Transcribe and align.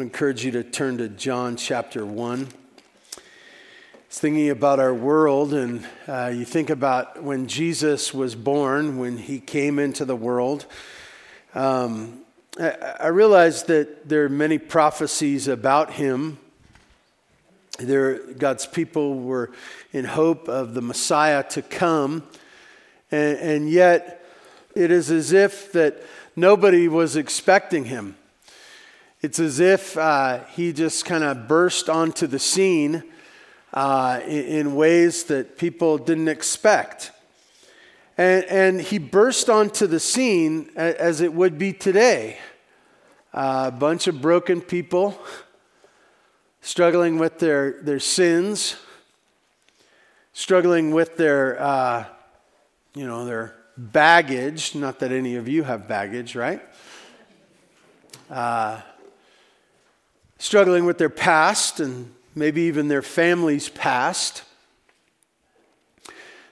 I 0.00 0.02
encourage 0.02 0.46
you 0.46 0.50
to 0.52 0.62
turn 0.62 0.96
to 0.96 1.10
John 1.10 1.56
chapter 1.56 2.06
1. 2.06 2.48
It's 4.06 4.18
thinking 4.18 4.48
about 4.48 4.80
our 4.80 4.94
world, 4.94 5.52
and 5.52 5.86
uh, 6.08 6.32
you 6.34 6.46
think 6.46 6.70
about 6.70 7.22
when 7.22 7.46
Jesus 7.48 8.14
was 8.14 8.34
born, 8.34 8.96
when 8.96 9.18
he 9.18 9.40
came 9.40 9.78
into 9.78 10.06
the 10.06 10.16
world. 10.16 10.64
Um, 11.54 12.22
I, 12.58 12.70
I 12.98 13.06
realized 13.08 13.66
that 13.66 14.08
there 14.08 14.24
are 14.24 14.30
many 14.30 14.56
prophecies 14.56 15.48
about 15.48 15.92
him. 15.92 16.38
There, 17.78 18.20
God's 18.32 18.66
people 18.66 19.20
were 19.20 19.52
in 19.92 20.06
hope 20.06 20.48
of 20.48 20.72
the 20.72 20.80
Messiah 20.80 21.42
to 21.50 21.60
come, 21.60 22.22
and, 23.10 23.38
and 23.38 23.70
yet 23.70 24.24
it 24.74 24.90
is 24.90 25.10
as 25.10 25.34
if 25.34 25.72
that 25.72 26.02
nobody 26.36 26.88
was 26.88 27.16
expecting 27.16 27.84
him. 27.84 28.16
It's 29.22 29.38
as 29.38 29.60
if 29.60 29.98
uh, 29.98 30.44
he 30.44 30.72
just 30.72 31.04
kind 31.04 31.22
of 31.24 31.46
burst 31.46 31.90
onto 31.90 32.26
the 32.26 32.38
scene 32.38 33.02
uh, 33.74 34.20
in, 34.24 34.44
in, 34.44 34.74
ways 34.74 35.24
that 35.24 35.58
people 35.58 35.98
didn't 35.98 36.28
expect. 36.28 37.12
And, 38.16 38.44
and 38.44 38.80
he 38.80 38.96
burst 38.96 39.50
onto 39.50 39.86
the 39.86 40.00
scene 40.00 40.70
as 40.74 41.20
it 41.20 41.34
would 41.34 41.58
be 41.58 41.74
today. 41.74 42.38
Uh, 43.34 43.70
a 43.72 43.76
bunch 43.76 44.06
of 44.06 44.22
broken 44.22 44.62
people 44.62 45.20
struggling 46.62 47.18
with 47.18 47.38
their, 47.40 47.82
their 47.82 48.00
sins, 48.00 48.76
struggling 50.32 50.92
with 50.92 51.18
their, 51.18 51.60
uh, 51.60 52.04
you 52.94 53.06
know, 53.06 53.26
their 53.26 53.54
baggage. 53.76 54.74
Not 54.74 54.98
that 55.00 55.12
any 55.12 55.36
of 55.36 55.46
you 55.46 55.62
have 55.62 55.86
baggage, 55.86 56.34
right? 56.34 56.62
Uh, 58.30 58.80
struggling 60.40 60.86
with 60.86 60.96
their 60.96 61.10
past 61.10 61.80
and 61.80 62.10
maybe 62.34 62.62
even 62.62 62.88
their 62.88 63.02
family's 63.02 63.68
past, 63.68 64.42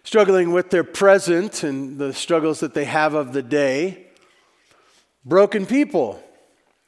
struggling 0.04 0.52
with 0.52 0.68
their 0.68 0.84
present 0.84 1.62
and 1.62 1.98
the 1.98 2.12
struggles 2.12 2.60
that 2.60 2.74
they 2.74 2.84
have 2.84 3.14
of 3.14 3.32
the 3.32 3.42
day, 3.42 4.06
broken 5.24 5.64
people, 5.64 6.22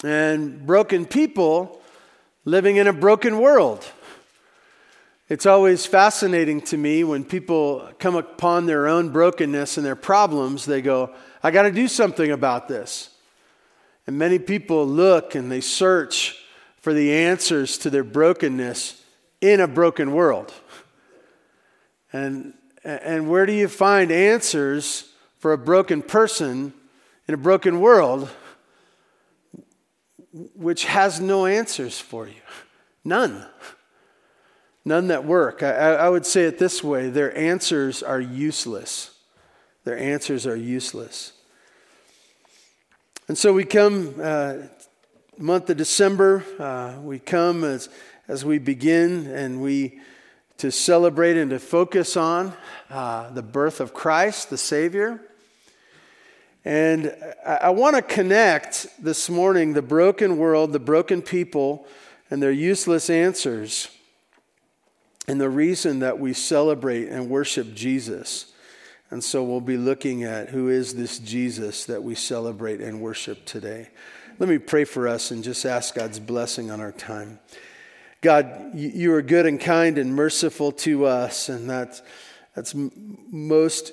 and 0.04 0.66
broken 0.66 1.06
people 1.06 1.80
living 2.44 2.76
in 2.76 2.86
a 2.86 2.92
broken 2.92 3.38
world. 3.38 3.82
It's 5.30 5.46
always 5.46 5.86
fascinating 5.86 6.60
to 6.62 6.76
me 6.76 7.02
when 7.02 7.24
people 7.24 7.88
come 7.98 8.14
upon 8.14 8.66
their 8.66 8.86
own 8.86 9.08
brokenness 9.08 9.78
and 9.78 9.86
their 9.86 9.96
problems, 9.96 10.66
they 10.66 10.82
go, 10.82 11.14
I 11.42 11.50
got 11.50 11.62
to 11.62 11.72
do 11.72 11.88
something 11.88 12.30
about 12.30 12.68
this. 12.68 13.08
And 14.06 14.18
many 14.18 14.38
people 14.38 14.86
look 14.86 15.34
and 15.34 15.50
they 15.50 15.62
search 15.62 16.36
for 16.80 16.94
the 16.94 17.12
answers 17.12 17.78
to 17.78 17.90
their 17.90 18.04
brokenness 18.04 19.02
in 19.40 19.60
a 19.60 19.68
broken 19.68 20.12
world. 20.12 20.52
And, 22.12 22.54
and 22.82 23.28
where 23.28 23.46
do 23.46 23.52
you 23.52 23.68
find 23.68 24.10
answers 24.10 25.12
for 25.38 25.52
a 25.52 25.58
broken 25.58 26.02
person 26.02 26.72
in 27.28 27.34
a 27.34 27.38
broken 27.38 27.80
world 27.80 28.28
which 30.54 30.84
has 30.86 31.20
no 31.20 31.46
answers 31.46 31.98
for 31.98 32.26
you? 32.26 32.34
None. 33.04 33.46
None 34.84 35.08
that 35.08 35.24
work. 35.24 35.62
I, 35.62 35.94
I 35.94 36.08
would 36.08 36.24
say 36.24 36.44
it 36.44 36.58
this 36.58 36.82
way 36.82 37.10
their 37.10 37.36
answers 37.36 38.02
are 38.02 38.20
useless. 38.20 39.14
Their 39.84 39.98
answers 39.98 40.46
are 40.46 40.56
useless. 40.56 41.32
And 43.28 43.38
so 43.38 43.52
we 43.52 43.64
come 43.64 44.14
uh, 44.20 44.54
month 45.40 45.70
of 45.70 45.78
December, 45.78 46.44
uh, 46.58 47.00
we 47.00 47.18
come 47.18 47.64
as, 47.64 47.88
as 48.28 48.44
we 48.44 48.58
begin 48.58 49.26
and 49.26 49.62
we 49.62 49.98
to 50.58 50.70
celebrate 50.70 51.38
and 51.38 51.50
to 51.50 51.58
focus 51.58 52.14
on 52.14 52.52
uh, 52.90 53.30
the 53.30 53.42
birth 53.42 53.80
of 53.80 53.94
Christ, 53.94 54.50
the 54.50 54.58
Savior. 54.58 55.18
And 56.62 57.16
I, 57.46 57.54
I 57.54 57.70
want 57.70 57.96
to 57.96 58.02
connect 58.02 58.88
this 59.02 59.30
morning 59.30 59.72
the 59.72 59.80
broken 59.80 60.36
world, 60.36 60.72
the 60.72 60.78
broken 60.78 61.22
people, 61.22 61.86
and 62.30 62.42
their 62.42 62.52
useless 62.52 63.08
answers, 63.08 63.88
and 65.26 65.40
the 65.40 65.48
reason 65.48 66.00
that 66.00 66.18
we 66.18 66.34
celebrate 66.34 67.08
and 67.08 67.30
worship 67.30 67.72
Jesus. 67.74 68.52
And 69.10 69.24
so 69.24 69.42
we'll 69.42 69.62
be 69.62 69.78
looking 69.78 70.22
at 70.22 70.50
who 70.50 70.68
is 70.68 70.94
this 70.94 71.18
Jesus 71.18 71.86
that 71.86 72.02
we 72.02 72.14
celebrate 72.14 72.82
and 72.82 73.00
worship 73.00 73.46
today. 73.46 73.88
Let 74.40 74.48
me 74.48 74.56
pray 74.56 74.84
for 74.84 75.06
us 75.06 75.32
and 75.32 75.44
just 75.44 75.66
ask 75.66 75.94
God's 75.94 76.18
blessing 76.18 76.70
on 76.70 76.80
our 76.80 76.92
time. 76.92 77.40
God, 78.22 78.70
you 78.74 79.12
are 79.12 79.20
good 79.20 79.44
and 79.44 79.60
kind 79.60 79.98
and 79.98 80.14
merciful 80.14 80.72
to 80.72 81.04
us, 81.04 81.50
and 81.50 81.68
that's, 81.68 82.00
that's 82.54 82.74
most 82.74 83.92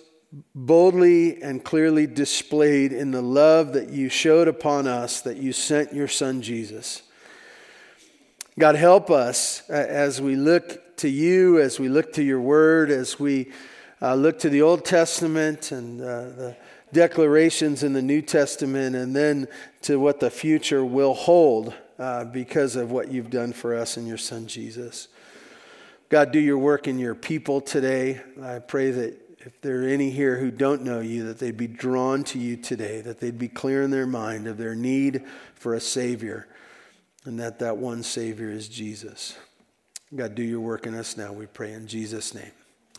boldly 0.56 1.44
and 1.44 1.66
clearly 1.66 2.08
displayed 2.08 2.94
in 2.94 3.12
the 3.12 3.22
love 3.22 3.74
that 3.74 3.90
you 3.90 4.08
showed 4.08 4.47
upon 4.47 4.88
us, 4.88 5.19
that 5.19 5.35
you 5.35 5.52
sent 5.52 5.91
your 5.91 6.08
Son 6.08 6.41
Jesus. 6.41 7.02
God, 8.58 8.75
help 8.75 9.12
us 9.12 9.69
as 9.69 10.22
we 10.22 10.38
look 10.38 10.96
to 11.00 11.09
you, 11.09 11.59
as 11.59 11.78
we 11.78 11.90
look 11.90 12.14
to 12.14 12.24
your 12.24 12.40
word, 12.40 12.90
as 12.90 13.19
we 13.19 13.52
uh, 14.02 14.16
look 14.16 14.40
to 14.40 14.50
the 14.50 14.62
Old 14.62 14.85
Testament 14.85 15.74
and 15.74 16.00
uh, 16.00 16.06
the 16.06 16.58
declarations 16.94 17.84
in 17.84 17.94
the 17.94 18.02
New 18.02 18.22
Testament 18.22 18.96
and 18.96 19.16
then 19.16 19.48
to 19.84 20.00
what 20.00 20.20
the 20.20 20.30
future 20.30 20.84
will 20.86 21.14
hold 21.14 21.74
uh, 22.00 22.25
because 22.25 22.75
of 22.75 22.92
what 22.92 23.12
you've 23.12 23.30
done 23.30 23.53
for 23.53 23.75
us 23.75 23.98
and 23.98 24.08
your 24.08 24.18
Son 24.18 24.48
Jesus. 24.48 25.08
God, 26.09 26.31
do 26.31 26.40
your 26.40 26.58
work 26.58 26.88
in 26.88 27.00
your 27.00 27.16
people 27.16 27.59
today. 27.59 28.22
I 28.42 28.59
pray 28.59 28.92
that 28.92 29.28
if 29.40 29.59
there 29.62 29.84
are 29.84 29.88
any 29.88 30.09
here 30.09 30.38
who 30.38 30.52
don't 30.52 30.84
know 30.84 31.00
you, 31.00 31.26
that 31.26 31.40
they'd 31.40 31.58
be 31.58 31.68
drawn 31.68 32.24
to 32.26 32.40
you 32.40 32.58
today, 32.58 33.02
that 33.02 33.20
they'd 33.20 33.40
be 33.40 33.47
clear 33.47 33.81
in 33.81 33.92
their 33.92 34.08
mind 34.08 34.47
of 34.47 34.58
their 34.58 34.76
need 34.76 35.24
for 35.56 35.74
a 35.74 35.80
Savior, 35.80 36.47
and 37.26 37.40
that 37.40 37.59
that 37.59 37.78
one 37.78 38.03
Savior 38.03 38.50
is 38.50 38.68
Jesus. 38.68 39.38
God, 40.16 40.36
do 40.36 40.44
your 40.44 40.62
work 40.62 40.86
in 40.86 40.96
us 40.96 41.18
now, 41.18 41.34
we 41.34 41.46
pray 41.46 41.74
in 41.74 41.88
Jesus' 41.88 42.34
name. 42.34 42.52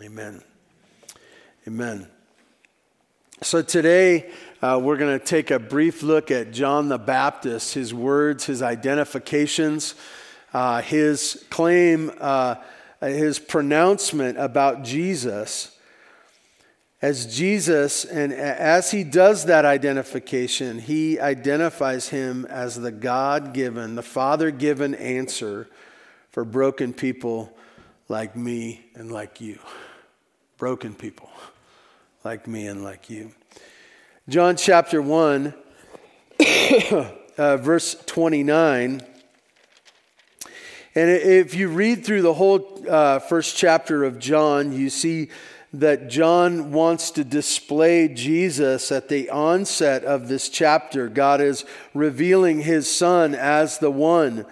Amen. 0.03 0.43
Amen. 1.67 2.09
So 3.41 3.63
today, 3.63 4.33
uh, 4.61 4.81
we're 4.83 4.97
going 4.97 5.17
to 5.17 5.25
take 5.25 5.53
a 5.53 5.61
brief 5.61 6.03
look 6.03 6.33
at 6.33 6.51
John 6.51 6.89
the 6.89 6.99
Baptist, 6.99 7.73
his 7.73 7.95
words, 7.95 8.47
his 8.47 8.63
identifications, 8.63 9.95
uh, 10.53 10.83
his 10.83 11.47
claim, 11.49 12.11
uh, 12.19 12.57
his 13.01 13.39
pronouncement 13.39 14.39
about 14.39 14.83
Jesus. 14.83 15.79
As 17.01 17.33
Jesus, 17.33 18.05
and 18.05 18.33
as 18.33 18.91
he 18.91 19.05
does 19.05 19.45
that 19.45 19.65
identification, 19.65 20.81
he 20.81 21.21
identifies 21.21 22.09
him 22.09 22.45
as 22.47 22.75
the 22.75 22.91
God 22.91 23.55
given, 23.55 23.95
the 23.95 24.03
Father 24.03 24.51
given 24.51 24.97
answer 24.97 25.69
for 26.33 26.45
broken 26.45 26.93
people 26.93 27.57
like 28.09 28.35
me 28.35 28.85
and 28.97 29.13
like 29.13 29.41
you. 29.41 29.61
Broken 30.57 30.93
people 30.93 31.31
like 32.29 32.47
me 32.47 32.67
and 32.67 32.85
like 32.85 33.09
you. 33.09 33.33
John 34.29 34.57
chapter 34.57 35.01
1, 35.01 35.55
uh, 37.39 37.57
verse 37.57 37.95
29. 38.05 39.01
And 40.95 41.11
if 41.11 41.55
you 41.55 41.69
read 41.69 42.05
through 42.05 42.21
the 42.21 42.35
whole 42.35 42.85
uh, 42.87 43.21
first 43.21 43.57
chapter 43.57 44.05
of 44.05 44.19
John, 44.19 44.73
you 44.73 44.91
see 44.91 45.31
that 45.73 46.11
John 46.11 46.71
wants 46.71 47.13
to 47.13 47.25
display 47.25 48.09
Jesus 48.09 48.93
at 48.93 49.09
the 49.09 49.31
onset 49.31 50.05
of 50.05 50.29
this 50.29 50.51
chapter. 50.51 51.09
God 51.09 51.41
is 51.41 51.65
revealing 51.95 52.61
his 52.61 52.95
son 52.95 53.35
as 53.35 53.79
the 53.79 53.91
one. 53.91 54.45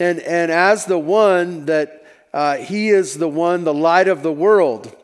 And, 0.00 0.20
and 0.20 0.50
as 0.50 0.86
the 0.86 0.98
one 0.98 1.66
that 1.66 2.06
uh, 2.32 2.56
he 2.56 2.88
is 2.88 3.18
the 3.18 3.28
one, 3.28 3.64
the 3.64 3.74
light 3.74 4.08
of 4.08 4.22
the 4.22 4.32
world. 4.32 4.96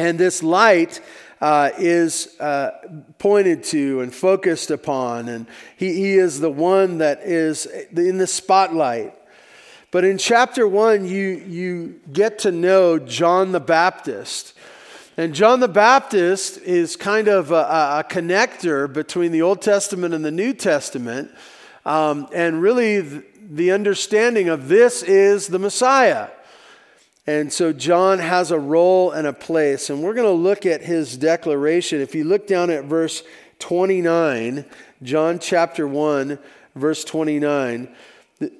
And 0.00 0.18
this 0.18 0.42
light 0.42 1.02
uh, 1.42 1.72
is 1.76 2.34
uh, 2.40 2.70
pointed 3.18 3.62
to 3.64 4.00
and 4.00 4.14
focused 4.14 4.70
upon, 4.70 5.28
and 5.28 5.46
he, 5.76 5.92
he 5.92 6.14
is 6.14 6.40
the 6.40 6.48
one 6.48 6.96
that 6.98 7.20
is 7.20 7.66
in 7.66 8.16
the 8.16 8.26
spotlight. 8.26 9.12
But 9.90 10.04
in 10.04 10.16
chapter 10.16 10.66
one, 10.66 11.04
you, 11.04 11.44
you 11.46 12.00
get 12.10 12.38
to 12.38 12.50
know 12.50 12.98
John 12.98 13.52
the 13.52 13.60
Baptist. 13.60 14.54
And 15.18 15.34
John 15.34 15.60
the 15.60 15.68
Baptist 15.68 16.56
is 16.62 16.96
kind 16.96 17.28
of 17.28 17.50
a, 17.50 18.00
a 18.00 18.04
connector 18.08 18.90
between 18.90 19.32
the 19.32 19.42
Old 19.42 19.60
Testament 19.60 20.14
and 20.14 20.24
the 20.24 20.30
New 20.30 20.54
Testament. 20.54 21.30
Um, 21.84 22.26
and 22.32 22.62
really, 22.62 23.22
the 23.50 23.72
understanding 23.72 24.48
of 24.48 24.68
this 24.68 25.02
is 25.02 25.48
the 25.48 25.58
Messiah. 25.58 26.30
And 27.26 27.52
so 27.52 27.72
John 27.72 28.18
has 28.18 28.50
a 28.50 28.58
role 28.58 29.10
and 29.12 29.26
a 29.26 29.32
place. 29.32 29.90
And 29.90 30.02
we're 30.02 30.14
going 30.14 30.26
to 30.26 30.42
look 30.42 30.66
at 30.66 30.82
his 30.82 31.16
declaration. 31.16 32.00
If 32.00 32.14
you 32.14 32.24
look 32.24 32.46
down 32.46 32.70
at 32.70 32.84
verse 32.84 33.22
29, 33.58 34.64
John 35.02 35.38
chapter 35.38 35.86
1, 35.86 36.38
verse 36.74 37.04
29. 37.04 37.94
It 38.40 38.52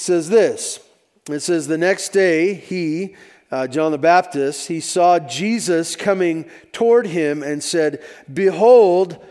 says 0.00 0.28
this 0.28 0.80
It 1.28 1.40
says, 1.40 1.66
The 1.66 1.78
next 1.78 2.10
day, 2.10 2.54
he, 2.54 3.16
uh, 3.50 3.66
John 3.66 3.92
the 3.92 3.98
Baptist, 3.98 4.68
he 4.68 4.80
saw 4.80 5.18
Jesus 5.18 5.96
coming 5.96 6.48
toward 6.72 7.06
him 7.06 7.42
and 7.42 7.62
said, 7.62 8.02
Behold, 8.32 9.24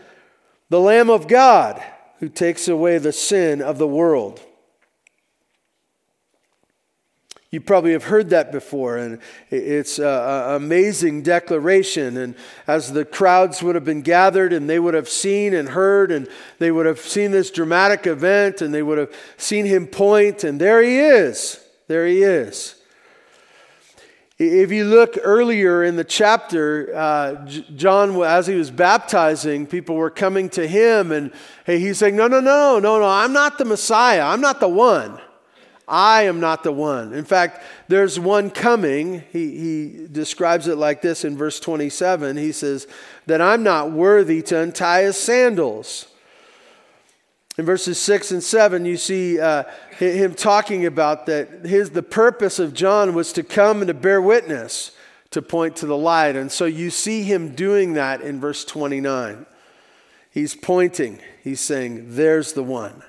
the 0.68 0.80
Lamb 0.80 1.10
of 1.10 1.28
God 1.28 1.82
who 2.18 2.28
takes 2.28 2.68
away 2.68 2.98
the 2.98 3.12
sin 3.12 3.62
of 3.62 3.78
the 3.78 3.86
world. 3.86 4.40
You 7.50 7.62
probably 7.62 7.92
have 7.92 8.04
heard 8.04 8.28
that 8.30 8.52
before, 8.52 8.98
and 8.98 9.20
it's 9.48 9.98
an 9.98 10.54
amazing 10.54 11.22
declaration. 11.22 12.18
And 12.18 12.34
as 12.66 12.92
the 12.92 13.06
crowds 13.06 13.62
would 13.62 13.74
have 13.74 13.86
been 13.86 14.02
gathered, 14.02 14.52
and 14.52 14.68
they 14.68 14.78
would 14.78 14.92
have 14.92 15.08
seen 15.08 15.54
and 15.54 15.70
heard, 15.70 16.12
and 16.12 16.28
they 16.58 16.70
would 16.70 16.84
have 16.84 17.00
seen 17.00 17.30
this 17.30 17.50
dramatic 17.50 18.06
event, 18.06 18.60
and 18.60 18.74
they 18.74 18.82
would 18.82 18.98
have 18.98 19.14
seen 19.38 19.64
him 19.64 19.86
point, 19.86 20.44
and 20.44 20.60
there 20.60 20.82
he 20.82 20.98
is. 20.98 21.58
There 21.86 22.06
he 22.06 22.22
is. 22.22 22.74
If 24.38 24.70
you 24.70 24.84
look 24.84 25.18
earlier 25.22 25.82
in 25.82 25.96
the 25.96 26.04
chapter, 26.04 26.94
uh, 26.94 27.46
John, 27.46 28.14
as 28.22 28.46
he 28.46 28.56
was 28.56 28.70
baptizing, 28.70 29.66
people 29.66 29.96
were 29.96 30.10
coming 30.10 30.50
to 30.50 30.68
him, 30.68 31.10
and 31.12 31.32
hey, 31.64 31.80
he's 31.80 31.96
saying, 31.96 32.14
No, 32.14 32.28
no, 32.28 32.40
no, 32.40 32.78
no, 32.78 32.98
no, 33.00 33.08
I'm 33.08 33.32
not 33.32 33.56
the 33.56 33.64
Messiah. 33.64 34.22
I'm 34.22 34.42
not 34.42 34.60
the 34.60 34.68
one. 34.68 35.18
I 35.88 36.22
am 36.24 36.38
not 36.38 36.62
the 36.62 36.72
one. 36.72 37.14
In 37.14 37.24
fact, 37.24 37.62
there's 37.88 38.20
one 38.20 38.50
coming. 38.50 39.24
He, 39.32 39.58
he 39.58 40.06
describes 40.10 40.68
it 40.68 40.76
like 40.76 41.00
this 41.00 41.24
in 41.24 41.36
verse 41.36 41.58
27. 41.58 42.36
He 42.36 42.52
says, 42.52 42.86
That 43.26 43.40
I'm 43.40 43.62
not 43.62 43.90
worthy 43.90 44.42
to 44.42 44.58
untie 44.60 45.02
his 45.02 45.16
sandals. 45.16 46.06
In 47.56 47.64
verses 47.64 47.98
6 47.98 48.30
and 48.30 48.42
7, 48.42 48.84
you 48.84 48.96
see 48.96 49.40
uh, 49.40 49.64
him 49.98 50.34
talking 50.34 50.86
about 50.86 51.26
that 51.26 51.66
his, 51.66 51.90
the 51.90 52.04
purpose 52.04 52.60
of 52.60 52.72
John 52.72 53.14
was 53.14 53.32
to 53.32 53.42
come 53.42 53.80
and 53.80 53.88
to 53.88 53.94
bear 53.94 54.22
witness, 54.22 54.92
to 55.30 55.42
point 55.42 55.74
to 55.76 55.86
the 55.86 55.96
light. 55.96 56.36
And 56.36 56.52
so 56.52 56.66
you 56.66 56.90
see 56.90 57.24
him 57.24 57.56
doing 57.56 57.94
that 57.94 58.20
in 58.20 58.38
verse 58.38 58.64
29. 58.64 59.44
He's 60.30 60.54
pointing, 60.54 61.18
he's 61.42 61.60
saying, 61.60 62.14
There's 62.14 62.52
the 62.52 62.62
one. 62.62 63.02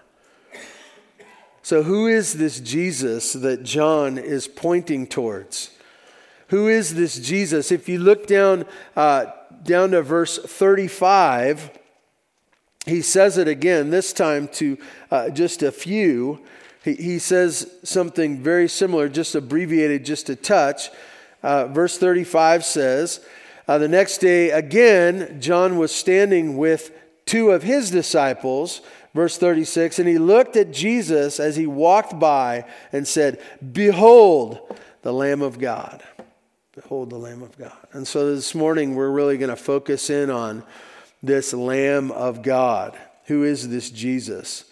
So, 1.61 1.83
who 1.83 2.07
is 2.07 2.35
this 2.35 2.59
Jesus 2.59 3.33
that 3.33 3.63
John 3.63 4.17
is 4.17 4.47
pointing 4.47 5.07
towards? 5.07 5.71
Who 6.47 6.67
is 6.67 6.95
this 6.95 7.19
Jesus? 7.19 7.71
If 7.71 7.88
you 7.88 8.00
look 8.00 8.25
down, 8.25 8.65
uh, 8.95 9.25
down 9.63 9.91
to 9.91 10.01
verse 10.01 10.39
35, 10.39 11.71
he 12.85 13.01
says 13.01 13.38
it 13.38 13.47
again, 13.47 13.89
this 13.89 14.13
time 14.13 14.47
to 14.53 14.77
uh, 15.11 15.29
just 15.29 15.61
a 15.61 15.71
few. 15.71 16.44
He, 16.83 16.95
he, 16.95 17.19
says 17.19 17.69
something 17.83 18.41
very 18.41 18.67
similar, 18.67 19.09
just 19.09 19.35
abbreviated 19.35 20.06
just 20.06 20.29
a 20.29 20.35
touch. 20.35 20.89
Uh, 21.44 21.67
verse 21.67 21.97
35 21.97 22.65
says, 22.65 23.23
uh, 23.67 23.77
The 23.77 23.88
next 23.88 24.19
day, 24.19 24.50
again, 24.50 25.39
John 25.39 25.77
was 25.77 25.94
standing 25.94 26.57
with 26.57 26.91
two 27.25 27.51
of 27.51 27.63
his 27.63 27.91
disciples 27.91 28.81
verse 29.13 29.38
36 29.38 30.00
and 30.00 30.07
he 30.07 30.17
looked 30.17 30.56
at 30.56 30.71
Jesus 30.71 31.39
as 31.39 31.56
he 31.56 31.67
walked 31.67 32.19
by 32.19 32.65
and 32.91 33.07
said, 33.07 33.41
Behold, 33.71 34.59
the 35.01 35.13
Lamb 35.13 35.41
of 35.41 35.59
God. 35.59 36.03
Behold, 36.73 37.09
the 37.09 37.17
Lamb 37.17 37.44
of 37.44 37.57
God. 37.57 37.75
And 37.91 38.07
so 38.07 38.33
this 38.33 38.56
morning 38.56 38.95
we're 38.95 39.09
really 39.09 39.38
going 39.38 39.50
to 39.50 39.56
focus 39.56 40.09
in 40.09 40.29
on 40.29 40.63
this 41.21 41.53
Lamb 41.53 42.11
of 42.11 42.41
God. 42.41 42.97
Who 43.25 43.44
is 43.44 43.69
this 43.69 43.89
Jesus? 43.89 44.65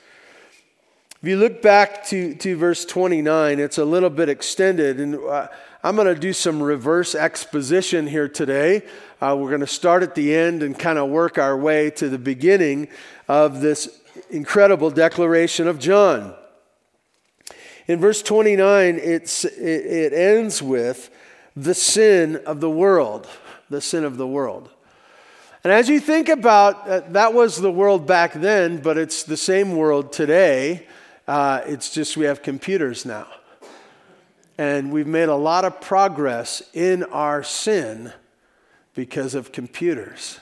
If 1.21 1.27
you 1.27 1.37
look 1.37 1.61
back 1.61 2.05
to, 2.07 2.35
to 2.35 2.55
verse 2.55 2.85
29, 2.85 3.59
it's 3.59 3.79
a 3.79 3.85
little 3.85 4.11
bit 4.11 4.29
extended, 4.29 4.99
and 4.99 5.15
uh, 5.15 5.47
I'm 5.83 5.95
going 5.95 6.13
to 6.13 6.19
do 6.19 6.31
some 6.31 6.61
reverse 6.61 7.15
exposition 7.15 8.05
here 8.05 8.29
today. 8.29 8.83
Uh, 9.19 9.35
we're 9.39 9.49
going 9.49 9.61
to 9.61 9.67
start 9.67 10.03
at 10.03 10.13
the 10.13 10.35
end 10.35 10.61
and 10.61 10.77
kind 10.77 10.99
of 10.99 11.09
work 11.09 11.37
our 11.37 11.57
way 11.57 11.89
to 11.91 12.07
the 12.07 12.19
beginning 12.19 12.87
of 13.27 13.61
this 13.61 13.99
incredible 14.29 14.89
declaration 14.89 15.67
of 15.67 15.79
John. 15.79 16.35
In 17.87 17.99
verse 17.99 18.21
29, 18.21 18.99
it's, 19.01 19.45
it, 19.45 20.13
ends 20.13 20.61
with 20.61 21.09
the 21.55 21.73
sin 21.73 22.37
of 22.45 22.59
the 22.59 22.69
world. 22.69 23.27
The 23.69 23.81
sin 23.81 24.03
of 24.03 24.17
the 24.17 24.27
world. 24.27 24.69
And 25.63 25.73
as 25.73 25.89
you 25.89 25.99
think 25.99 26.29
about 26.29 26.87
uh, 26.87 26.99
that 27.09 27.33
was 27.33 27.59
the 27.59 27.71
world 27.71 28.07
back 28.07 28.33
then, 28.33 28.77
but 28.77 28.97
it's 28.97 29.23
the 29.23 29.37
same 29.37 29.75
world 29.75 30.13
today. 30.13 30.87
Uh, 31.27 31.61
it's 31.65 31.89
just 31.89 32.15
we 32.15 32.25
have 32.25 32.41
computers 32.41 33.05
now. 33.05 33.27
And 34.57 34.91
we've 34.91 35.07
made 35.07 35.29
a 35.29 35.35
lot 35.35 35.65
of 35.65 35.81
progress 35.81 36.63
in 36.73 37.03
our 37.03 37.43
sin 37.43 38.13
because 38.95 39.35
of 39.35 39.51
computers. 39.51 40.39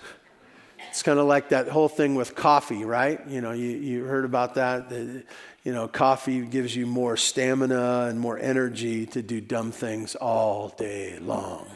It's 0.96 1.04
kind 1.04 1.20
of 1.20 1.26
like 1.26 1.50
that 1.50 1.68
whole 1.68 1.90
thing 1.90 2.16
with 2.16 2.36
coffee, 2.36 2.86
right? 2.86 3.20
You 3.28 3.42
know, 3.42 3.52
you, 3.52 3.68
you 3.68 4.06
heard 4.06 4.24
about 4.24 4.56
that. 4.56 4.90
You 4.90 5.74
know, 5.74 5.90
coffee 5.90 6.40
gives 6.46 6.74
you 6.74 6.88
more 6.88 7.18
stamina 7.18 8.08
and 8.10 8.18
more 8.18 8.40
energy 8.40 9.06
to 9.08 9.22
do 9.22 9.42
dumb 9.42 9.74
things 9.74 10.16
all 10.16 10.70
day 10.70 11.20
long. 11.20 11.68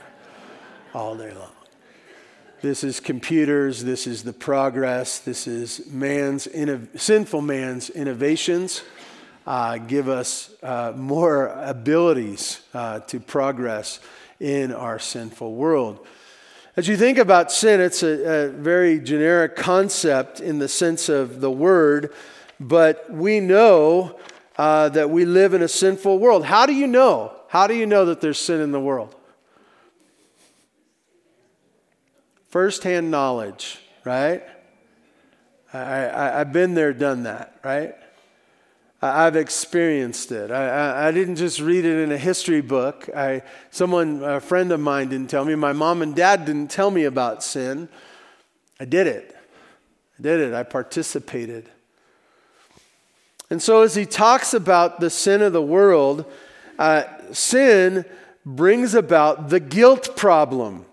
All 0.94 1.18
day 1.18 1.34
long. 1.34 1.52
This 2.62 2.86
is 2.86 3.02
computers. 3.02 3.84
This 3.84 4.08
is 4.08 4.24
the 4.24 4.32
progress. 4.32 5.20
This 5.20 5.48
is 5.48 5.86
man's 5.88 6.48
sinful 6.96 7.42
man's 7.42 7.90
innovations. 7.90 8.84
Uh, 9.46 9.80
give 9.80 10.08
us 10.08 10.50
uh, 10.64 10.94
more 10.96 11.48
abilities 11.48 12.62
uh, 12.74 13.02
to 13.02 13.20
progress 13.20 14.00
in 14.40 14.72
our 14.72 14.98
sinful 14.98 15.56
world. 15.56 16.08
As 16.76 16.88
you 16.88 16.98
think 16.98 17.18
about 17.18 17.52
sin, 17.52 17.82
it's 17.82 18.04
a, 18.04 18.48
a, 18.48 18.50
very 18.50 19.00
generic 19.00 19.56
concept 19.56 20.40
in 20.40 20.60
the 20.60 20.68
sense 20.68 21.10
of 21.10 21.42
the 21.42 21.50
word, 21.50 22.14
but 22.60 23.12
we 23.12 23.40
know 23.40 24.20
uh, 24.58 24.90
that 24.90 25.10
we 25.10 25.26
live 25.26 25.54
in 25.54 25.62
a 25.62 25.68
sinful 25.68 26.20
world. 26.20 26.46
How 26.46 26.66
do 26.66 26.74
you 26.74 26.86
know? 26.86 27.34
How 27.48 27.66
do 27.66 27.74
you 27.74 27.86
know 27.86 28.06
that 28.06 28.22
there's 28.22 28.40
sin 28.40 28.62
in 28.62 28.72
the 28.72 28.80
world? 28.80 29.16
Firsthand 32.50 33.10
knowledge, 33.10 33.80
right? 34.06 34.44
I, 35.74 36.10
I, 36.10 36.38
have 36.40 36.54
been 36.54 36.74
there, 36.76 36.94
done 36.94 37.24
that, 37.24 37.60
right? 37.64 37.96
I've 39.02 39.38
experienced 39.38 40.32
it. 40.32 40.52
I, 40.52 40.68
I, 40.68 41.08
I, 41.08 41.12
didn't 41.12 41.38
just 41.38 41.62
read 41.62 41.86
it 41.86 42.04
in 42.04 42.12
a 42.12 42.18
history 42.18 42.60
book. 42.60 43.08
I, 43.16 43.44
someone, 43.72 44.22
a 44.24 44.42
friend 44.42 44.74
of 44.74 44.82
mine, 44.82 45.08
didn't 45.08 45.30
tell 45.30 45.46
me. 45.46 45.56
My 45.56 45.72
mom 45.72 46.02
and 46.02 46.14
dad 46.14 46.44
didn't 46.44 46.70
tell 46.70 46.92
me 46.92 47.06
about 47.06 47.42
sin. 47.42 47.88
I 48.78 48.86
did 48.86 49.08
it. 49.08 49.36
I 50.18 50.22
did 50.22 50.42
it. 50.42 50.54
I 50.54 50.64
participated. 50.64 51.70
And 53.50 53.62
so, 53.62 53.84
as 53.84 53.96
he 53.96 54.06
talks 54.06 54.54
about 54.54 55.00
the 55.00 55.10
sin 55.10 55.42
of 55.42 55.54
the 55.54 55.62
world, 55.62 56.26
uh, 56.78 57.04
sin 57.32 58.04
brings 58.46 58.94
about 58.94 59.50
the 59.50 59.62
guilt 59.62 60.18
problem. 60.18 60.86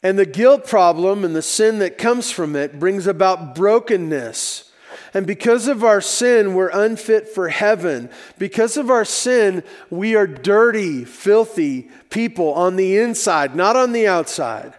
And 0.00 0.16
the 0.16 0.26
guilt 0.26 0.64
problem 0.64 1.24
and 1.24 1.34
the 1.34 1.42
sin 1.42 1.80
that 1.80 1.98
comes 1.98 2.30
from 2.30 2.54
it 2.54 2.78
brings 2.78 3.08
about 3.08 3.56
brokenness. 3.56 4.67
And 5.14 5.26
because 5.26 5.68
of 5.68 5.84
our 5.84 6.00
sin, 6.00 6.54
we're 6.54 6.68
unfit 6.68 7.28
for 7.28 7.48
heaven. 7.48 8.10
Because 8.38 8.76
of 8.76 8.90
our 8.90 9.04
sin, 9.04 9.62
we 9.90 10.14
are 10.14 10.26
dirty, 10.26 11.04
filthy 11.04 11.88
people 12.10 12.52
on 12.52 12.76
the 12.76 12.98
inside, 12.98 13.56
not 13.56 13.76
on 13.76 13.92
the 13.92 14.06
outside. 14.06 14.74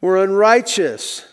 We're 0.00 0.22
unrighteous. 0.22 1.26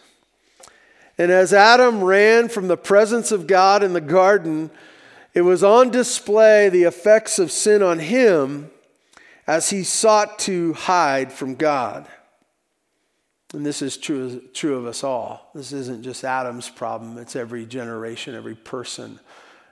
And 1.17 1.31
as 1.31 1.53
Adam 1.53 2.03
ran 2.03 2.47
from 2.47 2.67
the 2.67 2.77
presence 2.77 3.31
of 3.31 3.47
God 3.47 3.83
in 3.83 3.93
the 3.93 4.01
garden, 4.01 4.71
it 5.33 5.41
was 5.41 5.63
on 5.63 5.91
display 5.91 6.69
the 6.69 6.83
effects 6.83 7.37
of 7.37 7.51
sin 7.51 7.83
on 7.83 7.99
him 7.99 8.71
as 9.45 9.69
he 9.69 9.83
sought 9.83 10.39
to 10.39 10.73
hide 10.73 11.31
from 11.31 11.55
God. 11.55 12.07
And 13.53 13.65
this 13.65 13.81
is 13.81 13.97
true, 13.97 14.41
true 14.53 14.77
of 14.77 14.85
us 14.85 15.03
all. 15.03 15.49
This 15.53 15.73
isn't 15.73 16.03
just 16.03 16.23
Adam's 16.23 16.69
problem, 16.69 17.17
it's 17.17 17.35
every 17.35 17.65
generation, 17.65 18.35
every 18.35 18.55
person. 18.55 19.19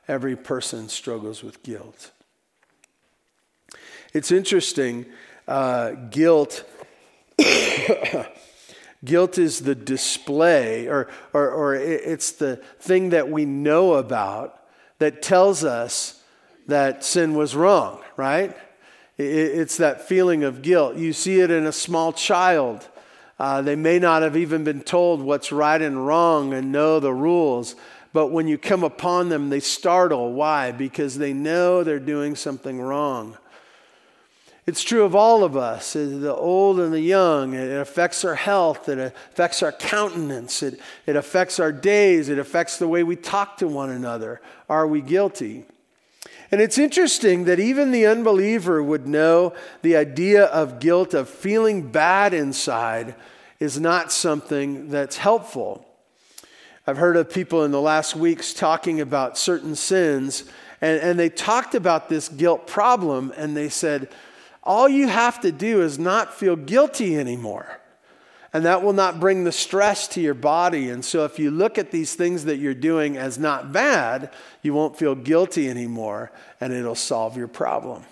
Every 0.08 0.36
person 0.36 0.90
struggles 0.90 1.44
with 1.44 1.62
guilt. 1.62 2.10
It's 4.12 4.32
interesting, 4.32 5.06
uh, 5.48 5.92
guilt. 6.10 6.64
guilt 9.06 9.38
is 9.38 9.60
the 9.62 9.76
display, 9.76 10.88
or, 10.88 11.10
or, 11.32 11.52
or 11.52 11.76
it's 11.76 12.32
the 12.32 12.56
thing 12.80 13.12
that 13.12 13.30
we 13.30 13.46
know 13.46 13.94
about 13.94 14.60
that 14.98 15.22
tells 15.22 15.64
us 15.64 16.24
that 16.66 17.04
sin 17.04 17.36
was 17.36 17.56
wrong, 17.56 18.02
right? 18.18 18.58
It's 19.20 19.78
that 19.78 20.08
feeling 20.08 20.44
of 20.44 20.64
guilt. 20.64 20.96
You 20.96 21.14
see 21.14 21.40
it 21.40 21.52
in 21.52 21.68
a 21.68 21.72
small 21.72 22.14
child 22.14 22.88
uh, 23.40 23.62
they 23.62 23.76
may 23.76 24.00
not 24.00 24.22
have 24.22 24.36
even 24.36 24.64
been 24.64 24.82
told 24.82 25.22
what's 25.22 25.52
right 25.52 25.82
and 25.82 26.06
wrong 26.06 26.54
and 26.54 26.72
know 26.72 27.00
the 27.00 27.14
rules, 27.14 27.76
but 28.12 28.28
when 28.28 28.48
you 28.48 28.58
come 28.58 28.84
upon 28.84 29.30
them, 29.30 29.50
they 29.50 29.60
startle. 29.62 30.34
Why? 30.34 30.72
Because 30.72 31.18
they 31.18 31.32
know 31.32 31.84
they're 31.84 32.00
doing 32.00 32.36
something 32.36 32.82
wrong. 32.82 33.38
It's 34.66 34.84
true 34.84 35.04
of 35.04 35.16
all 35.16 35.44
of 35.44 35.58
us, 35.58 35.96
uh, 35.96 36.18
the 36.20 36.36
old 36.36 36.80
and 36.80 36.94
the 36.94 37.02
young. 37.02 37.56
It 37.56 37.72
affects 37.72 38.24
our 38.24 38.36
health, 38.36 38.88
it 38.88 39.00
affects 39.00 39.64
our 39.64 39.72
countenance, 39.72 40.62
it, 40.62 40.80
it 41.08 41.16
affects 41.16 41.60
our 41.60 41.72
days, 41.72 42.30
it 42.30 42.38
affects 42.38 42.78
the 42.78 42.88
way 42.88 43.02
we 43.02 43.16
talk 43.16 43.58
to 43.58 43.68
one 43.68 43.90
another. 43.90 44.42
Are 44.70 44.86
we 44.86 45.02
guilty? 45.02 45.66
And 46.52 46.62
it's 46.62 46.78
interesting 46.78 47.46
that 47.46 47.60
even 47.60 47.92
the 47.92 48.08
unbeliever 48.08 48.82
would 48.82 49.08
know 49.08 49.54
the 49.82 49.96
idea 49.96 50.46
of 50.46 50.80
guilt, 50.80 51.14
of 51.14 51.30
feeling 51.30 51.92
bad 51.92 52.34
inside, 52.34 53.16
is 53.60 53.80
not 53.80 54.12
something 54.12 54.90
that's 54.90 55.18
helpful. 55.18 55.86
I've 56.88 56.98
heard 56.98 57.18
of 57.18 57.30
people 57.30 57.64
in 57.66 57.72
the 57.72 57.82
last 57.82 58.16
weeks 58.16 58.54
talking 58.54 59.00
about 59.00 59.38
certain 59.38 59.76
sins, 59.76 60.46
and, 60.82 61.00
and 61.02 61.20
they 61.20 61.30
talked 61.30 61.76
about 61.76 62.10
this 62.10 62.30
guilt 62.30 62.66
problem, 62.66 63.32
and 63.38 63.56
they 63.56 63.70
said, 63.70 64.10
all 64.64 64.90
you 64.90 65.08
have 65.08 65.40
to 65.42 65.52
do 65.52 65.82
is 65.82 66.00
not 66.00 66.34
feel 66.34 66.56
guilty 66.56 67.18
anymore. 67.18 67.79
And 68.52 68.66
that 68.66 68.84
will 68.84 68.94
not 68.94 69.20
bring 69.20 69.44
the 69.44 69.52
stress 69.52 70.08
to 70.10 70.22
your 70.22 70.34
body. 70.34 70.90
And 70.90 71.06
so, 71.06 71.24
if 71.26 71.38
you 71.38 71.52
look 71.52 71.78
at 71.78 71.92
these 71.92 72.16
things 72.16 72.46
that 72.46 72.58
you're 72.58 72.74
doing 72.74 73.16
as 73.16 73.38
not 73.38 73.72
bad, 73.72 74.34
you 74.64 74.74
won't 74.74 74.98
feel 74.98 75.14
guilty 75.14 75.70
anymore, 75.70 76.32
and 76.60 76.74
it'll 76.74 76.96
solve 76.96 77.38
your 77.38 77.48
problem. 77.48 78.04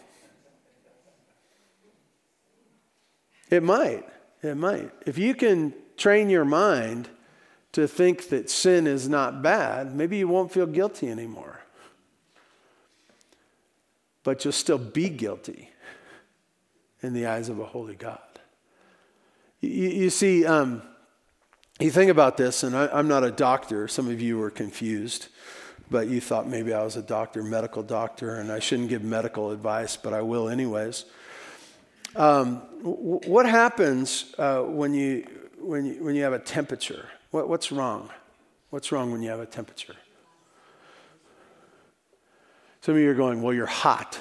It 3.49 3.63
might. 3.63 4.05
It 4.43 4.55
might. 4.55 4.91
If 5.05 5.17
you 5.17 5.33
can 5.33 5.73
train 5.95 6.29
your 6.29 6.45
mind 6.45 7.09
to 7.71 7.87
think 7.87 8.29
that 8.29 8.49
sin 8.49 8.87
is 8.87 9.09
not 9.09 9.41
bad, 9.41 9.95
maybe 9.95 10.17
you 10.17 10.27
won't 10.27 10.51
feel 10.51 10.67
guilty 10.67 11.09
anymore. 11.09 11.61
But 14.23 14.43
you'll 14.43 14.51
still 14.51 14.77
be 14.77 15.09
guilty 15.09 15.71
in 17.01 17.13
the 17.13 17.27
eyes 17.27 17.49
of 17.49 17.59
a 17.59 17.65
holy 17.65 17.95
God. 17.95 18.26
You, 19.61 19.69
you 19.69 20.09
see, 20.09 20.45
um, 20.45 20.81
you 21.79 21.91
think 21.91 22.11
about 22.11 22.37
this, 22.37 22.63
and 22.63 22.75
I, 22.75 22.87
I'm 22.87 23.07
not 23.07 23.23
a 23.23 23.31
doctor. 23.31 23.87
Some 23.87 24.09
of 24.09 24.21
you 24.21 24.37
were 24.37 24.49
confused, 24.49 25.27
but 25.89 26.07
you 26.07 26.21
thought 26.21 26.47
maybe 26.47 26.73
I 26.73 26.83
was 26.83 26.95
a 26.95 27.01
doctor, 27.01 27.43
medical 27.43 27.83
doctor, 27.83 28.35
and 28.35 28.51
I 28.51 28.59
shouldn't 28.59 28.89
give 28.89 29.03
medical 29.03 29.51
advice, 29.51 29.95
but 29.95 30.13
I 30.13 30.21
will 30.21 30.49
anyways. 30.49 31.05
Um, 32.15 32.61
w- 32.83 33.19
what 33.25 33.45
happens 33.45 34.33
uh, 34.37 34.61
when, 34.61 34.93
you, 34.93 35.27
when, 35.59 35.85
you, 35.85 36.03
when 36.03 36.15
you 36.15 36.23
have 36.23 36.33
a 36.33 36.39
temperature? 36.39 37.07
What, 37.31 37.47
what's 37.47 37.71
wrong? 37.71 38.09
What's 38.69 38.91
wrong 38.91 39.11
when 39.11 39.21
you 39.21 39.29
have 39.29 39.39
a 39.39 39.45
temperature? 39.45 39.95
Some 42.81 42.95
of 42.95 43.01
you 43.01 43.09
are 43.09 43.15
going, 43.15 43.41
Well, 43.41 43.53
you're 43.53 43.65
hot. 43.65 44.19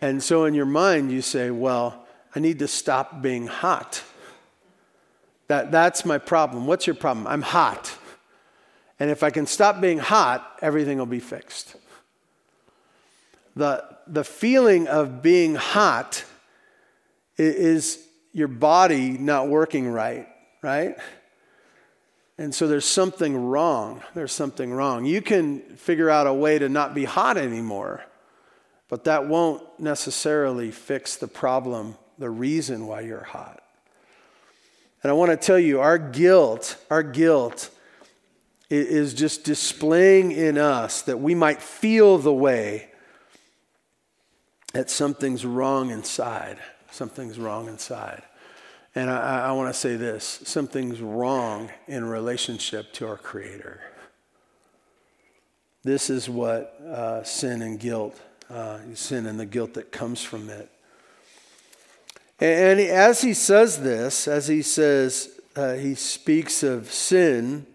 And 0.00 0.22
so 0.22 0.44
in 0.44 0.54
your 0.54 0.66
mind, 0.66 1.10
you 1.10 1.20
say, 1.20 1.50
Well, 1.50 2.05
I 2.34 2.40
need 2.40 2.58
to 2.58 2.68
stop 2.68 3.22
being 3.22 3.46
hot. 3.46 4.02
That, 5.48 5.70
that's 5.70 6.04
my 6.04 6.18
problem. 6.18 6.66
What's 6.66 6.86
your 6.86 6.96
problem? 6.96 7.26
I'm 7.26 7.42
hot. 7.42 7.94
And 8.98 9.10
if 9.10 9.22
I 9.22 9.30
can 9.30 9.46
stop 9.46 9.80
being 9.80 9.98
hot, 9.98 10.58
everything 10.60 10.98
will 10.98 11.06
be 11.06 11.20
fixed. 11.20 11.76
The, 13.54 13.84
the 14.06 14.24
feeling 14.24 14.88
of 14.88 15.22
being 15.22 15.54
hot 15.54 16.24
is 17.38 18.02
your 18.32 18.48
body 18.48 19.10
not 19.12 19.48
working 19.48 19.88
right, 19.88 20.28
right? 20.62 20.96
And 22.38 22.54
so 22.54 22.68
there's 22.68 22.84
something 22.84 23.46
wrong. 23.46 24.02
There's 24.14 24.32
something 24.32 24.72
wrong. 24.72 25.06
You 25.06 25.22
can 25.22 25.60
figure 25.76 26.10
out 26.10 26.26
a 26.26 26.34
way 26.34 26.58
to 26.58 26.68
not 26.68 26.94
be 26.94 27.04
hot 27.04 27.38
anymore. 27.38 28.04
But 28.88 29.04
that 29.04 29.26
won't 29.26 29.62
necessarily 29.80 30.70
fix 30.70 31.16
the 31.16 31.28
problem, 31.28 31.96
the 32.18 32.30
reason 32.30 32.86
why 32.86 33.00
you're 33.00 33.24
hot. 33.24 33.62
And 35.02 35.10
I 35.10 35.14
want 35.14 35.30
to 35.30 35.36
tell 35.36 35.58
you, 35.58 35.80
our 35.80 35.98
guilt, 35.98 36.76
our 36.90 37.02
guilt 37.02 37.70
is 38.68 39.14
just 39.14 39.44
displaying 39.44 40.32
in 40.32 40.58
us 40.58 41.02
that 41.02 41.18
we 41.20 41.34
might 41.34 41.62
feel 41.62 42.18
the 42.18 42.32
way 42.32 42.90
that 44.72 44.90
something's 44.90 45.44
wrong 45.44 45.90
inside. 45.90 46.58
Something's 46.90 47.38
wrong 47.38 47.68
inside. 47.68 48.22
And 48.94 49.10
I, 49.10 49.48
I 49.48 49.52
want 49.52 49.72
to 49.72 49.78
say 49.78 49.96
this 49.96 50.24
something's 50.44 51.00
wrong 51.00 51.70
in 51.86 52.04
relationship 52.04 52.92
to 52.94 53.06
our 53.06 53.18
Creator. 53.18 53.80
This 55.84 56.10
is 56.10 56.28
what 56.28 56.80
uh, 56.80 57.22
sin 57.22 57.62
and 57.62 57.78
guilt 57.78 58.20
uh, 58.50 58.78
sin 58.94 59.26
and 59.26 59.38
the 59.38 59.46
guilt 59.46 59.74
that 59.74 59.92
comes 59.92 60.22
from 60.22 60.48
it. 60.48 60.70
And 62.38 62.80
as 62.80 63.22
he 63.22 63.32
says 63.32 63.80
this, 63.80 64.28
as 64.28 64.46
he 64.46 64.60
says, 64.60 65.40
uh, 65.54 65.74
he 65.74 65.94
speaks 65.94 66.62
of 66.62 66.92
sin, 66.92 67.66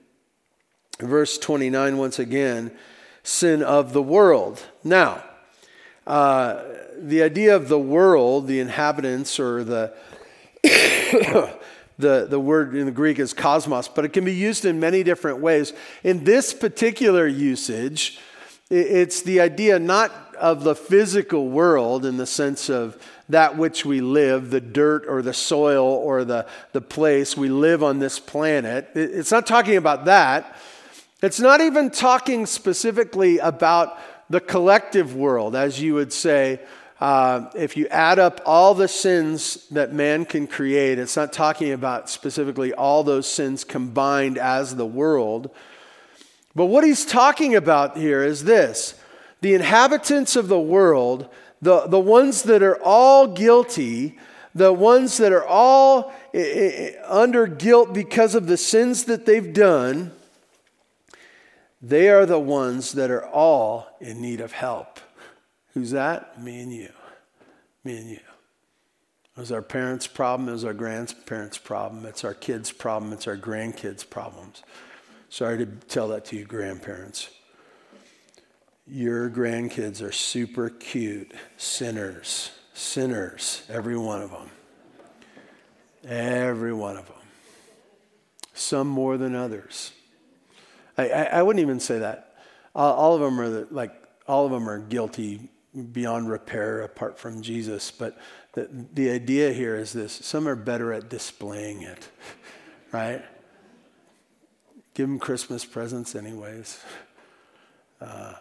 verse 0.99 1.37
29 1.39 1.97
once 1.97 2.19
again, 2.19 2.71
sin 3.23 3.63
of 3.63 3.93
the 3.93 4.03
world. 4.03 4.61
Now, 4.83 5.23
uh, 6.05 6.63
the 6.97 7.23
idea 7.23 7.55
of 7.55 7.69
the 7.69 7.79
world, 7.79 8.45
the 8.45 8.59
inhabitants, 8.59 9.39
or 9.39 9.63
the, 9.63 9.93
the, 10.63 12.27
the 12.29 12.39
word 12.39 12.75
in 12.75 12.85
the 12.85 12.91
Greek 12.91 13.17
is 13.17 13.33
cosmos, 13.33 13.87
but 13.87 14.05
it 14.05 14.13
can 14.13 14.25
be 14.25 14.33
used 14.33 14.65
in 14.65 14.79
many 14.79 15.01
different 15.01 15.39
ways. 15.39 15.73
In 16.03 16.23
this 16.23 16.53
particular 16.53 17.25
usage, 17.25 18.19
it's 18.69 19.23
the 19.23 19.41
idea 19.41 19.79
not 19.79 20.30
of 20.41 20.63
the 20.63 20.75
physical 20.75 21.47
world 21.47 22.03
in 22.03 22.17
the 22.17 22.25
sense 22.25 22.69
of 22.69 23.01
that 23.29 23.57
which 23.57 23.85
we 23.85 24.01
live, 24.01 24.49
the 24.49 24.59
dirt 24.59 25.05
or 25.07 25.21
the 25.21 25.33
soil 25.33 25.85
or 25.85 26.25
the, 26.25 26.45
the 26.73 26.81
place 26.81 27.37
we 27.37 27.47
live 27.47 27.83
on 27.83 27.99
this 27.99 28.19
planet. 28.19 28.89
It's 28.95 29.31
not 29.31 29.47
talking 29.47 29.77
about 29.77 30.05
that. 30.05 30.57
It's 31.21 31.39
not 31.39 31.61
even 31.61 31.91
talking 31.91 32.47
specifically 32.47 33.37
about 33.37 33.97
the 34.29 34.41
collective 34.41 35.15
world, 35.15 35.55
as 35.55 35.79
you 35.79 35.93
would 35.93 36.11
say. 36.11 36.59
Uh, 36.99 37.49
if 37.55 37.77
you 37.77 37.87
add 37.87 38.19
up 38.19 38.41
all 38.45 38.73
the 38.73 38.87
sins 38.87 39.67
that 39.69 39.93
man 39.93 40.25
can 40.25 40.47
create, 40.47 40.99
it's 40.99 41.15
not 41.15 41.31
talking 41.31 41.71
about 41.71 42.09
specifically 42.09 42.73
all 42.73 43.03
those 43.03 43.27
sins 43.27 43.63
combined 43.63 44.37
as 44.37 44.75
the 44.75 44.85
world. 44.85 45.49
But 46.55 46.65
what 46.65 46.83
he's 46.83 47.05
talking 47.05 47.55
about 47.55 47.97
here 47.97 48.23
is 48.23 48.43
this 48.43 49.00
the 49.41 49.53
inhabitants 49.53 50.35
of 50.35 50.47
the 50.47 50.59
world, 50.59 51.27
the, 51.61 51.87
the 51.87 51.99
ones 51.99 52.43
that 52.43 52.63
are 52.63 52.81
all 52.81 53.27
guilty, 53.27 54.17
the 54.55 54.71
ones 54.71 55.17
that 55.17 55.33
are 55.33 55.45
all 55.45 56.13
under 57.05 57.47
guilt 57.47 57.93
because 57.93 58.35
of 58.35 58.47
the 58.47 58.57
sins 58.57 59.05
that 59.05 59.25
they've 59.25 59.53
done, 59.53 60.11
they 61.81 62.09
are 62.09 62.25
the 62.25 62.39
ones 62.39 62.93
that 62.93 63.09
are 63.09 63.25
all 63.25 63.87
in 63.99 64.21
need 64.21 64.39
of 64.41 64.51
help. 64.51 64.99
Who's 65.73 65.91
that? 65.91 66.41
Me 66.41 66.61
and 66.61 66.71
you. 66.71 66.89
Me 67.83 67.97
and 67.97 68.09
you. 68.09 68.19
It 69.35 69.39
was 69.39 69.51
our 69.51 69.61
parents' 69.61 70.07
problem, 70.07 70.49
it 70.49 70.51
was 70.51 70.65
our 70.65 70.73
grandparents' 70.73 71.57
problem, 71.57 72.05
it's 72.05 72.25
our 72.25 72.33
kids' 72.33 72.71
problem, 72.71 73.13
it's 73.13 73.27
our 73.27 73.37
grandkids' 73.37 74.07
problems. 74.07 74.61
Sorry 75.29 75.57
to 75.59 75.65
tell 75.65 76.09
that 76.09 76.25
to 76.25 76.35
you, 76.35 76.43
grandparents. 76.43 77.29
Your 78.87 79.29
grandkids 79.29 80.01
are 80.01 80.11
super 80.11 80.69
cute 80.69 81.33
sinners, 81.57 82.51
sinners, 82.73 83.63
every 83.69 83.97
one 83.97 84.21
of 84.21 84.31
them. 84.31 84.49
Every 86.03 86.73
one 86.73 86.97
of 86.97 87.05
them. 87.05 87.15
Some 88.53 88.87
more 88.87 89.17
than 89.17 89.35
others. 89.35 89.91
I, 90.97 91.09
I, 91.09 91.23
I 91.23 91.41
wouldn't 91.43 91.61
even 91.61 91.79
say 91.79 91.99
that. 91.99 92.35
All, 92.75 92.93
all 92.93 93.15
of 93.15 93.21
them 93.21 93.39
are 93.39 93.49
the, 93.49 93.67
like, 93.69 93.93
all 94.27 94.45
of 94.45 94.51
them 94.51 94.69
are 94.69 94.79
guilty 94.79 95.49
beyond 95.91 96.29
repair 96.29 96.81
apart 96.81 97.17
from 97.17 97.41
Jesus. 97.41 97.91
But 97.91 98.17
the, 98.53 98.69
the 98.93 99.09
idea 99.09 99.53
here 99.53 99.75
is 99.75 99.93
this 99.93 100.13
some 100.13 100.47
are 100.47 100.55
better 100.55 100.91
at 100.91 101.09
displaying 101.09 101.83
it, 101.83 102.07
right? 102.91 103.23
Give 104.93 105.07
them 105.07 105.19
Christmas 105.19 105.63
presents, 105.63 106.15
anyways. 106.15 106.83
Uh, 108.01 108.33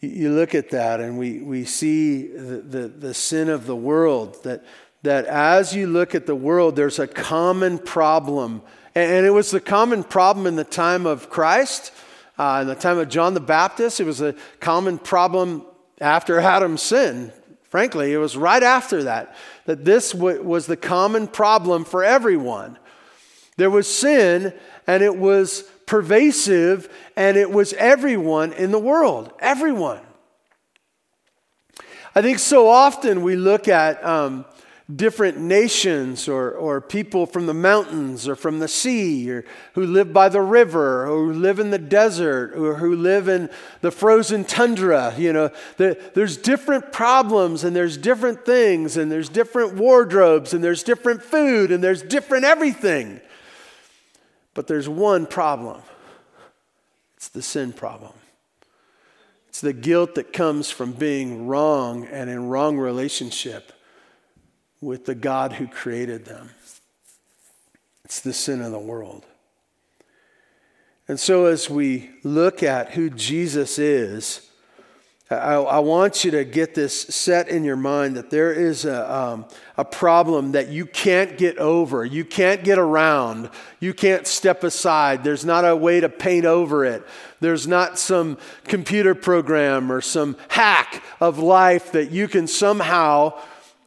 you 0.00 0.32
look 0.32 0.54
at 0.54 0.70
that 0.70 1.00
and 1.00 1.18
we, 1.18 1.40
we 1.40 1.64
see 1.64 2.26
the, 2.28 2.60
the, 2.60 2.88
the, 2.88 3.14
sin 3.14 3.48
of 3.48 3.66
the 3.66 3.74
world, 3.74 4.42
that, 4.44 4.64
that 5.02 5.24
as 5.26 5.74
you 5.74 5.86
look 5.86 6.14
at 6.14 6.26
the 6.26 6.36
world, 6.36 6.76
there's 6.76 6.98
a 6.98 7.06
common 7.06 7.78
problem. 7.78 8.62
And 8.94 9.26
it 9.26 9.30
was 9.30 9.50
the 9.50 9.60
common 9.60 10.04
problem 10.04 10.46
in 10.46 10.56
the 10.56 10.64
time 10.64 11.04
of 11.06 11.30
Christ, 11.30 11.92
uh, 12.38 12.60
in 12.62 12.68
the 12.68 12.74
time 12.74 12.98
of 12.98 13.08
John 13.08 13.34
the 13.34 13.40
Baptist. 13.40 14.00
It 14.00 14.04
was 14.04 14.20
a 14.20 14.34
common 14.60 14.98
problem 14.98 15.64
after 16.00 16.38
Adam's 16.38 16.82
sin. 16.82 17.32
Frankly, 17.64 18.12
it 18.12 18.18
was 18.18 18.36
right 18.36 18.62
after 18.62 19.04
that, 19.04 19.36
that 19.66 19.84
this 19.84 20.12
w- 20.12 20.42
was 20.42 20.66
the 20.66 20.76
common 20.76 21.26
problem 21.26 21.84
for 21.84 22.02
everyone. 22.02 22.78
There 23.56 23.68
was 23.68 23.92
sin, 23.92 24.54
and 24.86 25.02
it 25.02 25.16
was 25.16 25.68
pervasive 25.88 26.86
and 27.16 27.38
it 27.38 27.50
was 27.50 27.72
everyone 27.72 28.52
in 28.52 28.70
the 28.70 28.78
world. 28.78 29.32
Everyone. 29.40 30.02
I 32.14 32.20
think 32.20 32.38
so 32.38 32.68
often 32.68 33.22
we 33.22 33.36
look 33.36 33.68
at 33.68 34.04
um, 34.04 34.44
different 34.94 35.38
nations 35.38 36.28
or, 36.28 36.50
or 36.50 36.82
people 36.82 37.24
from 37.24 37.46
the 37.46 37.54
mountains 37.54 38.28
or 38.28 38.36
from 38.36 38.58
the 38.58 38.68
sea 38.68 39.30
or 39.30 39.46
who 39.72 39.86
live 39.86 40.12
by 40.12 40.28
the 40.28 40.42
river 40.42 41.04
or 41.04 41.24
who 41.24 41.32
live 41.32 41.58
in 41.58 41.70
the 41.70 41.78
desert 41.78 42.52
or 42.54 42.74
who 42.74 42.94
live 42.94 43.26
in 43.26 43.48
the 43.80 43.90
frozen 43.90 44.44
tundra. 44.44 45.14
You 45.16 45.32
know, 45.32 45.50
the, 45.78 45.98
there's 46.12 46.36
different 46.36 46.92
problems 46.92 47.64
and 47.64 47.74
there's 47.74 47.96
different 47.96 48.44
things 48.44 48.98
and 48.98 49.10
there's 49.10 49.30
different 49.30 49.74
wardrobes 49.74 50.52
and 50.52 50.62
there's 50.62 50.82
different 50.82 51.22
food 51.22 51.72
and 51.72 51.82
there's 51.82 52.02
different 52.02 52.44
everything. 52.44 53.22
But 54.58 54.66
there's 54.66 54.88
one 54.88 55.24
problem 55.28 55.82
it's 57.16 57.28
the 57.28 57.42
sin 57.42 57.72
problem. 57.72 58.12
It's 59.46 59.60
the 59.60 59.72
guilt 59.72 60.16
that 60.16 60.32
comes 60.32 60.68
from 60.68 60.90
being 60.94 61.46
wrong 61.46 62.06
and 62.06 62.28
in 62.28 62.48
wrong 62.48 62.76
relationship 62.76 63.70
with 64.80 65.06
the 65.06 65.14
God 65.14 65.52
who 65.52 65.68
created 65.68 66.24
them. 66.24 66.50
It's 68.04 68.20
the 68.20 68.32
sin 68.32 68.60
of 68.60 68.72
the 68.72 68.80
world. 68.80 69.24
And 71.06 71.20
so, 71.20 71.44
as 71.44 71.70
we 71.70 72.10
look 72.24 72.60
at 72.64 72.90
who 72.90 73.10
Jesus 73.10 73.78
is, 73.78 74.47
I, 75.30 75.56
I, 75.56 75.78
want 75.80 76.24
you 76.24 76.30
to 76.30 76.44
get 76.44 76.74
this 76.74 77.02
set 77.02 77.48
in 77.48 77.62
your 77.62 77.76
mind 77.76 78.16
that 78.16 78.30
there 78.30 78.50
is 78.50 78.86
a, 78.86 79.14
um, 79.14 79.44
a 79.76 79.84
problem 79.84 80.52
that 80.52 80.68
you 80.68 80.86
can't 80.86 81.36
get 81.36 81.58
over, 81.58 82.02
you 82.02 82.24
can't 82.24 82.64
get 82.64 82.78
around, 82.78 83.50
you 83.78 83.92
can't 83.92 84.26
step 84.26 84.64
aside. 84.64 85.24
There's 85.24 85.44
not 85.44 85.66
a 85.66 85.76
way 85.76 86.00
to 86.00 86.08
paint 86.08 86.46
over 86.46 86.82
it. 86.86 87.06
There's 87.40 87.68
not 87.68 87.98
some 87.98 88.38
computer 88.64 89.14
program 89.14 89.92
or 89.92 90.00
some 90.00 90.34
hack 90.48 91.02
of 91.20 91.38
life 91.38 91.92
that 91.92 92.10
you 92.10 92.26
can 92.26 92.46
somehow 92.46 93.38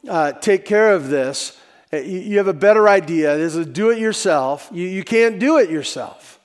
uh, 0.08 0.32
take 0.32 0.64
care 0.64 0.92
of 0.92 1.08
this. 1.08 1.58
Uh, 1.92 1.96
you, 1.96 2.38
have 2.38 2.48
a 2.48 2.54
better 2.54 2.88
idea. 2.88 3.36
This 3.36 3.56
is 3.56 3.66
do 3.66 3.90
it 3.90 3.98
yourself. 3.98 4.68
You, 4.72 4.86
you 4.86 5.02
can't 5.02 5.40
do 5.40 5.58
it 5.58 5.70
yourself. 5.70 6.38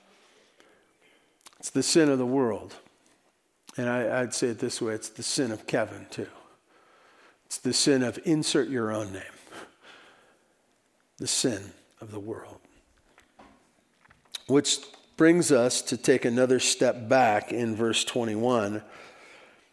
It's 1.60 1.70
the 1.70 1.84
sin 1.84 2.10
of 2.10 2.18
the 2.18 2.26
world. 2.26 2.76
And 3.78 3.88
I, 3.88 4.22
I'd 4.22 4.34
say 4.34 4.48
it 4.48 4.60
this 4.60 4.82
way 4.82 4.94
it's 4.94 5.10
the 5.10 5.24
sin 5.24 5.52
of 5.52 5.68
Kevin, 5.68 6.08
too. 6.10 6.28
It's 7.46 7.60
the 7.60 7.74
sin 7.74 8.04
of 8.04 8.20
insert 8.26 8.68
your 8.68 8.92
own 8.92 9.14
name, 9.14 9.24
the 11.18 11.28
sin 11.28 11.72
of 12.02 12.12
the 12.12 12.20
world. 12.20 12.60
Which 14.48 14.80
brings 15.16 15.52
us 15.52 15.82
to 15.84 15.98
take 15.98 16.26
another 16.26 16.60
step 16.60 17.08
back 17.08 17.52
in 17.52 17.76
verse 17.76 18.04
21. 18.04 18.84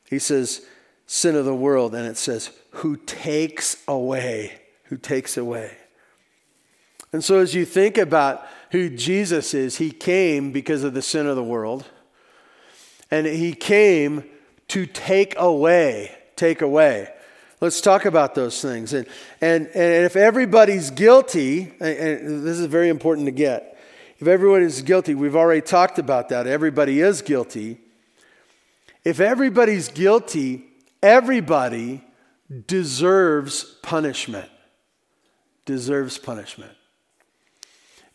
He 0.08 0.18
says, 0.18 0.66
Sin 1.06 1.36
of 1.36 1.44
the 1.44 1.54
world, 1.54 1.94
and 1.94 2.06
it 2.06 2.16
says, 2.16 2.50
Who 2.70 2.96
takes 2.96 3.82
away, 3.86 4.60
who 4.84 4.96
takes 4.96 5.36
away. 5.36 5.76
And 7.12 7.22
so 7.22 7.38
as 7.38 7.54
you 7.54 7.64
think 7.64 7.98
about 7.98 8.46
who 8.70 8.88
Jesus 8.88 9.54
is, 9.54 9.78
he 9.78 9.90
came 9.90 10.50
because 10.50 10.82
of 10.82 10.94
the 10.94 11.02
sin 11.02 11.26
of 11.26 11.36
the 11.36 11.44
world. 11.44 11.84
And 13.14 13.28
he 13.28 13.52
came 13.52 14.24
to 14.66 14.86
take 14.86 15.34
away, 15.38 16.10
take 16.34 16.62
away. 16.62 17.10
Let's 17.60 17.80
talk 17.80 18.06
about 18.06 18.34
those 18.34 18.60
things. 18.60 18.92
And, 18.92 19.06
and, 19.40 19.68
and 19.68 20.04
if 20.04 20.16
everybody's 20.16 20.90
guilty, 20.90 21.72
and 21.78 22.44
this 22.44 22.58
is 22.58 22.66
very 22.66 22.88
important 22.88 23.26
to 23.26 23.30
get, 23.30 23.78
if 24.18 24.26
everyone 24.26 24.62
is 24.62 24.82
guilty, 24.82 25.14
we've 25.14 25.36
already 25.36 25.60
talked 25.60 26.00
about 26.00 26.30
that. 26.30 26.48
Everybody 26.48 27.00
is 27.00 27.22
guilty. 27.22 27.78
If 29.04 29.20
everybody's 29.20 29.86
guilty, 29.86 30.64
everybody 31.00 32.02
deserves 32.66 33.62
punishment. 33.80 34.50
Deserves 35.66 36.18
punishment. 36.18 36.72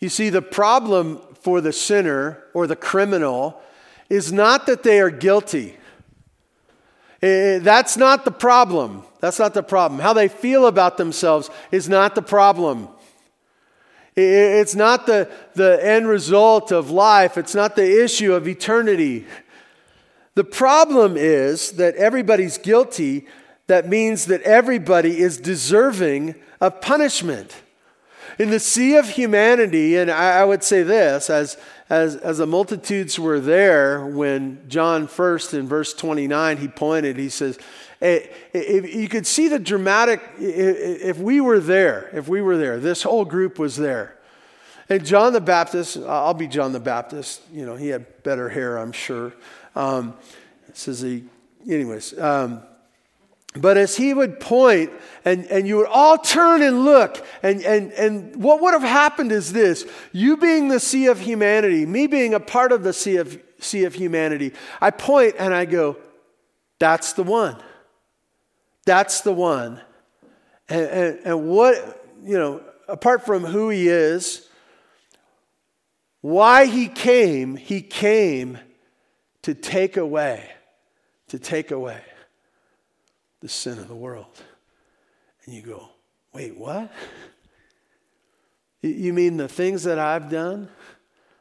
You 0.01 0.09
see, 0.09 0.29
the 0.29 0.41
problem 0.41 1.21
for 1.39 1.61
the 1.61 1.71
sinner 1.71 2.43
or 2.53 2.67
the 2.67 2.75
criminal 2.75 3.61
is 4.09 4.31
not 4.31 4.65
that 4.65 4.83
they 4.83 4.99
are 4.99 5.11
guilty. 5.11 5.77
Eh, 7.21 7.59
that's 7.59 7.97
not 7.97 8.25
the 8.25 8.31
problem. 8.31 9.03
That's 9.19 9.39
not 9.39 9.53
the 9.53 9.63
problem. 9.63 9.99
How 9.99 10.13
they 10.13 10.27
feel 10.27 10.65
about 10.65 10.97
themselves 10.97 11.49
is 11.71 11.89
not 11.89 12.15
the 12.15 12.21
problem. 12.21 12.87
It's 14.15 14.75
not 14.75 15.05
the, 15.05 15.29
the 15.53 15.79
end 15.85 16.07
result 16.07 16.71
of 16.71 16.89
life, 16.89 17.37
it's 17.37 17.55
not 17.55 17.75
the 17.75 18.03
issue 18.03 18.33
of 18.33 18.47
eternity. 18.47 19.25
The 20.35 20.43
problem 20.43 21.15
is 21.17 21.71
that 21.73 21.95
everybody's 21.95 22.57
guilty. 22.57 23.27
That 23.67 23.87
means 23.87 24.25
that 24.25 24.41
everybody 24.43 25.19
is 25.19 25.37
deserving 25.37 26.35
of 26.59 26.81
punishment. 26.81 27.55
In 28.39 28.49
the 28.49 28.59
sea 28.59 28.95
of 28.95 29.09
humanity, 29.09 29.97
and 29.97 30.09
I, 30.09 30.39
I 30.39 30.45
would 30.45 30.63
say 30.63 30.81
this 30.81 31.29
as 31.29 31.57
as, 31.89 32.15
as 32.17 32.37
the 32.37 32.45
multitudes 32.45 33.17
were 33.17 33.39
there 33.39 34.05
when 34.05 34.63
John 34.67 35.07
first 35.07 35.53
in 35.53 35.67
verse 35.67 35.93
29, 35.93 36.57
he 36.57 36.67
pointed, 36.67 37.17
he 37.17 37.29
says, 37.29 37.57
if 38.01 38.95
you 38.95 39.09
could 39.09 39.25
see 39.25 39.47
the 39.47 39.59
dramatic, 39.59 40.21
if 40.37 41.17
we 41.17 41.41
were 41.41 41.59
there, 41.59 42.09
if 42.13 42.27
we 42.27 42.41
were 42.41 42.57
there, 42.57 42.79
this 42.79 43.03
whole 43.03 43.25
group 43.25 43.57
was 43.57 43.75
there. 43.75 44.15
And 44.87 45.05
John 45.05 45.33
the 45.33 45.41
Baptist, 45.41 45.97
I'll 45.97 46.33
be 46.33 46.47
John 46.47 46.71
the 46.71 46.79
Baptist, 46.79 47.41
you 47.51 47.65
know, 47.65 47.75
he 47.75 47.89
had 47.89 48.23
better 48.23 48.49
hair, 48.49 48.77
I'm 48.77 48.91
sure. 48.91 49.33
Um, 49.75 50.15
says 50.73 51.01
he, 51.01 51.25
anyways, 51.67 52.17
um, 52.19 52.61
but 53.61 53.77
as 53.77 53.97
he 53.97 54.13
would 54.13 54.39
point, 54.39 54.91
and, 55.25 55.45
and 55.45 55.67
you 55.67 55.77
would 55.77 55.87
all 55.87 56.17
turn 56.17 56.61
and 56.61 56.85
look, 56.85 57.25
and, 57.43 57.61
and, 57.63 57.91
and 57.93 58.35
what 58.35 58.61
would 58.61 58.73
have 58.73 58.83
happened 58.83 59.31
is 59.31 59.53
this 59.53 59.85
you 60.11 60.37
being 60.37 60.69
the 60.69 60.79
sea 60.79 61.07
of 61.07 61.19
humanity, 61.19 61.85
me 61.85 62.07
being 62.07 62.33
a 62.33 62.39
part 62.39 62.71
of 62.71 62.83
the 62.83 62.93
sea 62.93 63.17
of, 63.17 63.39
sea 63.59 63.85
of 63.85 63.93
humanity, 63.93 64.53
I 64.79 64.91
point 64.91 65.35
and 65.39 65.53
I 65.53 65.65
go, 65.65 65.97
that's 66.79 67.13
the 67.13 67.23
one. 67.23 67.57
That's 68.85 69.21
the 69.21 69.33
one. 69.33 69.81
And, 70.69 70.85
and, 70.85 71.19
and 71.25 71.47
what, 71.47 72.05
you 72.23 72.37
know, 72.37 72.61
apart 72.87 73.25
from 73.25 73.43
who 73.43 73.69
he 73.69 73.87
is, 73.87 74.47
why 76.21 76.65
he 76.65 76.87
came, 76.87 77.55
he 77.55 77.81
came 77.81 78.57
to 79.41 79.53
take 79.53 79.97
away, 79.97 80.49
to 81.29 81.39
take 81.39 81.71
away 81.71 82.01
the 83.41 83.49
sin 83.49 83.79
of 83.79 83.87
the 83.87 83.95
world. 83.95 84.41
And 85.45 85.55
you 85.55 85.61
go, 85.61 85.89
wait, 86.33 86.57
what? 86.57 86.91
You 88.81 89.11
mean 89.11 89.35
the 89.35 89.49
things 89.49 89.83
that 89.83 89.99
I've 89.99 90.29
done? 90.29 90.69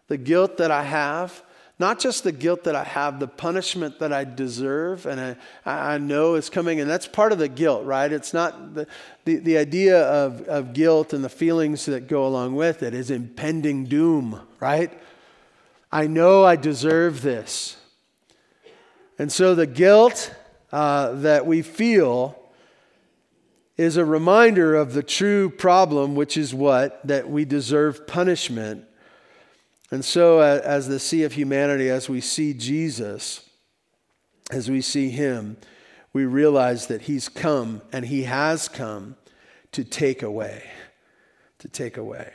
The 0.09 0.17
guilt 0.17 0.57
that 0.57 0.73
I 0.73 0.83
have? 0.83 1.45
Not 1.79 2.01
just 2.01 2.25
the 2.25 2.33
guilt 2.33 2.65
that 2.65 2.75
I 2.75 2.83
have, 2.83 3.21
the 3.21 3.29
punishment 3.29 4.01
that 4.01 4.13
I 4.13 4.25
deserve 4.25 5.07
and 5.07 5.21
I, 5.65 5.95
I 5.95 5.99
know 5.99 6.35
is 6.35 6.51
coming. 6.51 6.81
And 6.81 6.91
that's 6.91 7.07
part 7.07 7.31
of 7.31 7.39
the 7.39 7.49
guilt, 7.49 7.85
right? 7.85 8.11
It's 8.11 8.35
not 8.35 8.75
the, 8.75 8.89
the, 9.25 9.37
the 9.37 9.59
idea 9.59 10.03
of, 10.03 10.43
of 10.49 10.73
guilt 10.73 11.13
and 11.13 11.23
the 11.23 11.29
feelings 11.29 11.87
that 11.87 12.09
go 12.09 12.27
along 12.27 12.57
with 12.57 12.83
it 12.83 12.95
is 12.95 13.13
impending 13.13 13.85
doom, 13.85 14.41
right? 14.59 14.93
I 15.93 16.09
know 16.09 16.45
I 16.45 16.57
deserve 16.57 17.23
this. 17.23 17.77
And 19.17 19.31
so 19.31 19.55
the 19.55 19.67
guilt 19.67 20.35
uh, 20.73 21.13
that 21.13 21.47
we 21.47 21.63
feel 21.63 22.39
is 23.77 23.97
a 23.97 24.05
reminder 24.05 24.75
of 24.75 24.93
the 24.93 25.03
true 25.03 25.49
problem, 25.49 26.15
which 26.15 26.37
is 26.37 26.53
what? 26.53 27.07
That 27.07 27.31
we 27.31 27.45
deserve 27.45 28.07
punishment. 28.07 28.85
And 29.91 30.05
so, 30.05 30.41
as 30.41 30.89
the 30.89 30.99
sea 30.99 31.23
of 31.23 31.33
humanity, 31.33 31.89
as 31.89 32.09
we 32.09 32.21
see 32.21 32.53
Jesus, 32.53 33.49
as 34.51 34.69
we 34.69 34.81
see 34.81 35.11
Him, 35.11 35.57
we 36.13 36.27
realize 36.27 36.89
that 36.89 37.03
He's 37.03 37.29
come 37.29 37.81
and 37.93 38.05
He 38.05 38.25
has 38.25 38.69
come 38.69 39.17
to 39.73 39.85
take 39.85 40.23
away. 40.23 40.65
To 41.61 41.69
take 41.69 41.97
away. 41.97 42.33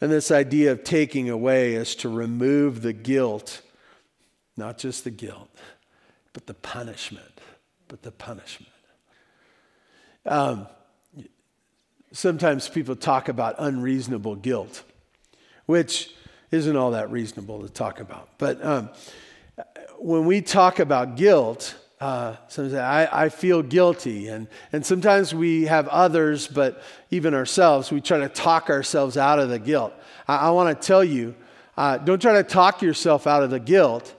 And 0.00 0.12
this 0.12 0.30
idea 0.30 0.72
of 0.72 0.84
taking 0.84 1.28
away 1.28 1.74
is 1.74 1.96
to 1.96 2.08
remove 2.08 2.82
the 2.82 2.92
guilt, 2.92 3.62
not 4.56 4.78
just 4.78 5.02
the 5.04 5.10
guilt 5.10 5.50
but 6.38 6.46
the 6.46 6.54
punishment, 6.54 7.40
but 7.88 8.02
the 8.02 8.12
punishment. 8.12 8.72
Um, 10.24 10.68
sometimes 12.12 12.68
people 12.68 12.94
talk 12.94 13.28
about 13.28 13.56
unreasonable 13.58 14.36
guilt, 14.36 14.84
which 15.66 16.14
isn't 16.52 16.76
all 16.76 16.92
that 16.92 17.10
reasonable 17.10 17.62
to 17.62 17.68
talk 17.68 17.98
about. 17.98 18.28
But 18.38 18.64
um, 18.64 18.90
when 19.98 20.26
we 20.26 20.40
talk 20.42 20.78
about 20.78 21.16
guilt, 21.16 21.74
uh, 22.00 22.36
sometimes 22.46 22.74
I, 22.74 23.08
I 23.24 23.28
feel 23.30 23.60
guilty. 23.64 24.28
And, 24.28 24.46
and 24.72 24.86
sometimes 24.86 25.34
we 25.34 25.64
have 25.64 25.88
others, 25.88 26.46
but 26.46 26.80
even 27.10 27.34
ourselves, 27.34 27.90
we 27.90 28.00
try 28.00 28.18
to 28.18 28.28
talk 28.28 28.70
ourselves 28.70 29.16
out 29.16 29.40
of 29.40 29.48
the 29.48 29.58
guilt. 29.58 29.92
I, 30.28 30.36
I 30.36 30.50
want 30.52 30.80
to 30.80 30.86
tell 30.86 31.02
you, 31.02 31.34
Uh, 31.78 31.96
don't 31.96 32.20
try 32.20 32.34
to 32.42 32.48
talk 32.48 32.82
yourself 32.82 33.26
out 33.26 33.42
of 33.44 33.50
the 33.50 33.60
guilt. 33.60 34.14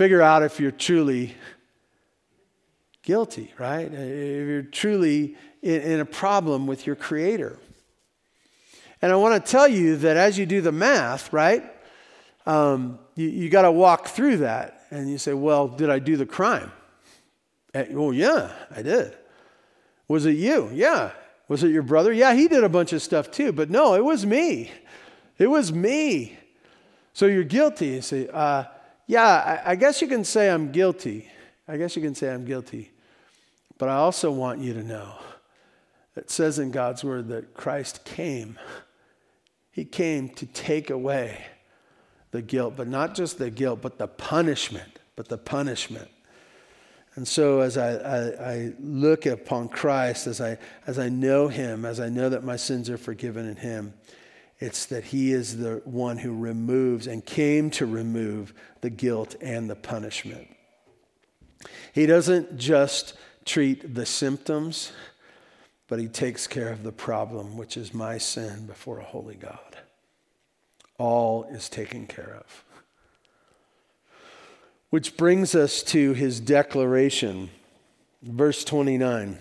Figure 0.00 0.22
out 0.22 0.42
if 0.42 0.58
you're 0.58 0.70
truly 0.70 1.34
guilty, 3.02 3.52
right? 3.58 3.92
If 3.92 4.48
you're 4.48 4.62
truly 4.62 5.36
in, 5.60 5.80
in 5.82 6.00
a 6.00 6.06
problem 6.06 6.66
with 6.66 6.86
your 6.86 6.96
Creator. 6.96 7.58
And 9.02 9.12
I 9.12 9.16
want 9.16 9.44
to 9.44 9.50
tell 9.52 9.68
you 9.68 9.96
that 9.96 10.16
as 10.16 10.38
you 10.38 10.46
do 10.46 10.62
the 10.62 10.72
math, 10.72 11.34
right, 11.34 11.70
um, 12.46 12.98
you, 13.14 13.28
you 13.28 13.50
got 13.50 13.60
to 13.60 13.70
walk 13.70 14.08
through 14.08 14.38
that. 14.38 14.86
And 14.90 15.10
you 15.10 15.18
say, 15.18 15.34
well, 15.34 15.68
did 15.68 15.90
I 15.90 15.98
do 15.98 16.16
the 16.16 16.24
crime? 16.24 16.72
Well, 17.74 18.14
yeah, 18.14 18.52
I 18.74 18.80
did. 18.80 19.14
Was 20.08 20.24
it 20.24 20.36
you? 20.36 20.70
Yeah. 20.72 21.10
Was 21.46 21.62
it 21.62 21.72
your 21.72 21.82
brother? 21.82 22.10
Yeah, 22.10 22.32
he 22.32 22.48
did 22.48 22.64
a 22.64 22.70
bunch 22.70 22.94
of 22.94 23.02
stuff 23.02 23.30
too. 23.30 23.52
But 23.52 23.68
no, 23.68 23.96
it 23.96 24.04
was 24.06 24.24
me. 24.24 24.70
It 25.36 25.48
was 25.48 25.74
me. 25.74 26.38
So 27.12 27.26
you're 27.26 27.44
guilty. 27.44 27.88
You 27.88 28.00
say, 28.00 28.28
uh, 28.32 28.64
yeah, 29.10 29.60
I, 29.64 29.74
guess 29.74 30.00
you 30.00 30.06
can 30.06 30.22
say 30.22 30.48
I'm 30.48 30.70
guilty. 30.70 31.28
I 31.66 31.76
guess 31.76 31.96
you 31.96 32.02
can 32.02 32.14
say 32.14 32.32
I'm 32.32 32.44
guilty. 32.44 32.92
But 33.76 33.88
I 33.88 33.96
also 33.96 34.30
want 34.30 34.60
you 34.60 34.72
to 34.72 34.84
know 34.84 35.14
it 36.14 36.30
says 36.30 36.60
in 36.60 36.70
God's 36.70 37.02
word 37.02 37.26
that 37.28 37.52
Christ 37.52 38.04
came. 38.04 38.56
He 39.72 39.84
came 39.84 40.28
to 40.30 40.46
take 40.46 40.90
away 40.90 41.44
the 42.30 42.40
guilt, 42.40 42.74
but 42.76 42.86
not 42.86 43.16
just 43.16 43.38
the 43.38 43.50
guilt, 43.50 43.80
but 43.82 43.98
the 43.98 44.06
punishment, 44.06 45.00
but 45.16 45.28
the 45.28 45.38
punishment. 45.38 46.08
And 47.16 47.26
so 47.26 47.60
as 47.60 47.76
I, 47.76 47.94
I, 47.94 48.52
I, 48.52 48.72
look 48.78 49.26
upon 49.26 49.70
Christ, 49.70 50.28
as 50.28 50.40
I, 50.40 50.56
as 50.86 51.00
I 51.00 51.08
know 51.08 51.48
him, 51.48 51.84
as 51.84 51.98
I 51.98 52.08
know 52.08 52.28
that 52.28 52.44
my 52.44 52.54
sins 52.54 52.88
are 52.88 52.98
forgiven 52.98 53.48
in 53.48 53.56
him, 53.56 53.92
it's 54.60 54.84
that 54.86 55.04
he 55.04 55.32
is 55.32 55.56
the 55.56 55.80
one 55.86 56.18
who 56.18 56.38
removes 56.38 57.06
and 57.06 57.24
came 57.24 57.70
to 57.70 57.86
remove 57.86 58.52
the 58.82 58.90
guilt 58.90 59.34
and 59.40 59.70
the 59.70 59.74
punishment. 59.74 60.48
He 61.94 62.06
doesn't 62.06 62.58
just 62.58 63.14
treat 63.46 63.94
the 63.94 64.04
symptoms, 64.04 64.92
but 65.88 65.98
he 65.98 66.08
takes 66.08 66.46
care 66.46 66.68
of 66.68 66.82
the 66.82 66.92
problem, 66.92 67.56
which 67.56 67.76
is 67.76 67.94
my 67.94 68.18
sin 68.18 68.66
before 68.66 68.98
a 68.98 69.04
holy 69.04 69.34
God. 69.34 69.78
All 70.98 71.44
is 71.44 71.70
taken 71.70 72.06
care 72.06 72.36
of. 72.38 72.64
Which 74.90 75.16
brings 75.16 75.54
us 75.54 75.82
to 75.84 76.12
his 76.12 76.38
declaration, 76.38 77.48
verse 78.22 78.62
29. 78.64 79.38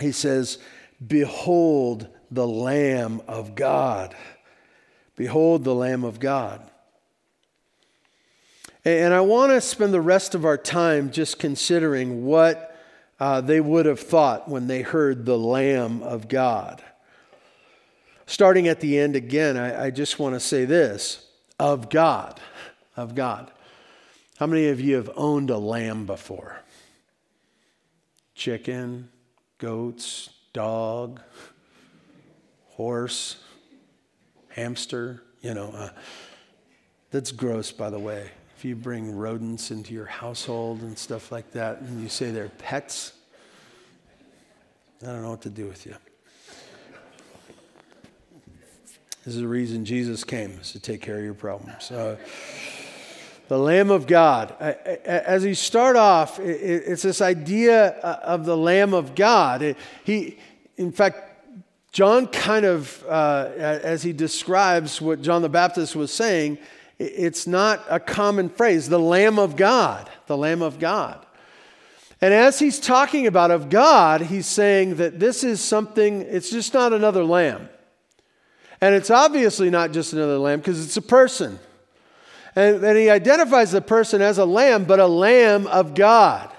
He 0.00 0.12
says, 0.12 0.58
Behold 1.06 2.08
the 2.34 2.46
Lamb 2.46 3.22
of 3.26 3.54
God. 3.54 4.14
Behold 5.16 5.64
the 5.64 5.74
Lamb 5.74 6.04
of 6.04 6.20
God. 6.20 6.68
And 8.84 9.14
I 9.14 9.20
want 9.20 9.52
to 9.52 9.60
spend 9.60 9.94
the 9.94 10.00
rest 10.00 10.34
of 10.34 10.44
our 10.44 10.58
time 10.58 11.10
just 11.10 11.38
considering 11.38 12.24
what 12.24 12.76
uh, 13.18 13.40
they 13.40 13.60
would 13.60 13.86
have 13.86 14.00
thought 14.00 14.48
when 14.48 14.66
they 14.66 14.82
heard 14.82 15.24
the 15.24 15.38
Lamb 15.38 16.02
of 16.02 16.28
God. 16.28 16.82
Starting 18.26 18.68
at 18.68 18.80
the 18.80 18.98
end 18.98 19.16
again, 19.16 19.56
I, 19.56 19.86
I 19.86 19.90
just 19.90 20.18
want 20.18 20.34
to 20.34 20.40
say 20.40 20.64
this 20.64 21.26
of 21.58 21.88
God. 21.88 22.40
Of 22.96 23.14
God. 23.14 23.50
How 24.36 24.46
many 24.46 24.68
of 24.68 24.80
you 24.80 24.96
have 24.96 25.10
owned 25.16 25.50
a 25.50 25.58
lamb 25.58 26.06
before? 26.06 26.60
Chicken, 28.34 29.08
goats, 29.58 30.30
dog, 30.52 31.20
horse, 32.74 33.36
hamster, 34.48 35.22
you 35.40 35.54
know. 35.54 35.70
Uh, 35.70 35.90
that's 37.10 37.30
gross, 37.30 37.70
by 37.70 37.90
the 37.90 37.98
way. 37.98 38.30
If 38.56 38.64
you 38.64 38.74
bring 38.74 39.14
rodents 39.14 39.70
into 39.70 39.94
your 39.94 40.06
household 40.06 40.82
and 40.82 40.98
stuff 40.98 41.30
like 41.30 41.52
that, 41.52 41.80
and 41.80 42.02
you 42.02 42.08
say 42.08 42.30
they're 42.30 42.48
pets, 42.48 43.12
I 45.02 45.06
don't 45.06 45.22
know 45.22 45.30
what 45.30 45.42
to 45.42 45.50
do 45.50 45.66
with 45.66 45.86
you. 45.86 45.94
This 49.24 49.34
is 49.34 49.40
the 49.40 49.48
reason 49.48 49.84
Jesus 49.84 50.24
came, 50.24 50.50
is 50.60 50.72
to 50.72 50.80
take 50.80 51.00
care 51.00 51.18
of 51.18 51.24
your 51.24 51.34
problems. 51.34 51.90
Uh, 51.90 52.16
the 53.48 53.58
Lamb 53.58 53.90
of 53.90 54.06
God. 54.06 54.52
As 54.60 55.42
he 55.42 55.54
start 55.54 55.96
off, 55.96 56.38
it's 56.40 57.02
this 57.02 57.20
idea 57.20 57.98
uh, 58.00 58.20
of 58.22 58.44
the 58.44 58.56
Lamb 58.56 58.94
of 58.94 59.14
God. 59.14 59.76
He, 60.02 60.38
in 60.76 60.92
fact, 60.92 61.33
John 61.94 62.26
kind 62.26 62.66
of, 62.66 63.04
uh, 63.08 63.52
as 63.56 64.02
he 64.02 64.12
describes 64.12 65.00
what 65.00 65.22
John 65.22 65.42
the 65.42 65.48
Baptist 65.48 65.94
was 65.94 66.12
saying, 66.12 66.58
it's 66.98 67.46
not 67.46 67.84
a 67.88 68.00
common 68.00 68.48
phrase. 68.48 68.88
The 68.88 68.98
Lamb 68.98 69.38
of 69.38 69.54
God, 69.54 70.10
the 70.26 70.36
Lamb 70.36 70.60
of 70.60 70.80
God. 70.80 71.24
And 72.20 72.34
as 72.34 72.58
he's 72.58 72.80
talking 72.80 73.28
about 73.28 73.52
of 73.52 73.70
God, 73.70 74.22
he's 74.22 74.48
saying 74.48 74.96
that 74.96 75.20
this 75.20 75.44
is 75.44 75.60
something, 75.60 76.22
it's 76.22 76.50
just 76.50 76.74
not 76.74 76.92
another 76.92 77.22
lamb. 77.22 77.68
And 78.80 78.92
it's 78.92 79.10
obviously 79.10 79.70
not 79.70 79.92
just 79.92 80.12
another 80.12 80.38
lamb 80.38 80.58
because 80.58 80.84
it's 80.84 80.96
a 80.96 81.02
person. 81.02 81.60
And, 82.56 82.82
and 82.82 82.98
he 82.98 83.08
identifies 83.08 83.70
the 83.70 83.80
person 83.80 84.20
as 84.20 84.38
a 84.38 84.44
lamb, 84.44 84.82
but 84.82 84.98
a 84.98 85.06
lamb 85.06 85.68
of 85.68 85.94
God. 85.94 86.50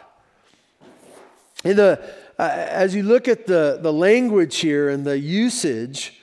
In 1.65 1.75
the, 1.75 1.99
uh, 2.37 2.43
as 2.43 2.93
you 2.93 3.03
look 3.03 3.27
at 3.27 3.47
the, 3.47 3.79
the 3.81 3.93
language 3.93 4.57
here 4.57 4.89
and 4.89 5.05
the 5.05 5.17
usage, 5.17 6.19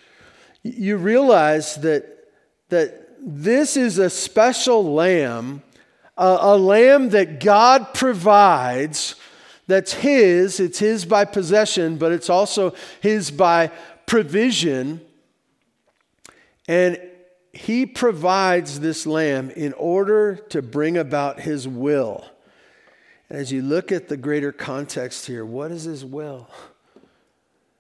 you 0.63 0.97
realize 0.97 1.77
that, 1.77 2.29
that 2.69 3.09
this 3.19 3.77
is 3.77 3.99
a 3.99 4.11
special 4.11 4.95
lamb, 4.95 5.63
a, 6.17 6.39
a 6.41 6.59
lamb 6.59 7.11
that 7.11 7.41
God 7.41 7.95
provides 7.95 9.15
that's 9.67 9.95
His. 9.95 10.61
It's 10.61 10.79
His 10.79 11.05
by 11.05 11.25
possession, 11.25 11.97
but 11.97 12.13
it's 12.13 12.29
also 12.29 12.75
His 13.01 13.31
by 13.31 13.71
provision. 14.07 15.01
And 16.69 17.01
he 17.53 17.85
provides 17.87 18.81
this 18.81 19.07
lamb 19.07 19.51
in 19.51 19.73
order 19.75 20.37
to 20.37 20.63
bring 20.63 20.97
about 20.97 21.41
his 21.41 21.69
will. 21.69 22.25
As 23.33 23.51
you 23.51 23.63
look 23.63 23.91
at 23.91 24.09
the 24.09 24.19
greater 24.19 24.53
context 24.53 25.25
here, 25.25 25.43
what 25.43 25.71
is 25.71 25.85
his 25.85 26.05
will? 26.05 26.51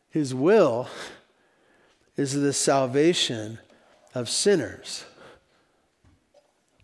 His 0.08 0.34
will 0.34 0.88
is 2.16 2.32
the 2.32 2.54
salvation 2.54 3.58
of 4.14 4.30
sinners 4.30 5.04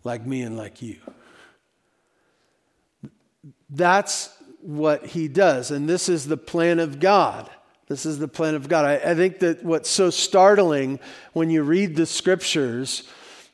like 0.03 0.23
me 0.23 0.43
and 0.43 0.55
like 0.55 0.83
you. 0.83 0.97
That's 3.71 4.37
what 4.61 5.03
he 5.03 5.27
does. 5.27 5.71
And 5.71 5.89
this 5.89 6.07
is 6.07 6.27
the 6.27 6.37
plan 6.37 6.79
of 6.79 6.99
God. 6.99 7.49
This 7.87 8.05
is 8.05 8.19
the 8.19 8.27
plan 8.27 8.53
of 8.53 8.69
God. 8.69 8.85
I, 8.85 8.97
I, 8.97 9.15
think 9.15 9.39
that 9.39 9.63
what's 9.63 9.89
so 9.89 10.11
startling 10.11 10.99
when 11.33 11.49
you 11.49 11.63
read 11.63 11.95
the 11.95 12.05
scriptures, 12.05 13.09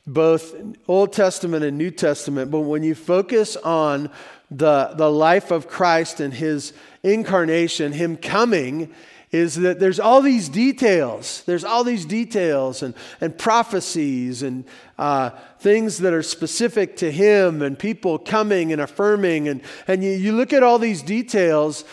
both 0.06 0.54
Old 0.86 1.14
Testament 1.14 1.64
and 1.64 1.78
New 1.78 1.90
Testament, 1.90 2.50
but 2.50 2.60
when 2.60 2.82
you 2.82 2.94
focus 2.94 3.56
on 3.56 4.10
the, 4.50 4.92
the 4.94 5.10
life 5.10 5.50
of 5.50 5.68
Christ 5.68 6.20
and 6.20 6.32
his 6.32 6.72
incarnation, 7.02 7.92
him 7.92 8.16
coming, 8.16 8.92
is 9.32 9.56
that 9.56 9.80
there's 9.80 9.98
all 9.98 10.22
these 10.22 10.48
details. 10.48 11.42
There's 11.46 11.64
all 11.64 11.82
these 11.82 12.04
details 12.04 12.82
and, 12.82 12.94
and 13.20 13.36
prophecies 13.36 14.42
and 14.42 14.64
uh, 14.98 15.30
things 15.58 15.98
that 15.98 16.12
are 16.12 16.22
specific 16.22 16.96
to 16.98 17.10
him 17.10 17.60
and 17.60 17.78
people 17.78 18.18
coming 18.18 18.72
and 18.72 18.80
affirming. 18.80 19.48
And, 19.48 19.62
and 19.88 20.02
you, 20.02 20.12
you 20.12 20.32
look 20.32 20.52
at 20.52 20.62
all 20.62 20.78
these 20.78 21.02
details, 21.02 21.84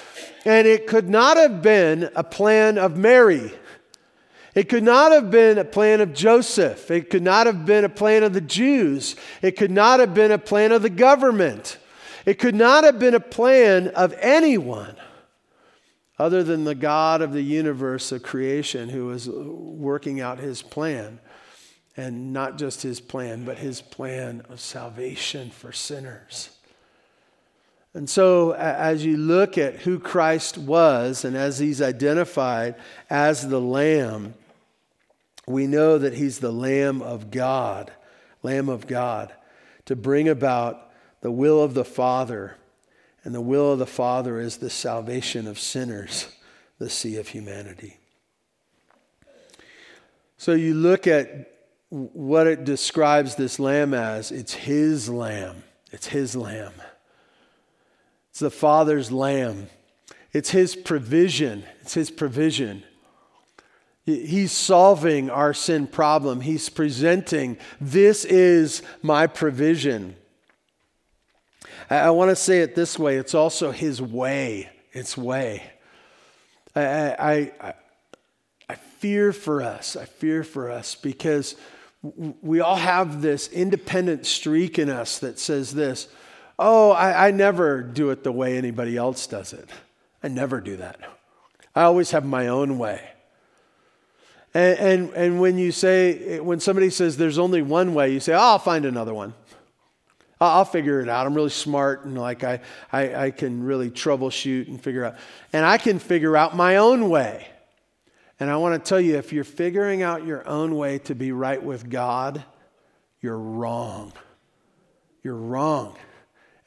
and 0.45 0.67
it 0.67 0.85
could 0.87 1.09
not 1.09 1.37
have 1.37 1.61
been 1.61 2.09
a 2.15 2.23
plan 2.23 2.77
of 2.77 2.97
Mary. 2.97 3.51
It 4.53 4.69
could 4.69 4.83
not 4.83 5.11
have 5.11 5.31
been 5.31 5.57
a 5.57 5.65
plan 5.65 6.01
of 6.01 6.13
Joseph. 6.13 6.91
It 6.91 7.09
could 7.09 7.23
not 7.23 7.47
have 7.47 7.65
been 7.65 7.83
a 7.83 7.89
plan 7.89 8.21
of 8.21 8.33
the 8.33 8.41
Jews. 8.41 9.15
It 9.41 9.57
could 9.57 9.71
not 9.71 9.99
have 9.99 10.13
been 10.13 10.31
a 10.31 10.37
plan 10.37 10.71
of 10.71 10.83
the 10.83 10.91
government. 10.91 11.79
It 12.25 12.39
could 12.39 12.55
not 12.55 12.83
have 12.83 12.99
been 12.99 13.13
a 13.13 13.19
plan 13.19 13.89
of 13.89 14.13
anyone 14.19 14.95
other 16.17 16.43
than 16.43 16.63
the 16.63 16.75
God 16.75 17.21
of 17.21 17.33
the 17.33 17.41
universe 17.41 18.11
of 18.11 18.23
creation 18.23 18.89
who 18.89 19.07
was 19.07 19.29
working 19.29 20.21
out 20.21 20.39
his 20.39 20.61
plan. 20.61 21.19
And 21.95 22.33
not 22.33 22.57
just 22.57 22.81
his 22.81 22.99
plan, 22.99 23.45
but 23.45 23.59
his 23.59 23.81
plan 23.81 24.43
of 24.49 24.59
salvation 24.59 25.51
for 25.51 25.71
sinners. 25.71 26.49
And 27.93 28.09
so, 28.09 28.53
as 28.55 29.05
you 29.05 29.17
look 29.17 29.59
at 29.59 29.75
who 29.75 29.99
Christ 29.99 30.57
was 30.57 31.23
and 31.23 31.37
as 31.37 31.59
he's 31.59 31.83
identified 31.83 32.75
as 33.11 33.47
the 33.47 33.61
Lamb, 33.61 34.33
we 35.45 35.67
know 35.67 35.99
that 35.99 36.15
he's 36.15 36.39
the 36.39 36.51
Lamb 36.51 37.03
of 37.03 37.29
God, 37.29 37.91
Lamb 38.41 38.69
of 38.69 38.87
God, 38.87 39.31
to 39.85 39.95
bring 39.95 40.27
about 40.27 40.82
the 41.23 41.31
will 41.31 41.63
of 41.63 41.73
the 41.73 41.85
Father. 41.85 42.57
And 43.23 43.33
the 43.33 43.41
will 43.41 43.71
of 43.71 43.79
the 43.79 43.87
Father 43.87 44.39
is 44.39 44.57
the 44.57 44.69
salvation 44.69 45.47
of 45.47 45.57
sinners, 45.57 46.27
the 46.77 46.89
sea 46.89 47.15
of 47.15 47.29
humanity. 47.29 47.97
So 50.37 50.51
you 50.51 50.73
look 50.73 51.07
at 51.07 51.49
what 51.89 52.47
it 52.47 52.65
describes 52.65 53.35
this 53.35 53.57
lamb 53.57 53.93
as 53.93 54.31
it's 54.31 54.53
his 54.53 55.09
lamb. 55.09 55.63
It's 55.93 56.07
his 56.07 56.35
lamb. 56.35 56.73
It's 58.31 58.39
the 58.39 58.51
Father's 58.51 59.09
lamb. 59.09 59.69
It's 60.33 60.49
his 60.49 60.75
provision. 60.75 61.63
It's 61.79 61.93
his 61.93 62.11
provision. 62.11 62.83
He's 64.05 64.51
solving 64.51 65.29
our 65.29 65.53
sin 65.53 65.87
problem. 65.87 66.41
He's 66.41 66.67
presenting, 66.67 67.57
this 67.79 68.25
is 68.25 68.81
my 69.01 69.27
provision. 69.27 70.17
I, 71.89 72.09
want 72.11 72.29
to 72.29 72.35
say 72.35 72.59
it 72.59 72.75
this 72.75 72.97
way 72.97 73.17
it's 73.17 73.33
also 73.33 73.71
his 73.71 74.01
way. 74.01 74.69
It's 74.91 75.17
way. 75.17 75.63
I, 76.75 76.81
I, 76.83 77.51
I, 77.61 77.73
I 78.69 78.75
fear 78.75 79.33
for 79.33 79.61
us. 79.61 79.95
I 79.95 80.05
fear 80.05 80.43
for 80.43 80.71
us 80.71 80.95
because 80.95 81.55
we 82.41 82.59
all 82.59 82.75
have 82.75 83.21
this 83.21 83.47
independent 83.47 84.25
streak 84.25 84.77
in 84.77 84.89
us 84.89 85.19
that 85.19 85.39
says 85.39 85.73
this 85.73 86.07
oh, 86.59 86.91
I, 86.91 87.27
I 87.27 87.31
never 87.31 87.81
do 87.81 88.11
it 88.11 88.23
the 88.23 88.31
way 88.31 88.57
anybody 88.57 88.95
else 88.95 89.25
does 89.27 89.53
it. 89.53 89.69
I 90.21 90.27
never 90.27 90.61
do 90.61 90.77
that. 90.77 90.99
I 91.75 91.83
always 91.83 92.11
have 92.11 92.25
my 92.25 92.47
own 92.47 92.77
way. 92.77 93.01
And, 94.53 94.79
and, 94.79 95.13
and, 95.13 95.41
when 95.41 95.57
you 95.57 95.71
say, 95.71 96.39
when 96.39 96.59
somebody 96.59 96.91
says 96.91 97.17
there's 97.17 97.39
only 97.39 97.63
one 97.63 97.95
way, 97.95 98.13
you 98.13 98.19
say, 98.19 98.33
oh, 98.33 98.39
I'll 98.39 98.59
find 98.59 98.85
another 98.85 99.13
one. 99.13 99.33
I'll, 100.43 100.65
figure 100.65 100.99
it 101.01 101.09
out. 101.09 101.25
I'm 101.25 101.33
really 101.33 101.49
smart 101.49 102.05
and 102.05 102.17
like 102.17 102.43
I, 102.43 102.61
I, 102.91 103.15
I 103.25 103.31
can 103.31 103.63
really 103.63 103.89
troubleshoot 103.89 104.67
and 104.67 104.81
figure 104.81 105.05
out. 105.05 105.15
And 105.51 105.65
I 105.65 105.77
can 105.77 105.99
figure 105.99 106.35
out 106.37 106.55
my 106.55 106.77
own 106.77 107.09
way. 107.09 107.47
And 108.39 108.49
I 108.49 108.57
want 108.57 108.83
to 108.83 108.89
tell 108.89 108.99
you 108.99 109.17
if 109.17 109.31
you're 109.31 109.43
figuring 109.43 110.01
out 110.01 110.25
your 110.25 110.47
own 110.47 110.75
way 110.75 110.99
to 110.99 111.15
be 111.15 111.31
right 111.31 111.61
with 111.61 111.89
God, 111.89 112.43
you're 113.21 113.37
wrong. 113.37 114.13
You're 115.23 115.35
wrong. 115.35 115.95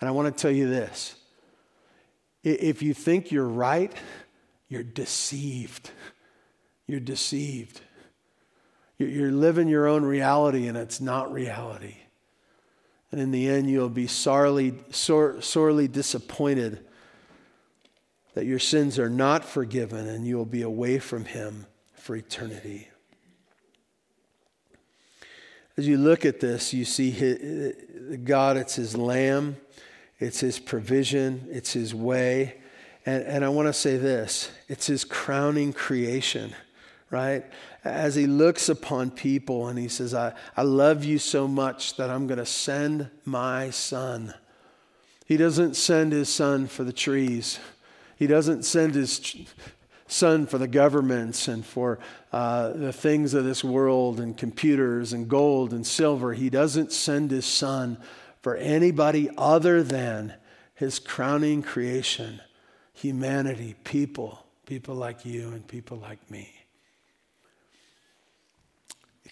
And 0.00 0.08
I 0.08 0.12
want 0.12 0.34
to 0.34 0.40
tell 0.40 0.50
you 0.50 0.68
this 0.68 1.16
if 2.42 2.82
you 2.82 2.94
think 2.94 3.32
you're 3.32 3.48
right, 3.48 3.92
you're 4.68 4.84
deceived. 4.84 5.90
You're 6.86 7.00
deceived. 7.00 7.80
You're 8.98 9.32
living 9.32 9.68
your 9.68 9.86
own 9.86 10.04
reality, 10.04 10.68
and 10.68 10.78
it's 10.78 11.00
not 11.00 11.32
reality. 11.32 11.96
And 13.12 13.20
in 13.20 13.30
the 13.30 13.48
end, 13.48 13.70
you'll 13.70 13.88
be 13.88 14.06
sorely, 14.06 14.74
sore, 14.90 15.40
sorely 15.40 15.88
disappointed 15.88 16.84
that 18.34 18.44
your 18.44 18.58
sins 18.58 18.98
are 18.98 19.08
not 19.08 19.44
forgiven 19.44 20.06
and 20.08 20.26
you 20.26 20.36
will 20.36 20.44
be 20.44 20.62
away 20.62 20.98
from 20.98 21.24
Him 21.24 21.66
for 21.94 22.14
eternity. 22.16 22.88
As 25.78 25.86
you 25.86 25.98
look 25.98 26.24
at 26.24 26.40
this, 26.40 26.72
you 26.72 26.84
see 26.84 27.10
his, 27.10 27.74
uh, 27.74 28.16
God, 28.24 28.56
it's 28.56 28.74
His 28.76 28.96
Lamb, 28.96 29.56
it's 30.18 30.40
His 30.40 30.58
provision, 30.58 31.46
it's 31.50 31.72
His 31.72 31.94
way. 31.94 32.56
And, 33.04 33.22
and 33.24 33.44
I 33.44 33.48
want 33.50 33.68
to 33.68 33.72
say 33.72 33.96
this 33.96 34.50
it's 34.68 34.86
His 34.86 35.04
crowning 35.04 35.72
creation, 35.72 36.54
right? 37.10 37.44
As 37.86 38.14
He 38.14 38.26
looks 38.26 38.68
upon 38.68 39.10
people 39.10 39.68
and 39.68 39.78
He 39.78 39.88
says, 39.88 40.14
I, 40.14 40.34
I 40.56 40.62
love 40.62 41.04
you 41.04 41.18
so 41.18 41.46
much 41.46 41.96
that 41.96 42.10
I'm 42.10 42.26
going 42.26 42.38
to 42.38 42.46
send 42.46 43.10
my 43.24 43.70
Son. 43.70 44.34
He 45.26 45.36
doesn't 45.36 45.76
send 45.76 46.12
His 46.12 46.28
Son 46.28 46.66
for 46.66 46.84
the 46.84 46.92
trees. 46.92 47.58
He 48.16 48.26
doesn't 48.26 48.64
send 48.64 48.94
his 48.94 49.36
son 50.08 50.46
for 50.46 50.58
the 50.58 50.68
governments 50.68 51.48
and 51.48 51.64
for 51.64 51.98
uh, 52.32 52.70
the 52.70 52.92
things 52.92 53.34
of 53.34 53.44
this 53.44 53.62
world 53.62 54.20
and 54.20 54.36
computers 54.36 55.12
and 55.12 55.28
gold 55.28 55.72
and 55.72 55.86
silver. 55.86 56.32
He 56.32 56.48
doesn't 56.48 56.92
send 56.92 57.30
his 57.30 57.46
son 57.46 57.98
for 58.40 58.56
anybody 58.56 59.28
other 59.36 59.82
than 59.82 60.34
his 60.74 60.98
crowning 60.98 61.62
creation 61.62 62.40
humanity, 62.94 63.74
people, 63.84 64.46
people 64.64 64.94
like 64.94 65.26
you 65.26 65.48
and 65.48 65.66
people 65.68 65.98
like 65.98 66.30
me. 66.30 66.55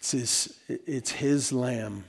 It's 0.05 0.11
his, 0.11 0.59
it's 0.69 1.11
his 1.12 1.51
lamb. 1.51 2.05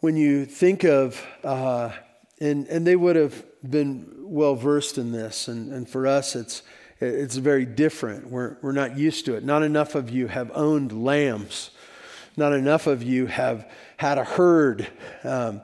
When 0.00 0.14
you 0.14 0.44
think 0.44 0.84
of, 0.84 1.26
uh, 1.42 1.92
and, 2.38 2.66
and 2.66 2.86
they 2.86 2.96
would 2.96 3.16
have 3.16 3.42
been 3.62 4.06
well 4.18 4.56
versed 4.56 4.98
in 4.98 5.10
this, 5.10 5.48
and, 5.48 5.72
and 5.72 5.88
for 5.88 6.06
us, 6.06 6.36
it's, 6.36 6.62
it's 7.00 7.36
very 7.36 7.64
different. 7.64 8.28
We're, 8.28 8.58
we're 8.60 8.72
not 8.72 8.98
used 8.98 9.24
to 9.24 9.36
it. 9.36 9.42
Not 9.42 9.62
enough 9.62 9.94
of 9.94 10.10
you 10.10 10.26
have 10.26 10.50
owned 10.54 10.92
lambs, 11.02 11.70
not 12.36 12.52
enough 12.52 12.86
of 12.86 13.02
you 13.02 13.24
have 13.24 13.66
had 13.96 14.18
a 14.18 14.24
herd. 14.24 14.86
Um, 15.24 15.62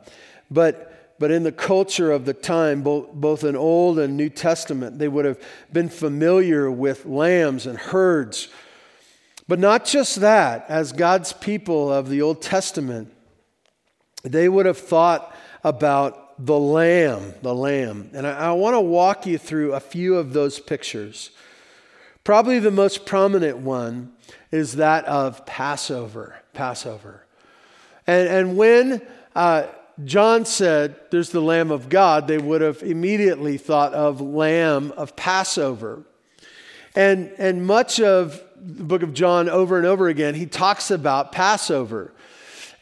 but, 0.50 1.14
but 1.18 1.30
in 1.30 1.42
the 1.42 1.52
culture 1.52 2.10
of 2.10 2.24
the 2.24 2.32
time, 2.32 2.80
both, 2.80 3.12
both 3.12 3.44
in 3.44 3.54
Old 3.54 3.98
and 3.98 4.16
New 4.16 4.30
Testament, 4.30 4.98
they 4.98 5.08
would 5.08 5.26
have 5.26 5.38
been 5.70 5.90
familiar 5.90 6.70
with 6.70 7.04
lambs 7.04 7.66
and 7.66 7.78
herds. 7.78 8.48
But 9.48 9.58
not 9.58 9.84
just 9.84 10.16
that, 10.20 10.66
as 10.68 10.92
God's 10.92 11.32
people 11.32 11.92
of 11.92 12.08
the 12.08 12.22
Old 12.22 12.42
Testament, 12.42 13.12
they 14.24 14.48
would 14.48 14.66
have 14.66 14.78
thought 14.78 15.34
about 15.62 16.44
the 16.44 16.58
lamb, 16.58 17.34
the 17.42 17.54
lamb. 17.54 18.10
And 18.12 18.26
I, 18.26 18.48
I 18.48 18.52
want 18.52 18.74
to 18.74 18.80
walk 18.80 19.26
you 19.26 19.38
through 19.38 19.72
a 19.72 19.80
few 19.80 20.16
of 20.16 20.32
those 20.32 20.58
pictures. 20.58 21.30
Probably 22.24 22.58
the 22.58 22.72
most 22.72 23.06
prominent 23.06 23.58
one 23.58 24.12
is 24.50 24.74
that 24.74 25.04
of 25.04 25.46
Passover. 25.46 26.36
Passover. 26.52 27.24
And, 28.06 28.28
and 28.28 28.56
when 28.56 29.02
uh, 29.34 29.68
John 30.04 30.44
said, 30.44 30.96
There's 31.10 31.30
the 31.30 31.40
Lamb 31.40 31.70
of 31.70 31.88
God, 31.88 32.26
they 32.26 32.38
would 32.38 32.60
have 32.62 32.82
immediately 32.82 33.58
thought 33.58 33.94
of 33.94 34.20
Lamb 34.20 34.92
of 34.96 35.14
Passover. 35.14 36.02
And, 36.94 37.32
and 37.38 37.66
much 37.66 38.00
of 38.00 38.42
the 38.66 38.84
book 38.84 39.02
of 39.02 39.14
John, 39.14 39.48
over 39.48 39.76
and 39.76 39.86
over 39.86 40.08
again, 40.08 40.34
he 40.34 40.46
talks 40.46 40.90
about 40.90 41.30
Passover. 41.30 42.12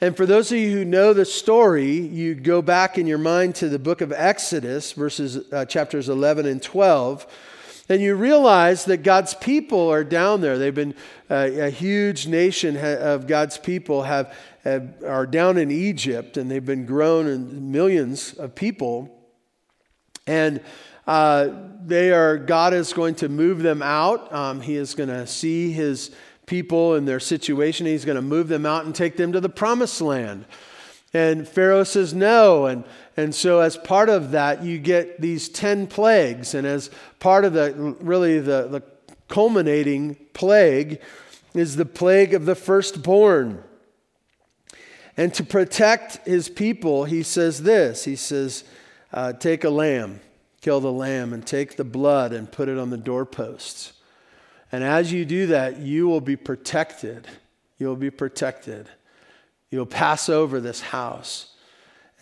And 0.01 0.17
for 0.17 0.25
those 0.25 0.51
of 0.51 0.59
you 0.59 0.71
who 0.71 0.85
know 0.85 1.13
the 1.13 1.27
story, 1.27 1.93
you 1.93 2.35
go 2.35 2.63
back 2.63 2.97
in 2.97 3.07
your 3.07 3.19
mind 3.19 3.55
to 3.57 3.69
the 3.69 3.79
book 3.79 4.01
of 4.01 4.11
Exodus, 4.11 4.93
verses 4.93 5.53
uh, 5.53 5.67
chapters 5.67 6.09
11 6.09 6.47
and 6.47 6.63
12, 6.63 7.27
and 7.91 8.01
you 8.01 8.15
realize 8.15 8.87
that 8.87 8.99
God's 8.99 9.35
people 9.35 9.91
are 9.91 10.05
down 10.05 10.41
there. 10.41 10.57
They've 10.57 10.75
been 10.75 10.95
uh, 11.31 11.51
a 11.53 11.71
huge 11.71 12.27
nation 12.27 12.79
of 12.79 13.27
God's 13.27 13.59
people 13.59 14.05
have, 14.05 14.35
have, 14.63 14.95
are 15.07 15.27
down 15.27 15.59
in 15.59 15.71
Egypt, 15.71 16.39
and 16.39 16.51
they've 16.51 16.65
been 16.65 16.87
grown 16.87 17.27
in 17.27 17.71
millions 17.71 18.33
of 18.35 18.55
people. 18.55 19.11
And 20.27 20.63
uh, 21.07 21.49
they 21.85 22.13
are 22.13 22.39
God 22.39 22.73
is 22.75 22.93
going 22.93 23.17
to 23.17 23.29
move 23.29 23.63
them 23.63 23.83
out. 23.83 24.33
Um, 24.33 24.61
he 24.61 24.77
is 24.77 24.95
going 24.95 25.11
to 25.11 25.27
see 25.27 25.71
his 25.73 26.11
people 26.47 26.95
and 26.95 27.07
their 27.07 27.21
situation. 27.21 27.87
He's 27.87 28.05
going 28.05 28.17
to 28.17 28.23
move 28.23 28.49
them 28.49 28.67
out 28.67 28.85
and 28.85 28.95
take 28.95 29.17
them 29.17 29.33
to 29.33 29.41
the 29.41 29.49
promised 29.49 30.01
land. 30.01 30.47
And 31.13 31.47
Pharaoh 31.47 31.85
says 31.85 32.13
no. 32.13 32.67
And, 32.67 32.85
and 33.17 33.35
so, 33.35 33.61
as 33.61 33.77
part 33.77 34.09
of 34.09 34.33
that, 34.33 34.65
you 34.65 34.79
get 34.79 35.21
these 35.21 35.49
10 35.49 35.87
plagues. 35.87 36.55
And 36.55 36.67
as 36.67 36.91
part 37.21 37.45
of 37.45 37.53
the 37.53 37.97
really 38.01 38.41
the, 38.41 38.69
the 38.69 38.83
culminating 39.29 40.17
plague 40.33 41.01
is 41.55 41.77
the 41.77 41.87
plague 41.87 42.35
of 42.35 42.47
the 42.47 42.55
firstborn. 42.55 43.63
And 45.17 45.33
to 45.35 45.45
protect 45.45 46.27
his 46.27 46.49
people, 46.49 47.05
he 47.05 47.23
says 47.23 47.63
this 47.63 48.05
He 48.05 48.17
says, 48.17 48.65
uh, 49.13 49.33
Take 49.33 49.63
a 49.65 49.71
lamb, 49.71 50.21
kill 50.65 50.81
the 50.81 50.91
lamb, 50.91 51.35
and 51.35 51.47
take 51.47 51.77
the 51.77 51.85
blood 51.85 52.33
and 52.33 52.51
put 52.51 52.71
it 52.71 52.79
on 52.79 52.89
the 52.89 52.97
doorposts. 52.97 53.93
And 54.73 54.83
as 54.83 55.13
you 55.13 55.27
do 55.27 55.49
that, 55.49 55.81
you 55.81 56.09
will 56.09 56.23
be 56.23 56.37
protected. 56.37 57.29
You'll 57.77 57.97
be 57.97 58.11
protected. 58.11 58.89
You'll 59.71 59.85
pass 59.85 60.31
over 60.31 60.61
this 60.61 60.81
house. 60.81 61.55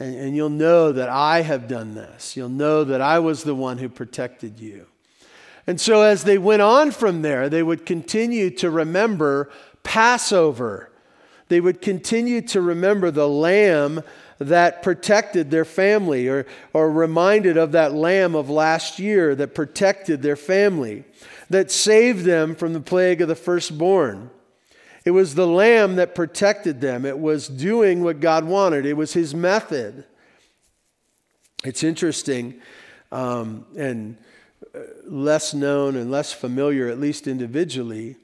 And, 0.01 0.17
and, 0.17 0.35
you'll 0.35 0.49
know 0.49 0.91
that 0.91 1.09
I 1.09 1.43
have 1.43 1.69
done 1.69 1.95
this. 1.95 2.37
You'll 2.37 2.49
know 2.49 2.83
that 2.83 3.01
I 3.01 3.21
was 3.21 3.45
the 3.45 3.55
one 3.55 3.79
who 3.79 3.89
protected 3.89 4.59
you. 4.59 4.87
And 5.65 5.81
so, 5.81 6.03
as 6.03 6.25
they 6.25 6.37
went 6.37 6.63
on 6.63 6.91
from 6.91 7.23
there, 7.23 7.49
they 7.49 7.63
would 7.63 7.87
continue 7.87 8.51
to 8.57 8.71
remember 8.71 9.51
Passover. 9.85 10.91
They 11.47 11.61
would 11.61 11.81
continue 11.81 12.41
to 12.49 12.61
remember 12.61 13.13
the 13.13 13.29
lamb 13.29 14.03
that 14.45 14.83
protected 14.83 15.51
their 15.51 15.65
family, 15.65 16.29
or, 16.29 16.47
or 16.73 16.91
reminded 16.91 17.57
of 17.57 17.73
that 17.73 17.93
lamb 17.93 18.35
of 18.35 18.51
last 18.51 18.99
year 18.99 19.35
that 19.35 19.55
protected 19.55 20.23
their 20.23 20.37
family 20.37 21.05
that 21.53 21.71
saved 21.71 22.25
them 22.25 22.55
from 22.55 22.73
the 22.73 22.81
plague 22.81 23.21
of 23.21 23.29
the 23.29 23.35
firstborn. 23.35 24.31
It 25.05 25.11
was 25.11 25.35
the 25.35 25.47
lamb 25.47 25.97
that 25.97 26.15
protected 26.15 26.81
them. 26.81 27.05
It 27.05 27.19
was 27.19 27.47
doing 27.47 28.03
what 28.03 28.21
God 28.21 28.45
wanted, 28.45 28.87
it 28.87 28.97
was 28.97 29.13
his 29.13 29.35
method. 29.35 30.05
It's 31.65 31.85
interesting 31.85 32.61
um, 33.13 33.67
and 33.77 34.17
uh, 34.75 34.81
less 35.05 35.55
known 35.55 35.95
and 35.95 36.11
less 36.11 36.33
familiar, 36.33 36.89
at 36.89 36.99
least 36.99 37.29
individually, 37.29 38.17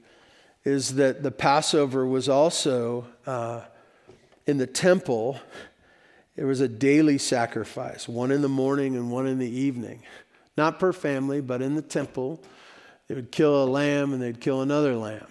is 0.65 0.95
that 0.95 1.23
the 1.23 1.31
Passover 1.31 2.05
was 2.05 2.27
also 2.27 3.07
uh, 3.25 3.61
in 4.45 4.57
the 4.57 4.67
temple. 4.67 5.39
There 6.39 6.47
was 6.47 6.61
a 6.61 6.69
daily 6.69 7.17
sacrifice, 7.17 8.07
one 8.07 8.31
in 8.31 8.41
the 8.41 8.47
morning 8.47 8.95
and 8.95 9.11
one 9.11 9.27
in 9.27 9.39
the 9.39 9.49
evening. 9.49 10.03
Not 10.55 10.79
per 10.79 10.93
family, 10.93 11.41
but 11.41 11.61
in 11.61 11.75
the 11.75 11.81
temple. 11.81 12.41
They 13.09 13.15
would 13.15 13.29
kill 13.29 13.61
a 13.61 13.65
lamb 13.65 14.13
and 14.13 14.21
they'd 14.21 14.39
kill 14.39 14.61
another 14.61 14.95
lamb. 14.95 15.27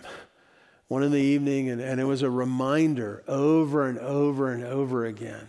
One 0.89 1.03
in 1.03 1.11
the 1.11 1.19
evening, 1.19 1.71
and, 1.71 1.81
and 1.81 1.99
it 1.99 2.05
was 2.05 2.21
a 2.21 2.29
reminder 2.29 3.23
over 3.27 3.89
and 3.89 3.99
over 3.99 4.53
and 4.53 4.63
over 4.63 5.07
again. 5.07 5.49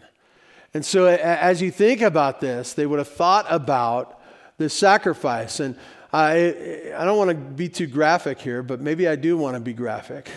And 0.74 0.86
so, 0.86 1.08
as 1.08 1.62
you 1.62 1.72
think 1.72 2.00
about 2.00 2.39
this, 2.39 2.72
they 2.72 2.86
would 2.86 3.00
have 3.00 3.10
thought 3.10 3.45
about 3.50 4.22
this 4.58 4.74
sacrifice. 4.74 5.60
And 5.60 5.76
I, 6.13 6.93
I 6.98 7.04
don't 7.04 7.17
want 7.17 7.32
to 7.32 7.36
be 7.36 7.67
too 7.67 7.88
graphic 7.88 8.39
here, 8.39 8.63
but 8.63 8.80
maybe 8.80 9.10
I 9.10 9.17
do 9.17 9.36
want 9.36 9.56
to 9.56 9.60
be 9.60 9.74
graphic. 9.74 10.30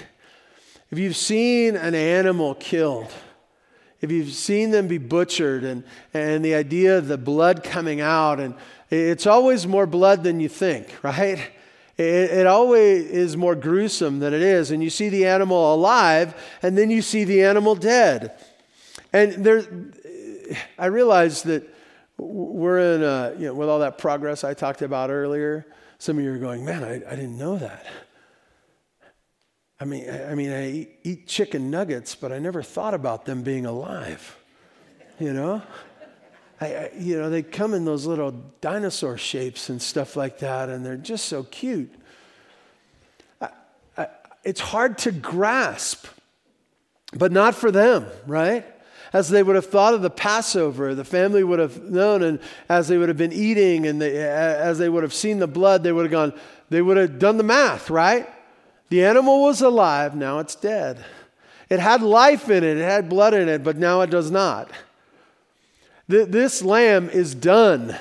If 0.90 0.98
you've 0.98 1.14
seen 1.14 1.76
an 1.76 1.94
animal 1.94 2.56
killed, 2.56 3.12
if 4.02 4.10
you've 4.10 4.32
seen 4.32 4.72
them 4.72 4.88
be 4.88 4.98
butchered 4.98 5.62
and, 5.62 5.84
and 6.12 6.44
the 6.44 6.54
idea 6.54 6.98
of 6.98 7.06
the 7.06 7.16
blood 7.16 7.62
coming 7.62 8.00
out, 8.00 8.40
and 8.40 8.54
it's 8.90 9.26
always 9.28 9.66
more 9.66 9.86
blood 9.86 10.24
than 10.24 10.40
you 10.40 10.48
think, 10.48 10.92
right? 11.02 11.38
It, 11.96 12.04
it 12.04 12.46
always 12.46 13.04
is 13.06 13.36
more 13.36 13.54
gruesome 13.54 14.18
than 14.18 14.34
it 14.34 14.42
is. 14.42 14.72
And 14.72 14.82
you 14.82 14.90
see 14.90 15.08
the 15.08 15.26
animal 15.26 15.72
alive, 15.72 16.34
and 16.62 16.76
then 16.76 16.90
you 16.90 17.00
see 17.00 17.22
the 17.22 17.44
animal 17.44 17.76
dead. 17.76 18.36
And 19.12 19.44
there, 19.44 19.64
I 20.76 20.86
realize 20.86 21.44
that 21.44 21.72
we're 22.18 22.96
in, 22.96 23.02
a, 23.04 23.34
you 23.38 23.46
know, 23.46 23.54
with 23.54 23.68
all 23.68 23.78
that 23.80 23.98
progress 23.98 24.42
I 24.42 24.54
talked 24.54 24.82
about 24.82 25.10
earlier, 25.10 25.64
some 25.98 26.18
of 26.18 26.24
you 26.24 26.32
are 26.32 26.38
going, 26.38 26.64
man, 26.64 26.82
I, 26.82 26.94
I 26.94 27.14
didn't 27.14 27.38
know 27.38 27.56
that. 27.58 27.86
I 29.82 29.84
mean, 29.84 30.08
I, 30.08 30.36
mean, 30.36 30.52
I 30.52 30.86
eat, 31.02 31.26
chicken 31.26 31.68
nuggets, 31.68 32.14
but 32.14 32.30
I 32.30 32.38
never 32.38 32.62
thought 32.62 32.94
about 32.94 33.24
them 33.24 33.42
being 33.42 33.66
alive. 33.66 34.38
You 35.18 35.32
know? 35.32 35.60
I, 36.60 36.66
I, 36.66 36.90
you 36.96 37.18
know, 37.18 37.28
they 37.28 37.42
come 37.42 37.74
in 37.74 37.84
those 37.84 38.06
little 38.06 38.30
dinosaur 38.60 39.18
shapes 39.18 39.70
and 39.70 39.82
stuff 39.82 40.14
like 40.14 40.38
that, 40.38 40.68
and 40.68 40.86
they're 40.86 40.96
just 40.96 41.24
so 41.24 41.42
cute. 41.42 41.92
It's 44.44 44.60
hard 44.60 44.98
to 44.98 45.10
grasp, 45.10 46.06
but 47.12 47.32
not 47.32 47.56
for 47.56 47.72
them, 47.72 48.06
right? 48.24 48.64
as 49.12 49.28
they 49.28 49.42
would 49.42 49.56
have 49.56 49.66
thought 49.66 49.94
of 49.94 50.00
the 50.00 50.10
Passover, 50.10 50.94
the 50.94 51.04
family 51.04 51.44
would 51.44 51.58
have 51.58 51.82
known, 51.82 52.22
and 52.22 52.38
as 52.68 52.88
they 52.88 52.96
would 52.96 53.08
have 53.08 53.18
been 53.18 53.32
eating 53.32 53.86
and 53.86 54.00
they, 54.00 54.16
as 54.16 54.78
they 54.78 54.88
would 54.88 55.02
have 55.02 55.12
seen 55.12 55.38
the 55.38 55.46
blood, 55.46 55.82
they 55.82 55.92
would 55.92 56.04
have 56.04 56.10
gone, 56.10 56.32
they 56.70 56.80
would 56.80 56.96
have 56.96 57.18
done 57.18 57.36
the 57.36 57.42
math, 57.42 57.90
right? 57.90 58.26
The 58.92 59.06
animal 59.06 59.40
was 59.40 59.62
alive, 59.62 60.14
now 60.14 60.38
it's 60.38 60.54
dead. 60.54 61.02
It 61.70 61.80
had 61.80 62.02
life 62.02 62.50
in 62.50 62.62
it, 62.62 62.76
it 62.76 62.84
had 62.84 63.08
blood 63.08 63.32
in 63.32 63.48
it, 63.48 63.64
but 63.64 63.78
now 63.78 64.02
it 64.02 64.10
does 64.10 64.30
not. 64.30 64.70
This 66.08 66.60
lamb 66.60 67.08
is 67.08 67.34
done. 67.34 67.96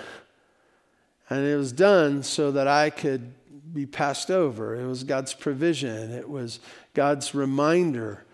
And 1.29 1.45
it 1.45 1.55
was 1.55 1.71
done 1.71 2.23
so 2.23 2.51
that 2.51 2.67
I 2.67 2.89
could 2.89 3.33
be 3.73 3.85
passed 3.85 4.29
over. 4.29 4.75
It 4.75 4.85
was 4.85 5.05
God's 5.05 5.33
provision, 5.33 6.11
it 6.11 6.29
was 6.29 6.59
God's 6.93 7.33
reminder 7.33 8.25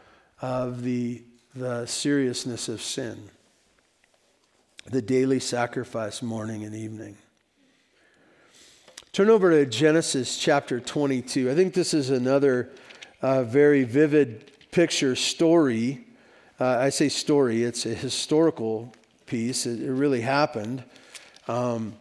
of 0.41 0.81
the 0.81 1.21
the 1.53 1.85
seriousness 1.85 2.69
of 2.69 2.81
sin, 2.81 3.29
the 4.87 5.03
daily 5.03 5.39
sacrifice 5.39 6.23
morning 6.23 6.63
and 6.63 6.73
evening. 6.73 7.17
Turn 9.17 9.31
over 9.31 9.49
to 9.49 9.65
Genesis 9.65 10.37
chapter 10.37 10.79
22. 10.79 11.49
I 11.49 11.55
think 11.55 11.73
this 11.73 11.95
is 11.95 12.11
another 12.11 12.69
uh, 13.19 13.45
very 13.45 13.83
vivid 13.83 14.51
picture 14.69 15.15
story. 15.15 16.05
Uh, 16.59 16.77
I 16.77 16.89
say 16.89 17.09
story, 17.09 17.63
it's 17.63 17.87
a 17.87 17.95
historical 17.95 18.93
piece. 19.25 19.65
It, 19.65 19.81
it 19.81 19.91
really 19.91 20.21
happened. 20.21 20.83
Um, 21.47 21.95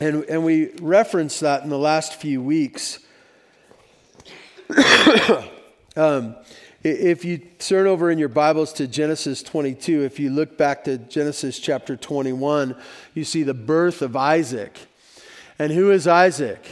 and, 0.00 0.24
and 0.24 0.44
we 0.44 0.72
referenced 0.80 1.38
that 1.42 1.62
in 1.62 1.70
the 1.70 1.78
last 1.78 2.16
few 2.16 2.42
weeks. 2.42 2.98
um, 5.96 6.34
if 6.82 7.24
you 7.24 7.38
turn 7.38 7.86
over 7.86 8.10
in 8.10 8.18
your 8.18 8.28
Bibles 8.28 8.72
to 8.72 8.88
Genesis 8.88 9.40
22, 9.44 10.02
if 10.02 10.18
you 10.18 10.30
look 10.30 10.58
back 10.58 10.82
to 10.82 10.98
Genesis 10.98 11.60
chapter 11.60 11.96
21, 11.96 12.74
you 13.14 13.22
see 13.22 13.44
the 13.44 13.54
birth 13.54 14.02
of 14.02 14.16
Isaac. 14.16 14.76
And 15.60 15.70
who 15.70 15.90
is 15.90 16.06
Isaac? 16.06 16.64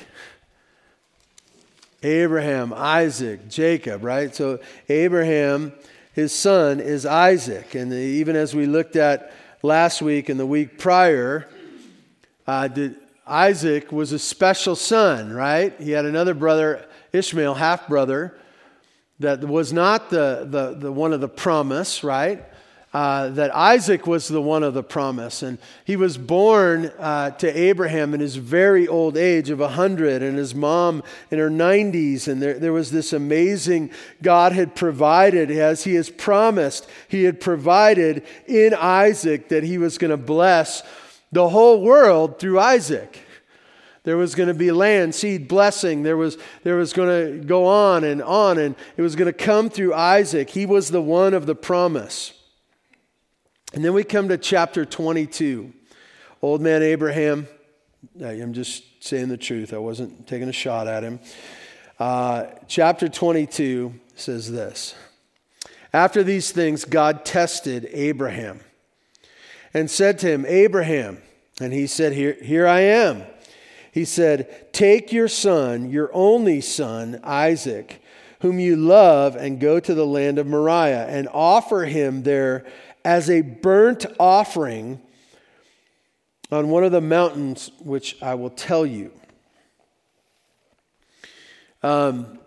Abraham, 2.02 2.72
Isaac, 2.72 3.46
Jacob, 3.50 4.02
right? 4.02 4.34
So 4.34 4.60
Abraham, 4.88 5.74
his 6.14 6.34
son, 6.34 6.80
is 6.80 7.04
Isaac. 7.04 7.74
And 7.74 7.92
even 7.92 8.34
as 8.34 8.54
we 8.54 8.64
looked 8.64 8.96
at 8.96 9.30
last 9.62 10.00
week 10.00 10.30
and 10.30 10.40
the 10.40 10.46
week 10.46 10.78
prior, 10.78 11.46
uh, 12.46 12.70
Isaac 13.26 13.92
was 13.92 14.12
a 14.12 14.18
special 14.18 14.74
son, 14.74 15.34
right? 15.34 15.78
He 15.78 15.90
had 15.90 16.06
another 16.06 16.32
brother, 16.32 16.86
Ishmael, 17.12 17.56
half 17.56 17.88
brother 17.88 18.38
that 19.18 19.40
was 19.40 19.70
not 19.70 20.08
the, 20.08 20.46
the, 20.48 20.72
the 20.78 20.90
one 20.90 21.12
of 21.12 21.20
the 21.20 21.28
promise, 21.28 22.02
right? 22.02 22.42
Uh, 22.98 23.28
that 23.28 23.54
Isaac 23.54 24.08
was 24.08 24.26
the 24.26 24.42
one 24.42 24.64
of 24.64 24.74
the 24.74 24.82
promise. 24.82 25.44
And 25.44 25.58
he 25.84 25.94
was 25.94 26.18
born 26.18 26.86
uh, 26.98 27.30
to 27.30 27.46
Abraham 27.46 28.12
in 28.12 28.18
his 28.18 28.34
very 28.34 28.88
old 28.88 29.16
age 29.16 29.50
of 29.50 29.60
100, 29.60 30.20
and 30.20 30.36
his 30.36 30.52
mom 30.52 31.04
in 31.30 31.38
her 31.38 31.48
90s. 31.48 32.26
And 32.26 32.42
there, 32.42 32.58
there 32.58 32.72
was 32.72 32.90
this 32.90 33.12
amazing 33.12 33.92
God 34.20 34.50
had 34.50 34.74
provided, 34.74 35.48
as 35.52 35.84
he 35.84 35.94
has 35.94 36.10
promised, 36.10 36.88
he 37.06 37.22
had 37.22 37.40
provided 37.40 38.26
in 38.48 38.74
Isaac 38.74 39.48
that 39.50 39.62
he 39.62 39.78
was 39.78 39.96
going 39.96 40.10
to 40.10 40.16
bless 40.16 40.82
the 41.30 41.50
whole 41.50 41.80
world 41.80 42.40
through 42.40 42.58
Isaac. 42.58 43.20
There 44.02 44.16
was 44.16 44.34
going 44.34 44.48
to 44.48 44.54
be 44.54 44.72
land, 44.72 45.14
seed, 45.14 45.46
blessing. 45.46 46.02
There 46.02 46.16
was, 46.16 46.36
there 46.64 46.74
was 46.74 46.92
going 46.92 47.38
to 47.38 47.46
go 47.46 47.64
on 47.64 48.02
and 48.02 48.20
on, 48.20 48.58
and 48.58 48.74
it 48.96 49.02
was 49.02 49.14
going 49.14 49.32
to 49.32 49.32
come 49.32 49.70
through 49.70 49.94
Isaac. 49.94 50.50
He 50.50 50.66
was 50.66 50.90
the 50.90 51.00
one 51.00 51.32
of 51.32 51.46
the 51.46 51.54
promise. 51.54 52.32
And 53.74 53.84
then 53.84 53.92
we 53.92 54.02
come 54.02 54.28
to 54.28 54.38
chapter 54.38 54.86
22. 54.86 55.72
Old 56.40 56.62
man 56.62 56.82
Abraham, 56.82 57.46
I'm 58.20 58.54
just 58.54 59.04
saying 59.04 59.28
the 59.28 59.36
truth, 59.36 59.74
I 59.74 59.78
wasn't 59.78 60.26
taking 60.26 60.48
a 60.48 60.52
shot 60.52 60.86
at 60.86 61.02
him. 61.02 61.20
Uh, 61.98 62.46
chapter 62.66 63.08
22 63.08 63.92
says 64.14 64.50
this 64.50 64.94
After 65.92 66.22
these 66.22 66.50
things, 66.50 66.84
God 66.86 67.24
tested 67.24 67.88
Abraham 67.92 68.60
and 69.74 69.90
said 69.90 70.18
to 70.20 70.28
him, 70.28 70.46
Abraham, 70.46 71.20
and 71.60 71.72
he 71.72 71.86
said, 71.86 72.14
Here, 72.14 72.36
here 72.40 72.66
I 72.66 72.80
am. 72.80 73.22
He 73.92 74.06
said, 74.06 74.72
Take 74.72 75.12
your 75.12 75.28
son, 75.28 75.90
your 75.90 76.10
only 76.14 76.62
son, 76.62 77.20
Isaac, 77.22 78.00
whom 78.40 78.60
you 78.60 78.76
love, 78.76 79.36
and 79.36 79.60
go 79.60 79.78
to 79.80 79.94
the 79.94 80.06
land 80.06 80.38
of 80.38 80.46
Moriah 80.46 81.06
and 81.06 81.28
offer 81.32 81.84
him 81.84 82.22
there 82.22 82.64
as 83.04 83.30
a 83.30 83.40
burnt 83.40 84.06
offering 84.18 85.00
on 86.50 86.68
one 86.68 86.84
of 86.84 86.92
the 86.92 87.00
mountains 87.00 87.70
which 87.80 88.20
I 88.22 88.34
will 88.34 88.50
tell 88.50 88.86
you. 88.86 89.12
Um, 91.82 92.38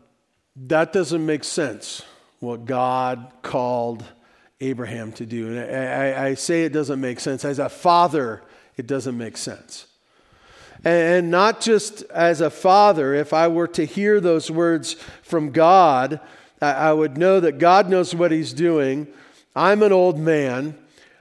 that 0.56 0.92
doesn't 0.92 1.26
make 1.26 1.44
sense, 1.44 2.04
what 2.40 2.66
God 2.66 3.32
called 3.42 4.04
Abraham 4.60 5.12
to 5.14 5.26
do. 5.26 5.58
And 5.58 5.60
I, 5.60 6.10
I, 6.12 6.26
I 6.28 6.34
say 6.34 6.64
it 6.64 6.74
doesn't 6.74 7.00
make 7.00 7.20
sense. 7.20 7.46
As 7.46 7.60
a 7.60 7.70
father, 7.70 8.42
it 8.78 8.88
doesn't 8.88 9.18
make 9.18 9.38
sense. 9.38 9.88
And 10.84 11.30
not 11.30 11.62
just 11.62 12.02
as 12.04 12.42
a 12.42 12.50
father, 12.50 13.14
if 13.14 13.34
I 13.34 13.48
were 13.48 13.68
to 13.70 13.86
hear 13.86 14.20
those 14.20 14.50
words 14.50 14.94
from 15.22 15.52
God, 15.52 16.20
I 16.60 16.92
would 16.94 17.18
know 17.18 17.40
that 17.40 17.60
God 17.60 17.90
knows 17.90 18.14
what 18.14 18.32
He's 18.32 18.54
doing. 18.54 19.08
I'm 19.56 19.84
an 19.84 19.92
old 19.92 20.18
man. 20.18 20.78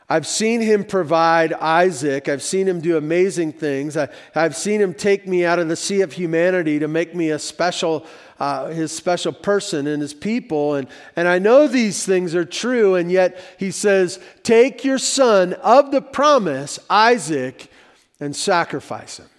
I've 0.08 0.26
seen 0.26 0.60
him 0.60 0.82
provide 0.82 1.52
Isaac. 1.52 2.28
I've 2.28 2.42
seen 2.42 2.66
him 2.66 2.80
do 2.80 2.96
amazing 2.96 3.52
things. 3.52 3.96
I, 3.96 4.08
have 4.34 4.56
seen 4.56 4.80
him 4.80 4.92
take 4.92 5.28
me 5.28 5.44
out 5.44 5.60
of 5.60 5.68
the 5.68 5.76
sea 5.76 6.00
of 6.00 6.12
humanity 6.12 6.80
to 6.80 6.88
make 6.88 7.14
me 7.14 7.30
a 7.30 7.38
special, 7.38 8.04
uh, 8.40 8.66
his 8.70 8.90
special 8.90 9.32
person 9.32 9.86
and 9.86 10.02
his 10.02 10.12
people. 10.12 10.74
And, 10.74 10.88
and 11.14 11.28
I 11.28 11.38
know 11.38 11.68
these 11.68 12.04
things 12.04 12.34
are 12.34 12.44
true. 12.44 12.96
And 12.96 13.12
yet 13.12 13.40
he 13.56 13.70
says, 13.70 14.18
Take 14.42 14.84
your 14.84 14.98
son 14.98 15.52
of 15.52 15.92
the 15.92 16.02
promise, 16.02 16.80
Isaac, 16.90 17.70
and 18.18 18.34
sacrifice 18.34 19.20
him 19.20 19.30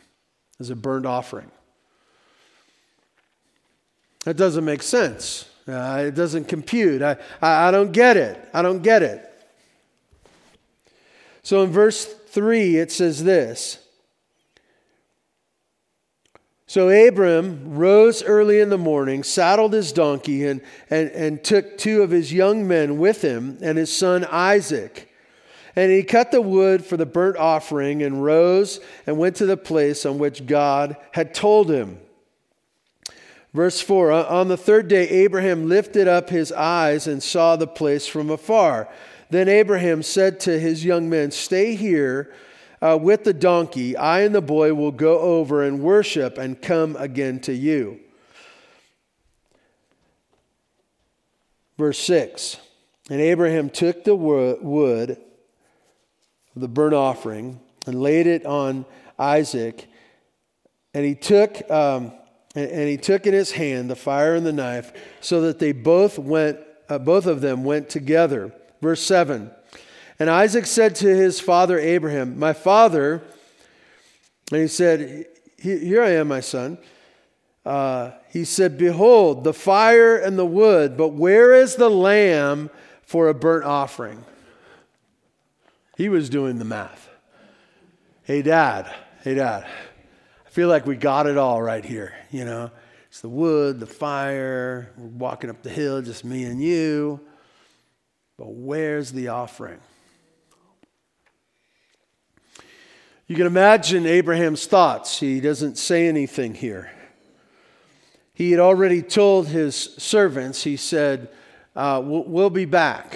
as 0.62 0.70
a 0.70 0.76
burnt 0.78 1.06
offering. 1.06 1.52
That 4.24 4.38
doesn't 4.38 4.64
make 4.64 4.84
sense. 4.84 5.51
Uh, 5.72 6.04
it 6.08 6.16
doesn't 6.16 6.48
compute. 6.48 7.02
I, 7.02 7.18
I, 7.42 7.68
I 7.68 7.72
don't 7.72 7.92
get 7.92 8.18
it. 8.18 8.50
I 8.54 8.62
don't 8.62 8.82
get 8.82 9.04
it. 9.04 9.28
So 11.44 11.64
in 11.64 11.72
verse 11.72 12.06
3, 12.06 12.78
it 12.78 12.92
says 12.92 13.24
this 13.24 13.80
So 16.68 16.90
Abram 16.90 17.76
rose 17.76 18.24
early 18.24 18.60
in 18.60 18.70
the 18.70 18.78
morning, 18.78 19.24
saddled 19.24 19.74
his 19.74 19.92
donkey, 19.92 20.46
and, 20.46 20.62
and, 20.90 21.10
and 21.12 21.44
took 21.44 21.78
two 21.78 22.02
of 22.02 22.12
his 22.12 22.32
young 22.32 22.68
men 22.68 22.98
with 22.98 23.22
him 23.22 23.58
and 23.62 23.78
his 23.78 23.96
son 23.96 24.26
Isaac. 24.26 25.08
And 25.76 25.90
he 25.90 26.04
cut 26.04 26.32
the 26.32 26.42
wood 26.42 26.86
for 26.86 26.98
the 26.98 27.06
burnt 27.06 27.38
offering 27.38 28.04
and 28.04 28.24
rose 28.24 28.82
and 29.08 29.18
went 29.18 29.38
to 29.38 29.46
the 29.46 29.56
place 29.56 30.06
on 30.06 30.18
which 30.18 30.46
God 30.46 30.98
had 31.12 31.34
told 31.34 31.72
him. 31.72 31.98
Verse 33.54 33.82
4 33.82 34.12
On 34.12 34.48
the 34.48 34.58
third 34.58 34.88
day, 34.88 35.08
Abraham 35.10 35.68
lifted 35.68 36.08
up 36.08 36.30
his 36.30 36.52
eyes 36.52 37.08
and 37.08 37.22
saw 37.22 37.56
the 37.56 37.68
place 37.68 38.08
from 38.08 38.30
afar. 38.30 38.88
Then 39.30 39.50
Abraham 39.50 40.04
said 40.04 40.40
to 40.42 40.60
his 40.60 40.86
young 40.86 41.10
men, 41.10 41.32
Stay 41.32 41.76
here 41.76 42.34
uh, 42.82 42.98
with 43.02 43.24
the 43.24 43.34
donkey. 43.34 43.96
I 43.96 44.22
and 44.22 44.34
the 44.34 44.42
boy 44.42 44.74
will 44.74 44.92
go 44.92 45.20
over 45.20 45.64
and 45.64 45.82
worship 45.82 46.38
and 46.38 46.62
come 46.62 46.96
again 46.98 47.40
to 47.42 47.54
you. 47.54 48.00
Verse 51.78 52.00
6 52.00 52.58
And 53.10 53.20
Abraham 53.20 53.70
took 53.70 54.04
the 54.04 54.16
wood 54.16 55.12
of 56.56 56.62
the 56.62 56.68
burnt 56.68 56.94
offering 56.94 57.60
and 57.86 58.02
laid 58.02 58.28
it 58.28 58.46
on 58.46 58.86
Isaac. 59.20 59.88
And 60.94 61.04
he 61.06 61.16
took. 61.16 61.70
Um, 61.70 62.14
and 62.54 62.90
he 62.90 62.98
took 62.98 63.26
in 63.26 63.34
his 63.34 63.52
hand 63.52 63.90
the 63.90 63.96
fire 63.96 64.36
and 64.36 64.46
the 64.46 64.52
knife 64.52 64.92
so 65.22 65.42
that 65.42 65.60
they 65.60 65.72
both 65.72 66.20
went 66.20 66.60
uh, 66.90 66.98
both 66.98 67.26
of 67.26 67.42
them 67.42 67.64
went 67.64 67.90
together 67.90 68.54
verse 68.82 69.02
7 69.02 69.52
and 70.22 70.30
Isaac 70.30 70.68
said 70.68 70.94
to 70.98 71.08
his 71.08 71.40
father 71.40 71.80
Abraham, 71.80 72.38
My 72.38 72.54
father, 72.54 73.24
and 74.52 74.62
he 74.62 74.68
said, 74.68 75.26
Here 75.58 76.04
I 76.04 76.12
am, 76.12 76.28
my 76.28 76.42
son. 76.42 76.78
Uh, 77.66 78.12
he 78.30 78.46
said, 78.46 78.78
Behold, 78.78 79.44
the 79.44 79.52
fire 79.52 80.16
and 80.16 80.38
the 80.38 80.46
wood, 80.46 80.96
but 80.96 81.08
where 81.08 81.56
is 81.56 81.76
the 81.76 81.90
lamb 81.90 82.70
for 83.02 83.30
a 83.30 83.34
burnt 83.34 83.66
offering? 83.66 84.24
He 85.98 86.08
was 86.08 86.30
doing 86.30 86.60
the 86.60 86.66
math. 86.66 87.10
Hey, 88.22 88.44
dad, 88.44 88.94
hey, 89.24 89.34
dad, 89.34 89.66
feel 90.52 90.68
like 90.68 90.86
we 90.86 90.98
got 90.98 91.28
it 91.28 91.38
all 91.38 91.62
right 91.62 91.84
here, 91.84 92.14
you 92.30 92.44
know. 92.44 92.70
It's 93.08 93.22
the 93.22 93.30
wood, 93.30 93.80
the 93.80 93.88
fire, 93.88 94.92
we're 94.98 95.08
walking 95.08 95.50
up 95.50 95.64
the 95.64 95.70
hill, 95.70 96.02
just 96.02 96.26
me 96.26 96.44
and 96.44 96.62
you. 96.62 97.22
But 98.38 98.48
where's 98.48 99.14
the 99.14 99.30
offering? 99.30 99.80
You 103.28 103.36
can 103.38 103.48
imagine 103.48 104.06
Abraham's 104.06 104.66
thoughts. 104.66 105.22
He 105.22 105.40
doesn't 105.40 105.78
say 105.78 106.10
anything 106.10 106.54
here. 106.54 106.92
He 108.34 108.52
had 108.52 108.60
already 108.60 109.02
told 109.02 109.48
his 109.48 109.76
servants, 109.76 110.64
he 110.64 110.76
said, 110.76 111.30
uh, 111.78 112.02
we'll, 112.04 112.26
we'll 112.26 112.50
be 112.50 112.66
back. 112.66 113.16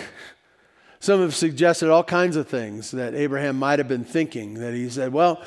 Some 1.02 1.20
have 1.20 1.36
suggested 1.36 1.90
all 1.90 2.04
kinds 2.04 2.38
of 2.38 2.48
things 2.48 2.92
that 2.92 3.14
Abraham 3.14 3.60
might 3.60 3.80
have 3.80 3.90
been 3.90 4.06
thinking. 4.06 4.54
That 4.56 4.74
he 4.74 4.90
said, 4.90 5.12
Well, 5.12 5.44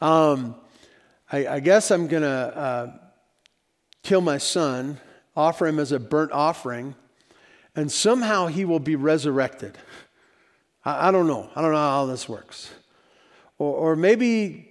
um, 0.00 0.54
I, 1.32 1.46
I, 1.46 1.60
guess 1.60 1.90
I'm 1.90 2.08
going 2.08 2.22
to 2.22 2.28
uh, 2.28 2.92
kill 4.02 4.20
my 4.20 4.38
son, 4.38 4.98
offer 5.36 5.66
him 5.66 5.78
as 5.78 5.92
a 5.92 6.00
burnt 6.00 6.32
offering, 6.32 6.94
and 7.76 7.90
somehow 7.90 8.46
he 8.46 8.64
will 8.64 8.80
be 8.80 8.96
resurrected. 8.96 9.78
I, 10.84 11.08
I 11.08 11.10
don't 11.10 11.26
know. 11.26 11.50
I 11.54 11.62
don't 11.62 11.72
know 11.72 11.78
how 11.78 12.06
this 12.06 12.28
works. 12.28 12.70
Or, 13.58 13.74
or 13.92 13.96
maybe 13.96 14.70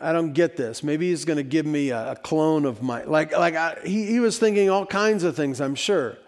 I 0.00 0.12
don't 0.12 0.32
get 0.32 0.56
this. 0.56 0.82
Maybe 0.82 1.08
he's 1.08 1.24
going 1.24 1.38
to 1.38 1.42
give 1.42 1.64
me 1.64 1.90
a, 1.90 2.14
clone 2.22 2.66
of 2.66 2.82
my 2.82 3.04
like 3.04 3.32
like 3.32 3.54
I, 3.54 3.78
he 3.84 4.06
he 4.06 4.20
was 4.20 4.38
thinking 4.38 4.68
all 4.68 4.84
kinds 4.84 5.24
of 5.24 5.34
things. 5.34 5.60
I'm 5.60 5.74
sure, 5.74 6.18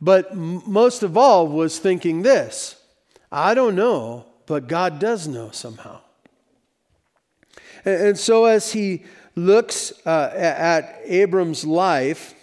but 0.00 0.30
m- 0.32 0.62
most 0.66 1.02
of 1.02 1.16
all 1.16 1.48
was 1.48 1.78
thinking 1.78 2.20
this. 2.22 2.76
I 3.32 3.54
don't 3.54 3.76
know, 3.76 4.26
but 4.46 4.68
God 4.68 4.98
does 4.98 5.26
know 5.26 5.50
somehow. 5.52 6.00
And, 7.84 8.02
and 8.08 8.18
so 8.18 8.44
as 8.44 8.72
he 8.72 9.04
looks 9.34 9.92
uh, 10.06 10.32
at 10.34 11.00
Abram's 11.04 11.64
life, 11.64 12.34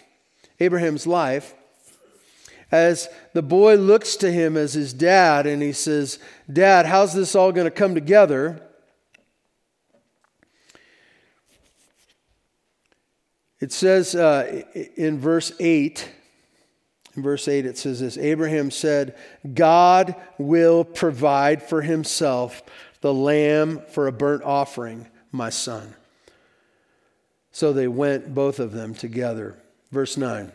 Abraham's 0.60 1.06
life, 1.06 1.54
as 2.70 3.08
the 3.32 3.42
boy 3.42 3.76
looks 3.76 4.16
to 4.16 4.30
him 4.30 4.56
as 4.56 4.74
his 4.74 4.92
dad 4.92 5.46
and 5.46 5.62
he 5.62 5.72
says, 5.72 6.18
Dad, 6.52 6.86
how's 6.86 7.14
this 7.14 7.34
all 7.34 7.52
going 7.52 7.66
to 7.66 7.70
come 7.70 7.94
together? 7.94 8.62
It 13.60 13.72
says 13.72 14.14
uh, 14.14 14.62
in 14.96 15.18
verse 15.18 15.52
8, 15.58 16.08
in 17.16 17.22
verse 17.22 17.48
8, 17.48 17.66
it 17.66 17.78
says 17.78 18.00
this 18.00 18.16
Abraham 18.16 18.70
said, 18.70 19.16
God 19.54 20.14
will 20.38 20.84
provide 20.84 21.62
for 21.62 21.82
himself 21.82 22.62
the 23.00 23.12
lamb 23.12 23.82
for 23.90 24.06
a 24.06 24.12
burnt 24.12 24.44
offering, 24.44 25.08
my 25.32 25.50
son. 25.50 25.94
So 27.50 27.72
they 27.72 27.88
went, 27.88 28.34
both 28.34 28.58
of 28.58 28.72
them, 28.72 28.94
together. 28.94 29.56
Verse 29.90 30.16
9. 30.16 30.52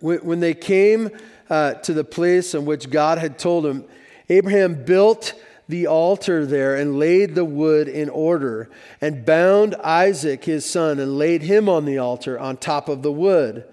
When 0.00 0.40
they 0.40 0.54
came 0.54 1.10
uh, 1.50 1.74
to 1.74 1.92
the 1.92 2.04
place 2.04 2.54
in 2.54 2.64
which 2.64 2.90
God 2.90 3.18
had 3.18 3.38
told 3.38 3.66
him, 3.66 3.84
Abraham 4.28 4.84
built 4.84 5.34
the 5.68 5.86
altar 5.86 6.44
there 6.44 6.74
and 6.74 6.98
laid 6.98 7.34
the 7.34 7.44
wood 7.44 7.88
in 7.88 8.08
order 8.08 8.70
and 9.00 9.24
bound 9.24 9.74
Isaac 9.76 10.44
his 10.44 10.68
son 10.68 10.98
and 10.98 11.18
laid 11.18 11.42
him 11.42 11.68
on 11.68 11.84
the 11.84 11.98
altar 11.98 12.38
on 12.38 12.56
top 12.56 12.88
of 12.88 13.02
the 13.02 13.12
wood. 13.12 13.64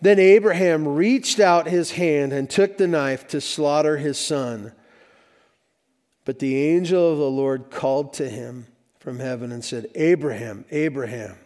Then 0.00 0.18
Abraham 0.18 0.88
reached 0.88 1.38
out 1.38 1.68
his 1.68 1.92
hand 1.92 2.32
and 2.32 2.50
took 2.50 2.76
the 2.76 2.88
knife 2.88 3.28
to 3.28 3.40
slaughter 3.40 3.98
his 3.98 4.18
son. 4.18 4.72
But 6.24 6.38
the 6.38 6.56
angel 6.56 7.12
of 7.12 7.18
the 7.18 7.30
Lord 7.30 7.70
called 7.70 8.14
to 8.14 8.28
him 8.28 8.66
from 8.98 9.18
heaven 9.18 9.50
and 9.50 9.64
said, 9.64 9.88
Abraham, 9.94 10.64
Abraham. 10.70 11.36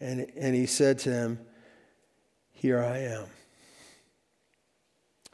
And, 0.00 0.30
and 0.36 0.54
he 0.54 0.66
said 0.66 0.98
to 1.00 1.12
him, 1.12 1.38
here 2.64 2.82
I 2.82 2.96
am. 3.00 3.26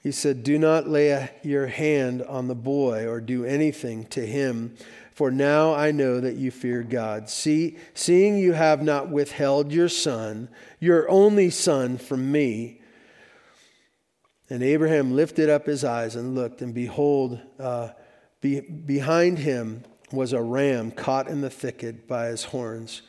He 0.02 0.10
said, 0.10 0.42
Do 0.42 0.58
not 0.58 0.88
lay 0.88 1.30
your 1.44 1.68
hand 1.68 2.24
on 2.24 2.48
the 2.48 2.56
boy 2.56 3.06
or 3.06 3.20
do 3.20 3.44
anything 3.44 4.06
to 4.06 4.26
him, 4.26 4.74
for 5.12 5.30
now 5.30 5.72
I 5.72 5.92
know 5.92 6.18
that 6.18 6.34
you 6.34 6.50
fear 6.50 6.82
God. 6.82 7.30
See, 7.30 7.76
seeing 7.94 8.36
you 8.36 8.54
have 8.54 8.82
not 8.82 9.10
withheld 9.10 9.70
your 9.70 9.88
son, 9.88 10.48
your 10.80 11.08
only 11.08 11.50
son, 11.50 11.98
from 11.98 12.32
me. 12.32 12.80
And 14.48 14.64
Abraham 14.64 15.14
lifted 15.14 15.48
up 15.48 15.66
his 15.66 15.84
eyes 15.84 16.16
and 16.16 16.34
looked, 16.34 16.62
and 16.62 16.74
behold, 16.74 17.38
uh, 17.60 17.90
be, 18.40 18.60
behind 18.60 19.38
him 19.38 19.84
was 20.12 20.32
a 20.32 20.42
ram 20.42 20.90
caught 20.90 21.28
in 21.28 21.40
the 21.40 21.50
thicket 21.50 22.08
by 22.08 22.26
his 22.26 22.44
horns. 22.44 23.02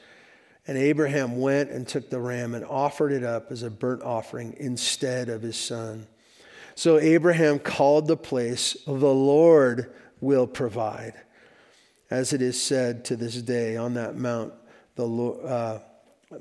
And 0.67 0.77
Abraham 0.77 1.39
went 1.39 1.71
and 1.71 1.87
took 1.87 2.09
the 2.09 2.19
ram 2.19 2.53
and 2.53 2.63
offered 2.65 3.11
it 3.11 3.23
up 3.23 3.51
as 3.51 3.63
a 3.63 3.69
burnt 3.69 4.03
offering 4.03 4.55
instead 4.59 5.29
of 5.29 5.41
his 5.41 5.57
son. 5.57 6.07
So 6.75 6.99
Abraham 6.99 7.59
called 7.59 8.07
the 8.07 8.17
place, 8.17 8.77
The 8.85 8.93
Lord 8.93 9.93
will 10.19 10.47
provide. 10.47 11.13
As 12.09 12.33
it 12.33 12.41
is 12.41 12.61
said 12.61 13.05
to 13.05 13.15
this 13.15 13.41
day, 13.41 13.77
on 13.77 13.95
that 13.95 14.17
mount, 14.17 14.53
the 14.95 15.07
uh, 15.07 15.79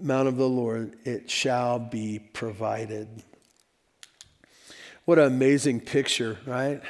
mount 0.01 0.29
of 0.29 0.37
the 0.37 0.49
Lord, 0.49 0.97
it 1.05 1.31
shall 1.31 1.79
be 1.79 2.19
provided. 2.19 3.23
What 5.05 5.19
an 5.19 5.27
amazing 5.27 5.81
picture, 5.81 6.39
right? 6.45 6.83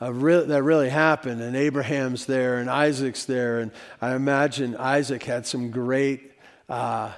Re- 0.00 0.44
that 0.44 0.62
really 0.62 0.90
happened, 0.90 1.40
and 1.40 1.56
Abraham's 1.56 2.26
there, 2.26 2.58
and 2.58 2.68
Isaac's 2.68 3.24
there, 3.24 3.60
and 3.60 3.70
I 4.00 4.14
imagine 4.14 4.76
Isaac 4.76 5.22
had 5.22 5.46
some 5.46 5.70
great 5.70 6.32
uh, 6.68 7.12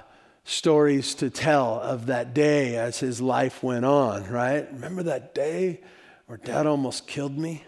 stories 0.45 1.13
to 1.15 1.29
tell 1.29 1.79
of 1.81 2.05
that 2.05 2.33
day 2.33 2.77
as 2.77 2.99
his 2.99 3.19
life 3.19 3.61
went 3.61 3.83
on, 3.83 4.29
right? 4.29 4.71
Remember 4.71 5.03
that 5.03 5.35
day 5.35 5.81
where 6.27 6.37
dad 6.37 6.67
almost 6.67 7.05
killed 7.05 7.37
me? 7.37 7.65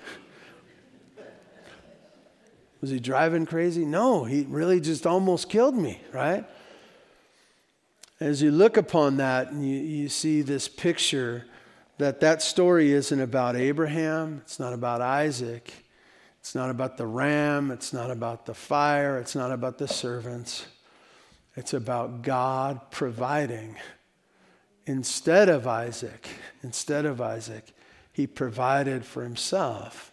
Was 2.79 2.89
he 2.89 2.99
driving 2.99 3.45
crazy? 3.45 3.85
No, 3.85 4.23
he 4.23 4.45
really 4.49 4.79
just 4.79 5.05
almost 5.05 5.49
killed 5.49 5.75
me, 5.75 6.01
right? 6.11 6.45
As 8.19 8.41
you 8.41 8.49
look 8.51 8.77
upon 8.77 9.17
that 9.17 9.51
and 9.51 9.67
you, 9.67 9.75
you 9.75 10.09
see 10.09 10.41
this 10.41 10.67
picture 10.67 11.45
that 12.01 12.19
that 12.21 12.41
story 12.41 12.91
isn't 12.91 13.21
about 13.21 13.55
Abraham, 13.55 14.41
it's 14.43 14.59
not 14.59 14.73
about 14.73 15.01
Isaac, 15.01 15.71
it's 16.39 16.55
not 16.55 16.71
about 16.71 16.97
the 16.97 17.05
ram, 17.05 17.69
it's 17.69 17.93
not 17.93 18.09
about 18.09 18.47
the 18.47 18.55
fire, 18.55 19.19
it's 19.19 19.35
not 19.35 19.51
about 19.51 19.77
the 19.77 19.87
servants. 19.87 20.65
It's 21.55 21.73
about 21.73 22.21
God 22.21 22.91
providing. 22.91 23.75
Instead 24.85 25.49
of 25.49 25.67
Isaac, 25.67 26.27
instead 26.63 27.05
of 27.05 27.21
Isaac, 27.21 27.71
he 28.13 28.25
provided 28.25 29.05
for 29.05 29.23
himself. 29.23 30.11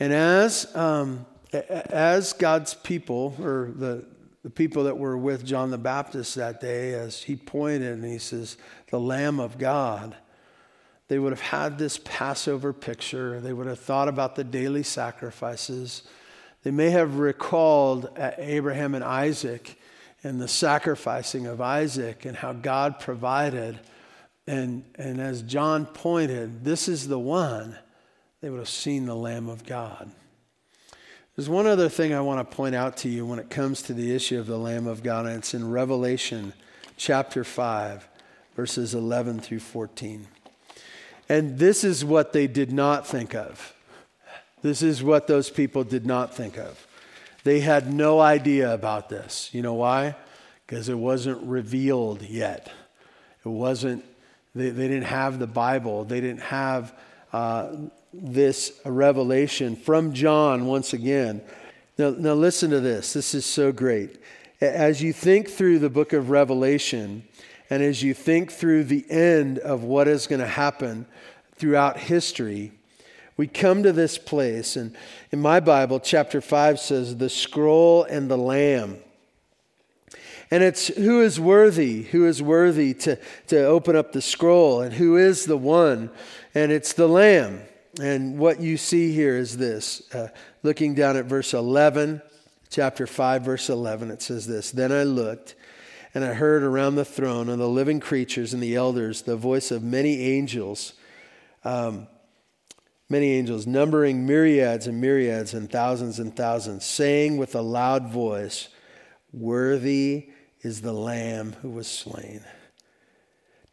And 0.00 0.12
as, 0.12 0.74
um, 0.74 1.26
as 1.52 2.32
God's 2.32 2.74
people, 2.74 3.36
or 3.40 3.72
the, 3.74 4.06
the 4.44 4.50
people 4.50 4.84
that 4.84 4.98
were 4.98 5.16
with 5.16 5.44
John 5.44 5.70
the 5.70 5.78
Baptist 5.78 6.34
that 6.34 6.60
day, 6.60 6.92
as 6.92 7.22
he 7.22 7.34
pointed 7.34 7.94
and 7.94 8.04
he 8.04 8.18
says, 8.18 8.58
the 8.90 9.00
Lamb 9.00 9.40
of 9.40 9.56
God, 9.56 10.14
they 11.08 11.18
would 11.18 11.32
have 11.32 11.40
had 11.40 11.78
this 11.78 11.98
Passover 12.04 12.74
picture. 12.74 13.40
They 13.40 13.54
would 13.54 13.66
have 13.66 13.80
thought 13.80 14.06
about 14.06 14.36
the 14.36 14.44
daily 14.44 14.82
sacrifices. 14.82 16.02
They 16.62 16.70
may 16.70 16.90
have 16.90 17.18
recalled 17.18 18.10
uh, 18.18 18.32
Abraham 18.36 18.94
and 18.94 19.02
Isaac 19.02 19.78
and 20.22 20.38
the 20.38 20.48
sacrificing 20.48 21.46
of 21.46 21.62
Isaac 21.62 22.26
and 22.26 22.36
how 22.36 22.52
God 22.52 23.00
provided. 23.00 23.80
And, 24.46 24.84
and 24.96 25.22
as 25.22 25.40
John 25.40 25.86
pointed, 25.86 26.64
this 26.64 26.86
is 26.86 27.08
the 27.08 27.18
one, 27.18 27.78
they 28.42 28.50
would 28.50 28.58
have 28.58 28.68
seen 28.68 29.06
the 29.06 29.16
Lamb 29.16 29.48
of 29.48 29.64
God. 29.64 30.10
There's 31.36 31.48
one 31.48 31.66
other 31.66 31.88
thing 31.88 32.14
I 32.14 32.20
want 32.20 32.48
to 32.48 32.56
point 32.56 32.76
out 32.76 32.98
to 32.98 33.08
you 33.08 33.26
when 33.26 33.40
it 33.40 33.50
comes 33.50 33.82
to 33.82 33.92
the 33.92 34.14
issue 34.14 34.38
of 34.38 34.46
the 34.46 34.56
Lamb 34.56 34.86
of 34.86 35.02
God, 35.02 35.26
and 35.26 35.38
it's 35.38 35.52
in 35.52 35.68
Revelation 35.68 36.52
chapter 36.96 37.42
5, 37.42 38.08
verses 38.54 38.94
11 38.94 39.40
through 39.40 39.58
14. 39.58 40.28
And 41.28 41.58
this 41.58 41.82
is 41.82 42.04
what 42.04 42.32
they 42.32 42.46
did 42.46 42.70
not 42.72 43.04
think 43.04 43.34
of. 43.34 43.74
This 44.62 44.80
is 44.80 45.02
what 45.02 45.26
those 45.26 45.50
people 45.50 45.82
did 45.82 46.06
not 46.06 46.36
think 46.36 46.56
of. 46.56 46.86
They 47.42 47.58
had 47.58 47.92
no 47.92 48.20
idea 48.20 48.72
about 48.72 49.08
this. 49.08 49.50
You 49.52 49.62
know 49.62 49.74
why? 49.74 50.14
Because 50.64 50.88
it 50.88 50.98
wasn't 50.98 51.42
revealed 51.42 52.22
yet. 52.22 52.70
It 53.44 53.48
wasn't, 53.48 54.04
they, 54.54 54.70
they 54.70 54.86
didn't 54.86 55.06
have 55.06 55.40
the 55.40 55.48
Bible. 55.48 56.04
They 56.04 56.20
didn't 56.20 56.42
have 56.42 56.96
uh, 57.32 57.72
this 58.22 58.80
revelation 58.84 59.76
from 59.76 60.12
John 60.12 60.66
once 60.66 60.92
again. 60.92 61.42
Now, 61.98 62.10
now, 62.10 62.34
listen 62.34 62.70
to 62.70 62.80
this. 62.80 63.12
This 63.12 63.34
is 63.34 63.46
so 63.46 63.70
great. 63.70 64.18
As 64.60 65.02
you 65.02 65.12
think 65.12 65.48
through 65.48 65.78
the 65.78 65.90
book 65.90 66.12
of 66.12 66.30
Revelation, 66.30 67.24
and 67.70 67.82
as 67.82 68.02
you 68.02 68.14
think 68.14 68.50
through 68.50 68.84
the 68.84 69.04
end 69.10 69.58
of 69.58 69.84
what 69.84 70.08
is 70.08 70.26
going 70.26 70.40
to 70.40 70.46
happen 70.46 71.06
throughout 71.56 71.98
history, 71.98 72.72
we 73.36 73.46
come 73.46 73.82
to 73.82 73.92
this 73.92 74.18
place. 74.18 74.76
And 74.76 74.96
in 75.30 75.40
my 75.40 75.60
Bible, 75.60 76.00
chapter 76.00 76.40
5 76.40 76.78
says, 76.78 77.16
The 77.16 77.28
scroll 77.28 78.04
and 78.04 78.30
the 78.30 78.38
lamb. 78.38 78.98
And 80.50 80.62
it's 80.62 80.88
who 80.88 81.20
is 81.20 81.40
worthy, 81.40 82.02
who 82.02 82.26
is 82.26 82.42
worthy 82.42 82.94
to, 82.94 83.18
to 83.48 83.64
open 83.64 83.96
up 83.96 84.12
the 84.12 84.22
scroll, 84.22 84.82
and 84.82 84.94
who 84.94 85.16
is 85.16 85.46
the 85.46 85.56
one. 85.56 86.10
And 86.54 86.70
it's 86.70 86.92
the 86.92 87.08
lamb. 87.08 87.62
And 88.00 88.38
what 88.38 88.60
you 88.60 88.76
see 88.76 89.12
here 89.12 89.36
is 89.36 89.56
this 89.56 90.02
uh, 90.14 90.28
looking 90.62 90.94
down 90.94 91.16
at 91.16 91.26
verse 91.26 91.54
11, 91.54 92.22
chapter 92.68 93.06
5, 93.06 93.42
verse 93.42 93.68
11, 93.68 94.10
it 94.10 94.22
says 94.22 94.46
this 94.46 94.70
Then 94.72 94.90
I 94.90 95.04
looked, 95.04 95.54
and 96.12 96.24
I 96.24 96.34
heard 96.34 96.62
around 96.62 96.96
the 96.96 97.04
throne 97.04 97.48
and 97.48 97.60
the 97.60 97.68
living 97.68 98.00
creatures 98.00 98.52
and 98.52 98.62
the 98.62 98.74
elders 98.74 99.22
the 99.22 99.36
voice 99.36 99.70
of 99.70 99.82
many 99.82 100.22
angels, 100.22 100.94
um, 101.64 102.08
many 103.08 103.32
angels, 103.32 103.66
numbering 103.66 104.26
myriads 104.26 104.86
and 104.86 105.00
myriads 105.00 105.54
and 105.54 105.70
thousands 105.70 106.18
and 106.18 106.34
thousands, 106.34 106.84
saying 106.84 107.36
with 107.36 107.54
a 107.54 107.62
loud 107.62 108.08
voice, 108.08 108.68
Worthy 109.32 110.30
is 110.62 110.80
the 110.80 110.92
Lamb 110.92 111.54
who 111.62 111.70
was 111.70 111.86
slain 111.86 112.44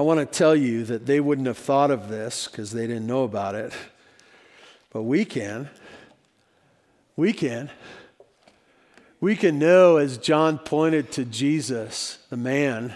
I 0.00 0.02
want 0.02 0.18
to 0.18 0.24
tell 0.24 0.56
you 0.56 0.84
that 0.84 1.04
they 1.04 1.20
wouldn't 1.20 1.46
have 1.46 1.58
thought 1.58 1.90
of 1.90 2.08
this 2.08 2.48
because 2.48 2.72
they 2.72 2.86
didn't 2.86 3.06
know 3.06 3.22
about 3.24 3.54
it, 3.54 3.74
but 4.88 5.02
we 5.02 5.26
can. 5.26 5.68
We 7.16 7.34
can. 7.34 7.68
We 9.20 9.36
can 9.36 9.58
know, 9.58 9.98
as 9.98 10.16
John 10.16 10.56
pointed 10.56 11.12
to 11.12 11.26
Jesus, 11.26 12.16
the 12.30 12.38
man, 12.38 12.94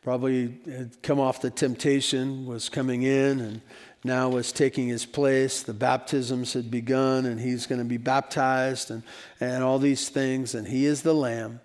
probably 0.00 0.54
had 0.64 1.02
come 1.02 1.20
off 1.20 1.42
the 1.42 1.50
temptation, 1.50 2.46
was 2.46 2.70
coming 2.70 3.02
in, 3.02 3.40
and 3.40 3.60
now 4.02 4.30
was 4.30 4.52
taking 4.52 4.88
his 4.88 5.04
place. 5.04 5.62
The 5.62 5.74
baptisms 5.74 6.54
had 6.54 6.70
begun, 6.70 7.26
and 7.26 7.38
he's 7.38 7.66
going 7.66 7.80
to 7.80 7.84
be 7.84 7.98
baptized, 7.98 8.90
and, 8.90 9.02
and 9.40 9.62
all 9.62 9.78
these 9.78 10.08
things, 10.08 10.54
and 10.54 10.66
he 10.66 10.86
is 10.86 11.02
the 11.02 11.14
Lamb. 11.14 11.60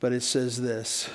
But 0.00 0.12
it 0.12 0.24
says 0.24 0.60
this 0.60 1.08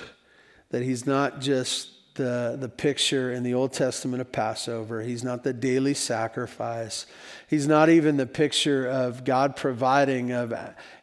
that 0.69 0.83
he's 0.83 1.05
not 1.05 1.41
just 1.41 1.96
the, 2.17 2.57
the 2.59 2.67
picture 2.67 3.31
in 3.31 3.43
the 3.43 3.53
Old 3.53 3.71
Testament 3.71 4.19
of 4.19 4.31
Passover. 4.31 5.01
He's 5.01 5.23
not 5.23 5.43
the 5.43 5.53
daily 5.53 5.93
sacrifice. 5.93 7.05
He's 7.47 7.67
not 7.67 7.87
even 7.87 8.17
the 8.17 8.25
picture 8.25 8.85
of 8.85 9.23
God 9.23 9.55
providing 9.55 10.31
of 10.33 10.53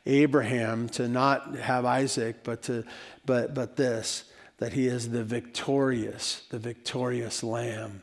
Abraham 0.04 0.88
to 0.90 1.08
not 1.08 1.56
have 1.56 1.86
Isaac, 1.86 2.44
but 2.44 2.62
to 2.64 2.84
but 3.24 3.54
but 3.54 3.76
this 3.76 4.24
that 4.58 4.74
he 4.74 4.86
is 4.86 5.10
the 5.10 5.24
victorious, 5.24 6.42
the 6.50 6.58
victorious 6.58 7.42
lamb 7.42 8.02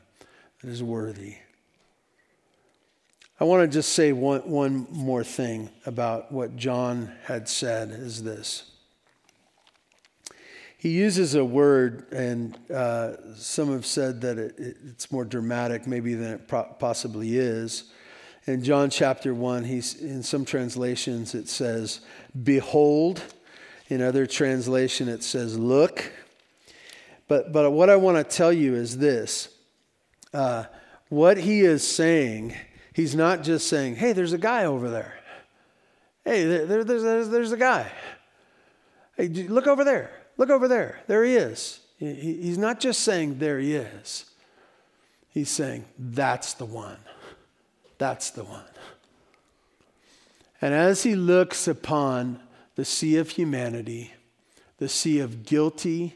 that 0.61 0.69
is 0.69 0.83
worthy. 0.83 1.35
I 3.39 3.43
want 3.45 3.63
to 3.63 3.73
just 3.73 3.93
say 3.93 4.11
one, 4.11 4.41
one 4.41 4.87
more 4.91 5.23
thing 5.23 5.69
about 5.85 6.31
what 6.31 6.55
John 6.55 7.11
had 7.23 7.49
said 7.49 7.89
is 7.89 8.23
this 8.23 8.70
he 10.81 10.89
uses 10.89 11.35
a 11.35 11.45
word, 11.45 12.11
and 12.11 12.57
uh, 12.71 13.35
some 13.35 13.71
have 13.71 13.85
said 13.85 14.21
that 14.21 14.39
it, 14.39 14.57
it, 14.57 14.77
it's 14.87 15.11
more 15.11 15.23
dramatic 15.23 15.85
maybe 15.85 16.15
than 16.15 16.31
it 16.33 16.47
pro- 16.47 16.63
possibly 16.63 17.37
is. 17.37 17.83
In 18.47 18.63
John 18.63 18.89
chapter 18.89 19.31
1, 19.31 19.63
he's, 19.65 20.01
in 20.01 20.23
some 20.23 20.43
translations 20.43 21.35
it 21.35 21.47
says, 21.47 22.01
Behold. 22.43 23.21
In 23.89 24.01
other 24.01 24.25
translation, 24.25 25.07
it 25.07 25.21
says, 25.21 25.55
Look. 25.55 26.11
But, 27.27 27.53
but 27.53 27.69
what 27.69 27.91
I 27.91 27.95
want 27.97 28.17
to 28.17 28.23
tell 28.23 28.51
you 28.51 28.73
is 28.73 28.97
this 28.97 29.49
uh, 30.33 30.63
what 31.09 31.37
he 31.37 31.61
is 31.61 31.87
saying, 31.87 32.55
he's 32.91 33.13
not 33.13 33.43
just 33.43 33.67
saying, 33.67 33.97
Hey, 33.97 34.13
there's 34.13 34.33
a 34.33 34.39
guy 34.39 34.65
over 34.65 34.89
there. 34.89 35.19
Hey, 36.25 36.43
there, 36.45 36.65
there, 36.65 36.83
there's, 36.83 37.03
there's, 37.03 37.29
there's 37.29 37.51
a 37.51 37.57
guy. 37.57 37.91
Hey, 39.15 39.27
look 39.27 39.67
over 39.67 39.83
there. 39.83 40.20
Look 40.37 40.49
over 40.49 40.67
there. 40.67 41.01
There 41.07 41.23
he 41.23 41.35
is. 41.35 41.79
He's 41.97 42.57
not 42.57 42.79
just 42.79 43.01
saying, 43.01 43.39
There 43.39 43.59
he 43.59 43.75
is. 43.75 44.25
He's 45.29 45.49
saying, 45.49 45.85
That's 45.97 46.53
the 46.53 46.65
one. 46.65 46.97
That's 47.97 48.31
the 48.31 48.43
one. 48.43 48.63
And 50.61 50.73
as 50.73 51.03
he 51.03 51.15
looks 51.15 51.67
upon 51.67 52.39
the 52.75 52.85
sea 52.85 53.17
of 53.17 53.31
humanity, 53.31 54.13
the 54.77 54.89
sea 54.89 55.19
of 55.19 55.45
guilty, 55.45 56.15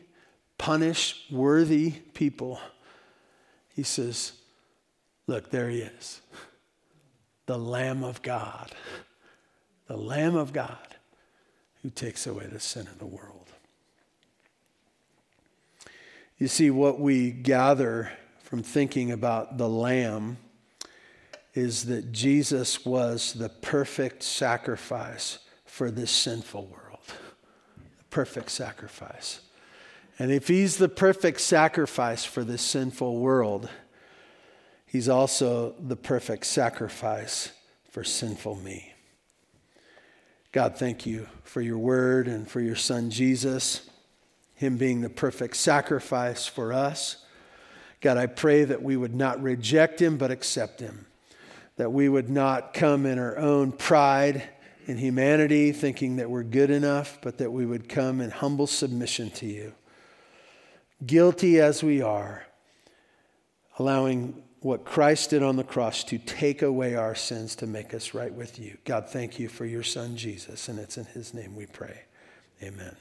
punished, 0.58 1.32
worthy 1.32 1.92
people, 2.14 2.60
he 3.76 3.84
says, 3.84 4.34
Look, 5.28 5.52
there 5.52 5.70
he 5.70 5.80
is. 5.80 6.22
The 7.46 7.58
Lamb 7.58 8.04
of 8.04 8.22
God. 8.22 8.72
The 9.88 9.98
Lamb 9.98 10.36
of 10.36 10.52
God 10.52 10.96
who 11.84 11.92
takes 11.92 12.26
away 12.26 12.48
the 12.48 12.60
sin 12.60 12.88
of 12.88 12.98
the 12.98 13.06
world. 13.06 13.45
You 16.38 16.48
see, 16.50 16.70
what 16.70 17.00
we 17.00 17.32
gather 17.32 18.12
from 18.44 18.62
thinking 18.62 19.12
about 19.12 19.58
the 19.58 19.70
Lamb 19.70 20.38
is 21.54 21.86
that 21.86 22.12
Jesus 22.12 22.86
was 22.86 23.34
the 23.34 23.48
perfect 23.48 24.22
sacrifice 24.22 25.40
for 25.66 25.90
this 25.90 26.12
sinful 26.12 26.66
world. 26.66 27.06
The 27.08 28.04
perfect 28.10 28.52
sacrifice. 28.52 29.40
And 30.20 30.30
if 30.30 30.50
he's 30.50 30.76
the 30.76 30.90
perfect 30.90 31.40
sacrifice 31.40 32.26
for 32.26 32.44
this 32.44 32.62
sinful 32.62 33.18
world, 33.18 33.70
he's 34.86 35.08
also 35.08 35.76
the 35.80 35.96
perfect 35.96 36.46
sacrifice 36.46 37.52
for 37.92 38.04
sinful 38.04 38.56
me. 38.56 38.94
God, 40.52 40.78
thank 40.78 41.06
you 41.06 41.28
for 41.44 41.62
your 41.62 41.78
word 41.78 42.28
and 42.28 42.46
for 42.46 42.60
your 42.60 42.76
son 42.76 43.10
Jesus. 43.10 43.90
Him 44.56 44.78
being 44.78 45.02
the 45.02 45.10
perfect 45.10 45.58
sacrifice 45.58 46.48
for 46.48 46.74
us. 46.74 47.18
God, 48.02 48.18
I 48.18 48.26
pray 48.26 48.64
that 48.64 48.82
we 48.82 48.96
would 48.98 49.14
not 49.14 49.42
reject 49.42 50.02
Him, 50.02 50.18
but 50.18 50.32
accept 50.32 50.80
Him. 50.80 51.06
that 51.78 51.92
we 51.92 52.08
would 52.08 52.30
not 52.30 52.74
come 52.74 53.06
in 53.06 53.20
our 53.20 53.38
own 53.38 53.72
pride 53.72 54.48
in 54.88 54.98
humanity, 54.98 55.72
thinking 55.72 56.18
that 56.18 56.30
we're 56.30 56.44
good 56.44 56.70
enough, 56.70 57.20
but 57.22 57.38
that 57.40 57.52
we 57.52 57.66
would 57.66 57.90
come 57.90 58.22
in 58.22 58.30
humble 58.32 58.68
submission 58.68 59.30
to 59.32 59.46
you. 59.46 59.74
Guilty 61.06 61.60
as 61.60 61.84
we 61.84 62.02
are, 62.02 62.46
allowing 63.78 64.42
what 64.62 64.86
Christ 64.86 65.32
did 65.32 65.44
on 65.44 65.58
the 65.58 65.64
cross 65.64 66.04
to 66.06 66.18
take 66.18 66.62
away 66.62 66.96
our 66.96 67.14
sins 67.14 67.56
to 67.58 67.68
make 67.68 67.94
us 67.94 68.14
right 68.14 68.34
with 68.34 68.58
you. 68.58 68.78
God, 68.86 69.10
thank 69.10 69.38
you 69.38 69.50
for 69.50 69.66
your 69.66 69.84
son 69.84 70.16
Jesus, 70.16 70.70
and 70.70 70.80
it's 70.80 70.98
in 70.98 71.06
his 71.06 71.34
name 71.34 71.56
we 71.56 71.66
pray. 71.66 72.04
Amen. 72.64 72.96